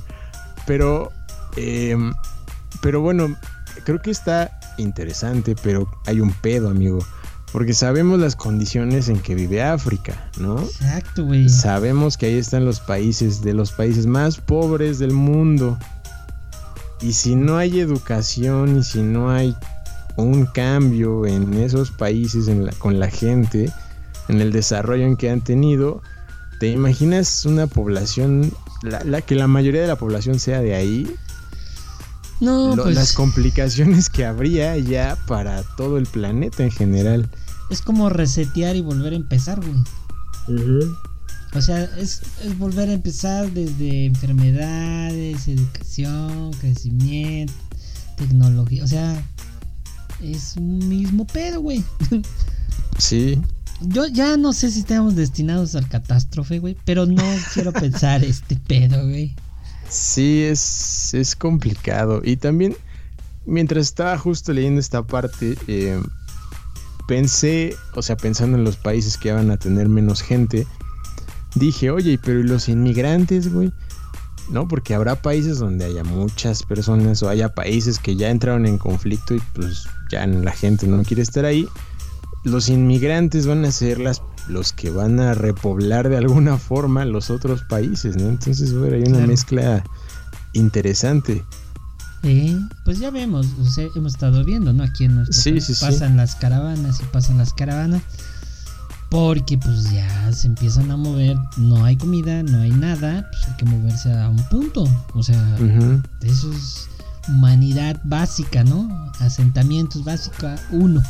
[0.66, 1.12] Pero,
[1.56, 2.12] em,
[2.80, 3.36] pero bueno,
[3.84, 6.98] creo que está interesante, pero hay un pedo, amigo.
[7.52, 10.60] Porque sabemos las condiciones en que vive África, ¿no?
[10.60, 11.48] Exacto, güey.
[11.48, 15.78] Sabemos que ahí están los países, de los países más pobres del mundo.
[17.00, 19.54] Y si no hay educación y si no hay
[20.16, 23.70] un cambio en esos países en la- con la gente,
[24.28, 26.02] en el desarrollo en que han tenido,
[26.58, 28.52] ¿te imaginas una población,
[28.84, 31.10] la, la- que la mayoría de la población sea de ahí?
[32.40, 37.30] No, lo- pues las complicaciones que habría ya para todo el planeta en general.
[37.70, 39.74] es como resetear y volver a empezar, güey.
[41.54, 47.52] O sea, es, es volver a empezar desde enfermedades, educación, crecimiento,
[48.16, 48.82] tecnología.
[48.82, 49.24] O sea,
[50.20, 51.82] es un mismo pedo, güey.
[52.98, 53.40] Sí,
[53.88, 57.22] Yo ya no sé si estamos destinados al catástrofe, güey, pero no
[57.54, 59.34] quiero pensar este pedo, güey.
[59.88, 62.20] Sí, es, es complicado.
[62.24, 62.76] Y también,
[63.46, 66.00] mientras estaba justo leyendo esta parte, eh,
[67.06, 70.66] pensé, o sea, pensando en los países que van a tener menos gente,
[71.54, 73.72] dije, oye, pero ¿y los inmigrantes, güey?
[74.50, 78.76] No, porque habrá países donde haya muchas personas o haya países que ya entraron en
[78.78, 81.66] conflicto y pues ya la gente no quiere estar ahí.
[82.44, 87.30] Los inmigrantes van a ser las, los que van a repoblar de alguna forma los
[87.30, 88.28] otros países, ¿no?
[88.28, 89.26] Entonces, bueno, hay una Claro.
[89.26, 89.84] mezcla
[90.52, 91.44] interesante.
[92.22, 94.82] Eh, pues ya vemos, o sea, hemos estado viendo, ¿no?
[94.84, 95.84] Aquí en nuestro Sí, país sí, sí.
[95.84, 98.02] pasan las caravanas y pasan las caravanas.
[99.10, 103.56] Porque pues ya se empiezan a mover, no hay comida, no hay nada, pues hay
[103.58, 104.84] que moverse a un punto.
[105.14, 105.56] O sea,
[106.22, 106.88] eso es
[107.28, 109.12] humanidad básica, ¿no?
[109.20, 111.00] Asentamientos básica uno.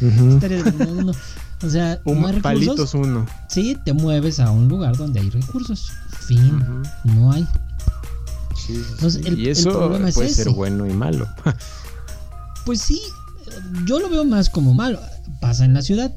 [0.00, 1.12] Uno.
[1.64, 2.42] O sea, Un no hay recursos.
[2.42, 3.26] palitos uno.
[3.48, 5.92] Sí, te mueves a un lugar donde hay recursos.
[6.26, 6.62] Fin,
[7.04, 7.46] no hay.
[8.56, 9.28] Sí, sí, Entonces, sí.
[9.28, 10.56] el- y el eso es puede ser ese.
[10.56, 11.26] bueno y malo.
[12.64, 13.00] Pues sí,
[13.86, 15.00] yo lo veo más como malo.
[15.40, 16.14] Pasa en la ciudad.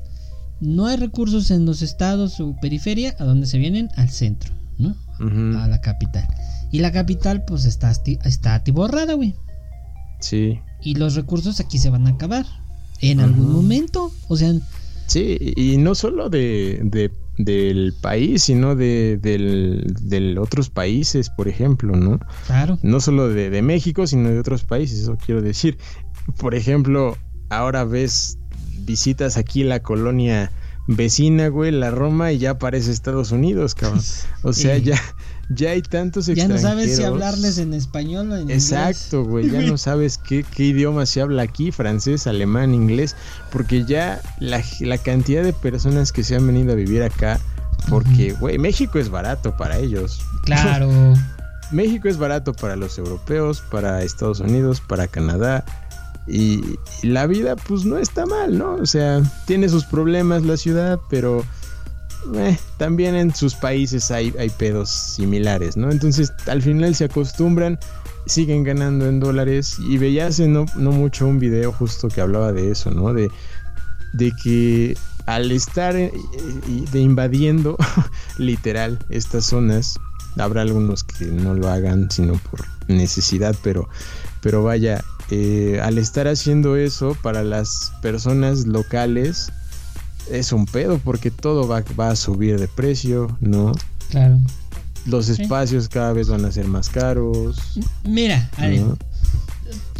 [0.61, 4.95] No hay recursos en los estados o periferia a donde se vienen al centro, ¿no?
[5.59, 6.27] A la capital.
[6.71, 7.91] Y la capital pues está,
[8.25, 9.33] está atiborrada, güey.
[10.19, 10.59] Sí.
[10.81, 12.45] Y los recursos aquí se van a acabar.
[13.01, 14.11] En algún momento.
[14.27, 14.53] O sea,
[15.07, 21.47] Sí, y no solo de, de- del país, sino de del, del otros países, por
[21.47, 22.19] ejemplo, ¿no?
[22.47, 22.79] claro.
[22.81, 25.77] No solo de, de México, sino de otros países, eso quiero decir.
[26.37, 27.17] Por ejemplo,
[27.49, 28.39] ahora ves,
[28.85, 30.51] visitas aquí la colonia
[30.87, 34.01] vecina, güey, la Roma, y ya parece Estados Unidos, cabrón.
[34.43, 34.99] O sea, ya,
[35.49, 37.05] ya hay tantos Ya no sabes si extranjeros.
[37.23, 38.71] hablarles en español o en inglés.
[38.71, 43.15] Exacto, güey, ya no sabes qué, qué idioma se habla aquí, francés, alemán, inglés,
[43.51, 47.39] porque ya la, la cantidad de personas que se han venido a vivir acá,
[47.89, 50.19] porque, güey, México es barato para ellos.
[50.43, 50.89] Claro.
[51.71, 55.65] México es barato para los europeos, para Estados Unidos, para Canadá.
[56.27, 56.63] Y,
[57.03, 58.75] y la vida pues no está mal, ¿no?
[58.75, 61.43] O sea, tiene sus problemas la ciudad, pero
[62.35, 65.91] eh, también en sus países hay, hay pedos similares, ¿no?
[65.91, 67.79] Entonces al final se acostumbran,
[68.25, 69.77] siguen ganando en dólares.
[69.79, 73.13] Y veía hace no, no mucho un video justo que hablaba de eso, ¿no?
[73.13, 73.29] De,
[74.13, 76.11] de que al estar eh,
[76.91, 77.77] de invadiendo
[78.37, 79.99] literal estas zonas,
[80.37, 83.87] habrá algunos que no lo hagan sino por necesidad, pero,
[84.41, 89.51] pero vaya, eh, al estar haciendo eso para las personas locales
[90.31, 93.73] es un pedo porque todo va, va a subir de precio, ¿no?
[94.09, 94.39] Claro.
[95.05, 97.57] Los espacios cada vez van a ser más caros.
[98.03, 98.97] Mira, a ver, ¿no?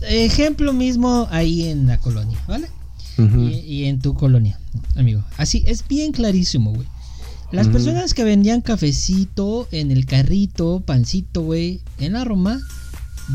[0.07, 2.69] ejemplo mismo ahí en la colonia, ¿vale?
[3.18, 4.60] Y, y en tu colonia,
[4.95, 5.23] amigo.
[5.38, 6.88] Así, es bien clarísimo, güey.
[7.52, 12.60] Las personas que vendían cafecito en el carrito, pancito, güey, en la Roma,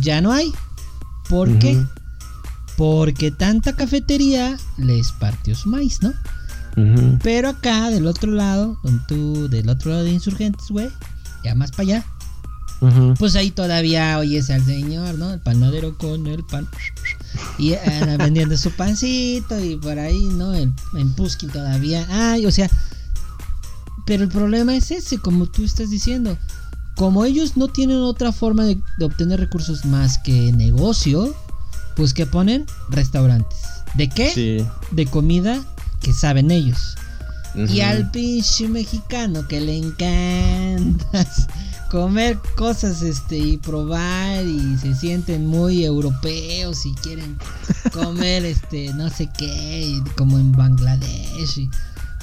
[0.03, 0.53] ya no hay.
[1.31, 1.83] ¿Por qué?
[2.77, 6.13] Porque tanta cafetería les partió su maíz, ¿no?
[7.23, 8.79] Pero acá, del otro lado,
[9.09, 10.89] tú, del otro lado de insurgentes, güey,
[11.45, 12.07] ya más para allá,
[13.19, 15.33] pues ahí todavía oyes al señor, ¿no?
[15.33, 16.67] El panadero con el pan.
[17.59, 17.75] Y
[18.19, 20.55] vendiendo su pancito y por ahí, ¿no?
[20.55, 22.07] El, en Puskin todavía.
[22.11, 22.71] Ay, o sea.
[24.07, 26.37] Pero el problema es ese, como tú estás diciendo.
[26.97, 31.35] Como ellos no tienen otra forma de, de obtener recursos más que negocio,
[31.97, 33.59] pues que ponen restaurantes.
[33.95, 34.31] ¿De qué?
[34.31, 34.67] Sí.
[34.91, 35.63] De comida
[36.01, 36.97] que saben ellos.
[37.69, 41.27] Y al pinche mexicano que le encanta
[41.91, 47.37] comer cosas este y probar y se sienten muy europeos y quieren
[47.93, 51.69] comer este no sé qué y como en Bangladesh y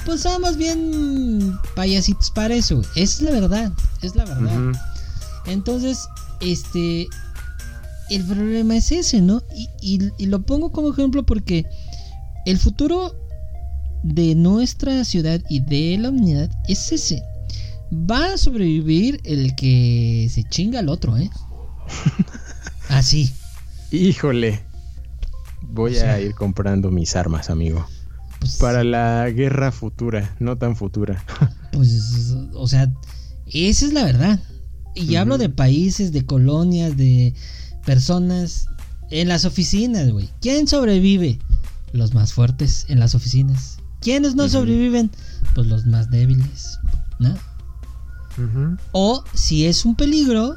[0.06, 3.72] pues somos bien payasitos para eso es la verdad
[4.02, 4.72] es la verdad.
[5.46, 6.08] Entonces
[6.40, 7.10] este
[8.10, 11.66] el problema es ese no y, y- y lo pongo como ejemplo porque
[12.46, 13.14] el futuro
[14.04, 17.22] de nuestra ciudad y de la humanidad es ese.
[17.92, 21.30] Va a sobrevivir el que se chinga al otro, ¿eh?
[22.90, 23.32] Así.
[23.92, 24.62] Híjole.
[25.62, 27.86] Voy O sea- a ir comprando mis armas, amigo.
[28.40, 31.24] Pues, Para la guerra futura, no tan futura.
[31.72, 32.92] pues, o sea,
[33.48, 34.40] esa es la verdad.
[34.96, 37.34] Y hablo de países, de colonias, de
[37.86, 38.66] personas
[39.12, 40.30] en las oficinas, güey.
[40.42, 41.40] ¿Quién sobrevive?
[41.94, 43.77] Los más fuertes en las oficinas.
[44.08, 45.12] ¿Quiénes no sobreviven?
[45.54, 46.80] Pues los más débiles,
[47.20, 47.36] ¿no?
[48.94, 50.56] O si es un peligro,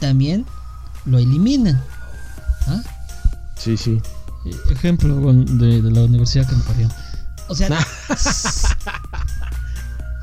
[0.00, 0.44] también
[1.04, 1.80] lo eliminan.
[2.66, 2.82] ¿ah?
[3.56, 4.02] Sí, sí.
[4.70, 6.88] Ejemplo de, de la universidad que me parió.
[7.46, 7.68] O sea,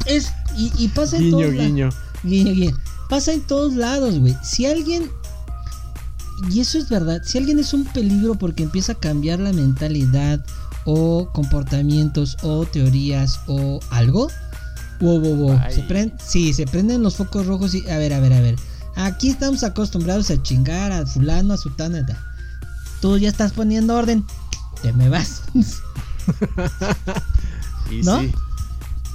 [0.05, 1.89] es y, y pasa en Guiño, todos guiño.
[2.23, 2.77] Guiño, guiño.
[3.07, 4.35] Pasa en todos lados, güey.
[4.43, 5.09] Si alguien
[6.51, 10.45] y eso es verdad, si alguien es un peligro porque empieza a cambiar la mentalidad
[10.87, 14.29] o comportamientos o teorías o algo,
[15.01, 15.59] wow, wow, wow.
[15.61, 15.75] Ay.
[15.75, 18.55] Se prend- sí, se prenden los focos rojos y a ver, a ver, a ver.
[18.95, 22.05] Aquí estamos acostumbrados a chingar a fulano, a sutana.
[22.05, 22.17] ta.
[23.01, 24.25] Tú ya estás poniendo orden.
[24.81, 25.41] Te me vas.
[27.91, 28.19] Y ¿No?
[28.19, 28.31] sí.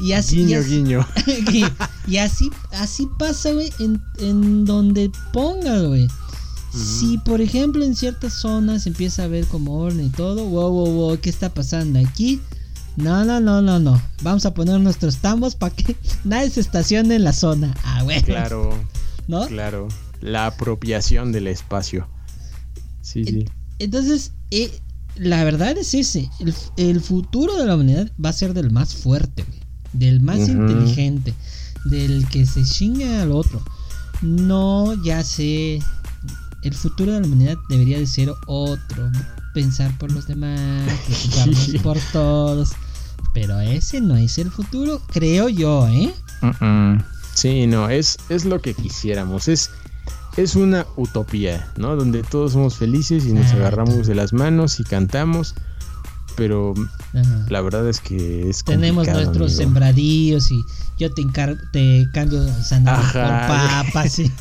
[0.01, 1.07] y así, y Guiño, así- guiño.
[1.53, 1.65] y,
[2.11, 6.09] y así, así pasa, güey, en, en donde ponga, güey.
[6.75, 10.93] Si, por ejemplo, en ciertas zonas empieza a ver como orden y todo, wow, wow,
[10.93, 12.41] wow, ¿qué está pasando aquí?
[12.97, 14.01] No, no, no, no, no.
[14.23, 17.75] Vamos a poner nuestros tambos para que nadie se estacione en la zona.
[17.85, 18.23] Ah, güey.
[18.23, 18.79] Claro,
[19.29, 19.47] ¿No?
[19.47, 19.89] claro.
[20.21, 22.09] La apropiación del espacio.
[23.01, 23.45] Sí, sí.
[23.79, 24.71] Entonces, eh,
[25.17, 26.31] la verdad es ese.
[26.39, 29.61] El, el futuro de la humanidad va a ser del más fuerte, güey.
[29.93, 31.35] Del más inteligente.
[31.85, 33.63] Del que se chinga al otro.
[34.23, 35.81] No, ya sé.
[36.63, 39.11] El futuro de la humanidad debería de ser otro.
[39.55, 40.61] Pensar por los demás.
[41.07, 42.71] Preocuparnos por todos.
[43.35, 46.13] Pero ese no es el futuro, creo yo, ¿eh?
[47.35, 49.49] Sí, no, es, es lo que quisiéramos.
[49.49, 49.71] Es,
[50.37, 51.97] es una utopía, ¿no?
[51.97, 55.55] Donde todos somos felices y nos agarramos de las manos y cantamos.
[56.37, 56.75] Pero
[57.15, 57.47] Ajá.
[57.49, 59.49] la verdad es que es Tenemos nuestros amigo.
[59.49, 60.63] sembradíos y
[60.99, 64.13] yo te encargo, te cambio zanahoria por papas.
[64.13, 64.31] Sí.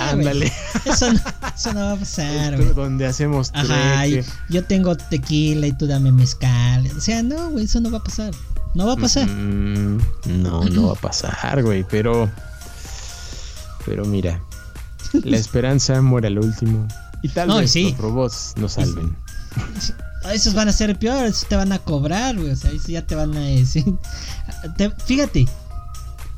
[0.00, 0.52] Ándale.
[0.84, 1.20] Eso no,
[1.56, 2.72] eso no va a pasar, güey.
[2.74, 6.88] donde hacemos Ajá, y yo tengo tequila y tú dame mezcal.
[6.96, 8.32] O sea, no, güey, eso no va a pasar.
[8.74, 9.28] No va a pasar.
[9.28, 12.30] Mm, no, no va a pasar, güey, pero.
[13.84, 14.40] Pero mira,
[15.12, 16.86] la esperanza muere al último.
[17.22, 17.90] Y tal No, vez sí.
[17.92, 19.14] los robots nos salven.
[20.32, 22.50] Esos van a ser peor, esos te van a cobrar, güey.
[22.52, 23.84] O sea, ya te van a decir.
[24.76, 25.46] Te- fíjate,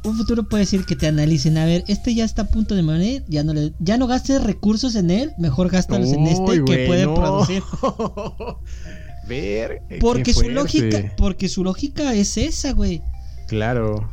[0.05, 1.57] un futuro puede decir que te analicen.
[1.59, 4.43] A ver, este ya está a punto de morir, ya no le, ya no gastes
[4.43, 7.63] recursos en él, mejor gástalos en este que puede producir.
[9.27, 13.01] Ver, Porque su lógica, porque su lógica es esa, güey.
[13.49, 14.11] Claro.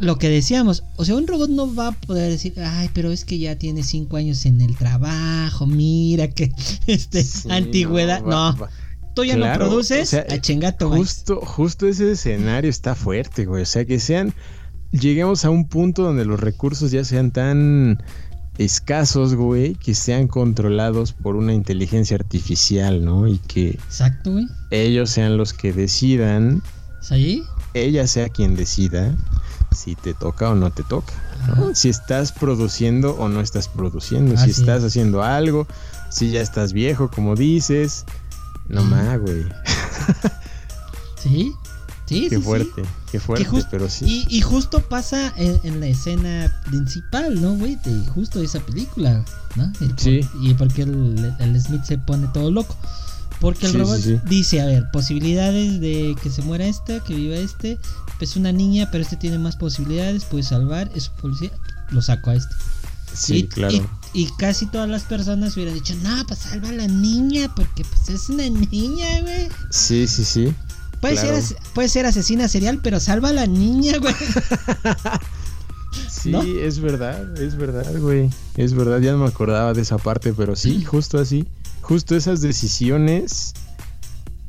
[0.00, 3.24] Lo que decíamos, o sea, un robot no va a poder decir, ay, pero es
[3.24, 6.50] que ya tiene cinco años en el trabajo, mira que
[6.88, 8.70] este Sí, antigüedad, no, va- va.
[9.14, 10.90] tú ya Claro, no produces, o sea, a chingato.
[10.90, 13.62] Justo, justo ese escenario está fuerte, güey.
[13.62, 14.34] O sea, que sean.
[14.92, 18.02] Lleguemos a un punto donde los recursos ya sean tan
[18.56, 23.28] escasos, güey, que sean controlados por una inteligencia artificial, ¿no?
[23.28, 24.46] Y que Exacto, güey.
[24.70, 26.62] ellos sean los que decidan,
[27.00, 27.42] ¿Es ahí?
[27.74, 29.14] ella sea quien decida
[29.76, 31.12] si te toca o no te toca.
[31.74, 34.86] Si estás produciendo o no estás produciendo, si estás es.
[34.86, 35.68] haciendo algo,
[36.10, 38.04] si ya estás viejo, como dices.
[38.68, 39.44] No más, güey.
[41.16, 41.52] Sí,
[42.08, 42.82] sí, Qué sí, fuerte,
[43.12, 44.26] qué fuerte, pero sí.
[44.28, 47.76] Y, y justo pasa en, en la escena principal, ¿no, güey?
[47.84, 49.24] De justo esa película,
[49.56, 49.72] ¿no?
[49.80, 50.20] El Sí.
[50.40, 52.76] Y porque el, el Smith se pone todo loco.
[53.40, 57.36] Porque el Sí, robot dice, a ver, posibilidades de que se muera este, que viva
[57.36, 57.78] este.
[58.20, 61.50] Es una niña, pero este tiene más posibilidades, puede salvar, es un policía,
[61.90, 62.52] lo saco a este.
[63.14, 63.74] Sí, y, claro.
[63.74, 63.82] y-
[64.12, 68.08] y casi todas las personas hubieran dicho, no, pues salva a la niña, porque pues
[68.08, 69.48] es una niña, güey.
[69.70, 70.52] Sí, sí, sí.
[71.00, 71.40] Puede, Claro.
[71.40, 74.14] ser, puede ser asesina serial, pero salva a la niña, güey.
[76.10, 76.42] Sí, ¿No?
[76.42, 78.30] es verdad, es verdad, güey.
[78.56, 81.46] Es verdad, ya no me acordaba de esa parte, pero sí, justo así.
[81.80, 83.54] Justo esas decisiones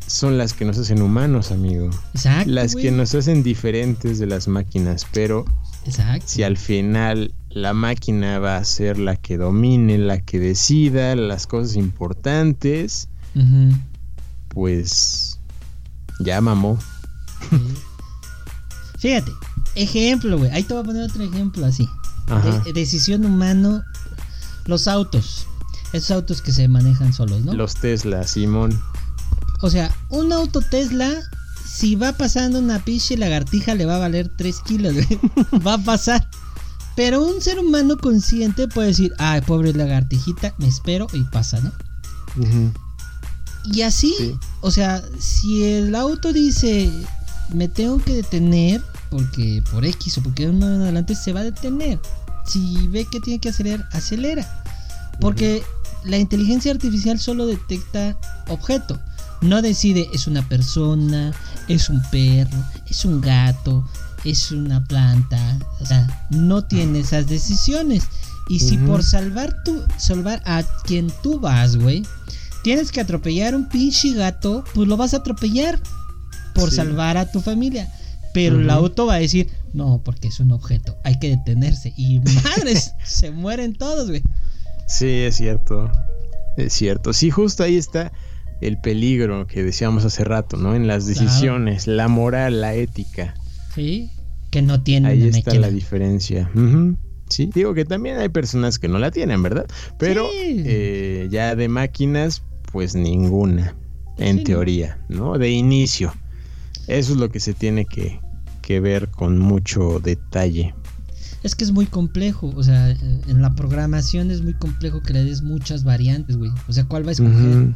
[0.07, 1.89] son las que nos hacen humanos, amigo.
[2.13, 2.49] Exacto.
[2.51, 2.85] Las güey.
[2.85, 5.45] que nos hacen diferentes de las máquinas, pero
[5.85, 6.25] Exacto.
[6.27, 11.45] si al final la máquina va a ser la que domine, la que decida las
[11.47, 13.07] cosas importantes,
[14.49, 15.38] pues
[16.19, 16.77] ya mamó.
[18.97, 19.31] Fíjate,
[19.75, 20.51] ejemplo, güey.
[20.51, 21.87] Ahí te voy a poner otro ejemplo así.
[22.65, 23.81] De- decisión humano.
[24.65, 25.47] Los autos.
[25.93, 27.53] Esos autos que se manejan solos, ¿no?
[27.53, 28.79] Los Tesla, Simón.
[29.61, 31.11] O sea, un auto Tesla,
[31.65, 35.07] si va pasando una pinche lagartija, le va a valer 3 kilos, güey.
[35.65, 36.29] va a pasar.
[36.95, 41.71] Pero un ser humano consciente puede decir, ay, pobre lagartijita, me espero y pasa, ¿no?
[42.37, 42.71] Ujú.
[43.65, 44.35] Y así, Sí.
[44.61, 46.91] o sea, si el auto dice,
[47.53, 51.43] me tengo que detener, porque por X o porque uno en adelante se va a
[51.43, 51.99] detener.
[52.45, 54.63] Si ve que tiene que acelerar, acelera.
[55.19, 55.63] Porque
[56.05, 58.17] la inteligencia artificial solo detecta
[58.47, 58.99] objeto.
[59.41, 61.31] No decide es una persona,
[61.67, 62.57] es un perro,
[62.89, 63.87] es un gato,
[64.23, 65.59] es una planta.
[65.81, 68.03] O sea, no tiene esas decisiones.
[68.47, 72.03] Y si por salvar tu, salvar a quien tú vas, güey,
[72.63, 75.79] tienes que atropellar un pinche gato, pues lo vas a atropellar
[76.53, 76.77] por Sí.
[76.77, 77.91] salvar a tu familia.
[78.33, 81.93] Pero el auto va a decir, no, porque es un objeto, hay que detenerse.
[81.97, 84.21] Y madres, se mueren todos, güey.
[84.87, 85.91] Sí, es cierto.
[86.57, 87.13] Es cierto.
[87.13, 88.11] Sí, justo ahí está
[88.61, 90.75] el peligro que decíamos hace rato, ¿no?
[90.75, 91.19] En las Claro.
[91.21, 93.33] decisiones, la moral, la ética.
[93.73, 94.11] Sí,
[94.51, 96.51] que no tienen Ahí está la diferencia.
[97.29, 99.65] Sí, digo que también hay personas que no la tienen, ¿verdad?
[99.97, 100.63] Pero Sí.
[100.65, 102.41] eh, ya de máquinas,
[102.71, 103.75] pues ninguna,
[104.17, 105.37] en Sí, teoría, ¿no?
[105.37, 106.13] De inicio.
[106.87, 108.19] Eso es lo que se tiene que,
[108.61, 110.73] que ver con mucho detalle.
[111.43, 115.23] Es que es muy complejo, o sea, en la programación es muy complejo que le
[115.23, 116.51] des muchas variantes, güey.
[116.67, 117.73] O sea, ¿cuál va a escoger?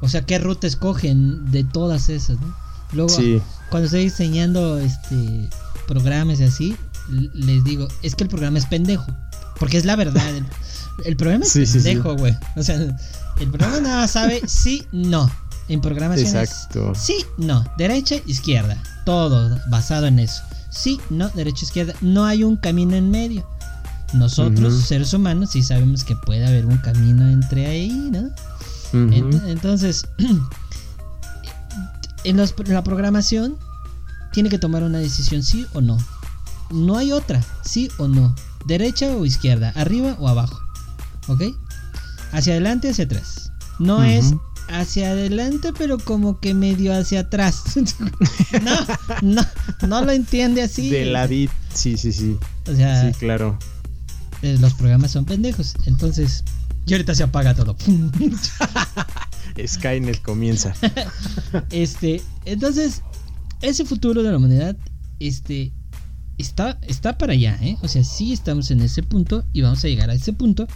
[0.00, 2.54] O sea, ¿qué ruta escogen de todas esas, no?
[2.92, 3.40] Luego, Sí,
[3.70, 5.48] cuando estoy diseñando este
[5.86, 6.76] programas y así,
[7.34, 9.06] les digo, es que el programa es pendejo.
[9.58, 10.28] Porque es la verdad.
[10.36, 10.44] El,
[11.04, 11.84] el programa es Sí, sí, sí.
[11.88, 12.34] pendejo, güey.
[12.56, 12.96] O sea,
[13.40, 15.30] el programa nada sabe sí, no.
[15.68, 16.92] En programación es exacto.
[16.94, 17.64] sí, no.
[17.76, 18.80] Derecha, izquierda.
[19.04, 20.42] Todo basado en eso.
[20.70, 21.94] Sí, no, derecha, izquierda.
[22.00, 23.46] No hay un camino en medio.
[24.12, 28.28] Nosotros, seres humanos, sí sabemos que puede haber un camino entre ahí, ¿no?
[29.48, 30.06] Entonces,
[32.24, 33.56] en, los- en la programación
[34.32, 35.98] tiene que tomar una decisión sí o no.
[36.70, 38.34] No hay otra, sí o no.
[38.66, 40.60] Derecha o izquierda, arriba o abajo.
[41.28, 41.42] ¿Ok?
[42.36, 43.50] Hacia adelante, hacia atrás.
[43.78, 44.34] No es
[44.68, 47.62] hacia adelante, pero como que medio hacia atrás.
[48.62, 48.76] no,
[49.22, 49.42] no,
[49.86, 50.90] no lo entiende así.
[50.90, 52.36] De la di- sí, sí, sí.
[52.70, 53.58] O sea, Sí, claro.
[54.42, 55.74] eh, los programas son pendejos.
[55.86, 56.42] Entonces,
[56.86, 57.76] y ahorita se apaga todo.
[59.66, 60.74] Skynet comienza.
[61.70, 63.02] Este, entonces,
[63.62, 64.76] ese futuro de la humanidad,
[65.20, 65.72] este,
[66.38, 67.76] está, está para allá, ¿eh?
[67.82, 70.66] O sea, sí estamos en ese punto y vamos a llegar a ese punto.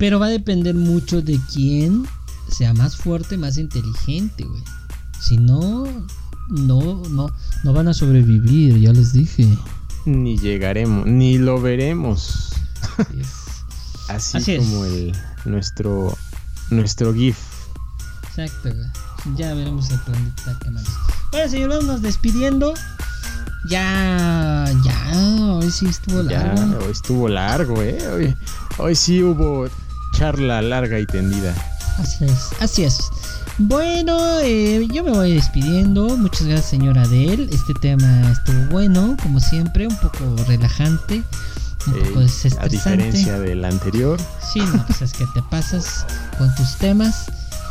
[0.00, 2.06] Pero va a depender mucho de quién
[2.48, 4.62] sea más fuerte, más inteligente, güey.
[5.20, 5.84] Si no,
[6.48, 7.30] no, no,
[7.62, 9.46] no van a sobrevivir, ya les dije.
[10.06, 12.48] Ni llegaremos, ni lo veremos.
[12.98, 13.28] Así es.
[14.08, 14.64] Así, Así es.
[14.64, 15.12] como el
[15.44, 16.16] nuestro
[16.70, 17.38] nuestro GIF.
[18.30, 19.36] Exacto, güey.
[19.36, 20.90] Ya veremos el planeta quemando.
[21.30, 22.72] Bueno, señor, vámonos despidiendo.
[23.68, 25.12] Ya, ya,
[25.60, 26.78] hoy sí estuvo Ya, largo.
[26.86, 27.98] hoy estuvo largo, eh.
[28.08, 28.34] Hoy,
[28.78, 29.68] hoy sí hubo
[30.20, 31.54] charla larga y tendida.
[31.98, 32.98] Así es, así es.
[33.56, 36.14] Bueno, eh, yo me voy despidiendo.
[36.18, 37.48] Muchas gracias, señora Adel.
[37.50, 41.22] Este tema estuvo bueno, como siempre, un poco relajante,
[41.86, 44.20] un Eh, poco a diferencia del anterior.
[44.52, 46.04] Sí, no, pues es que te pasas
[46.36, 47.24] con tus temas.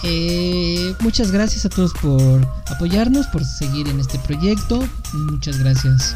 [0.04, 4.84] Eh, muchas gracias a todos por apoyarnos, por seguir en este proyecto.
[5.14, 6.16] Muchas gracias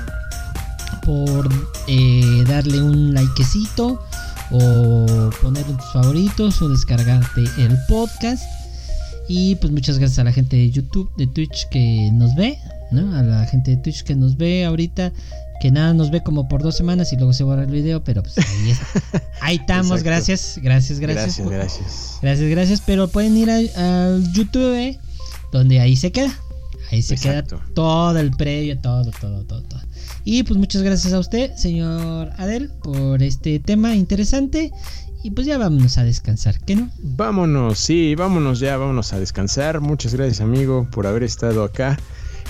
[1.05, 1.47] por
[1.87, 4.03] eh, darle un likecito
[4.51, 8.43] o poner en tus favoritos o descargarte el podcast.
[9.27, 12.57] Y pues muchas gracias a la gente de YouTube, de Twitch que nos ve,
[12.91, 13.15] ¿no?
[13.15, 15.13] A la gente de Twitch que nos ve ahorita,
[15.61, 18.21] que nada nos ve como por dos semanas y luego se borra el video, pero
[18.21, 18.79] pues ahí, es-
[19.41, 21.37] ahí estamos, gracias, gracias, gracias.
[21.39, 22.17] Gracias, gracias.
[22.21, 24.99] Gracias, gracias, pero pueden ir al YouTube, eh,
[25.53, 26.37] donde ahí se queda.
[26.91, 27.57] Ahí se Exacto.
[27.59, 29.81] queda todo el previo, todo, todo, todo, todo.
[30.23, 34.71] Y pues muchas gracias a usted, señor Adel, por este tema interesante.
[35.23, 36.89] Y pues ya vámonos a descansar, ¿qué no?
[37.01, 39.79] Vámonos, sí, vámonos ya, vámonos a descansar.
[39.79, 41.97] Muchas gracias, amigo, por haber estado acá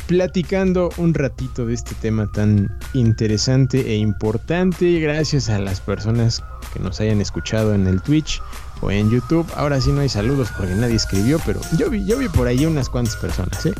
[0.07, 4.99] platicando un ratito de este tema tan interesante e importante.
[4.99, 6.43] Gracias a las personas
[6.73, 8.41] que nos hayan escuchado en el Twitch
[8.83, 9.47] o en YouTube.
[9.55, 12.65] Ahora sí no hay saludos porque nadie escribió, pero yo vi, yo vi por ahí
[12.65, 13.73] unas cuantas personas, ¿eh?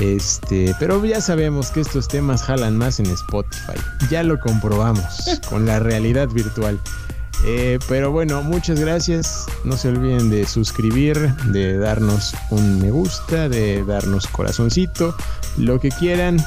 [0.00, 3.78] Este, pero ya sabemos que estos temas jalan más en Spotify.
[4.10, 6.80] Ya lo comprobamos con la realidad virtual.
[7.46, 9.46] Eh, pero bueno, muchas gracias.
[9.64, 15.14] No se olviden de suscribir, de darnos un me gusta, de darnos corazoncito,
[15.56, 16.38] lo que quieran.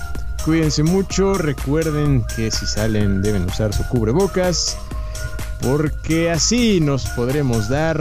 [0.43, 1.35] Cuídense mucho.
[1.35, 4.77] Recuerden que si salen deben usar su cubrebocas.
[5.61, 7.99] Porque así nos podremos dar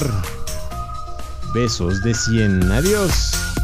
[1.54, 2.70] besos de 100.
[2.70, 3.55] Adiós.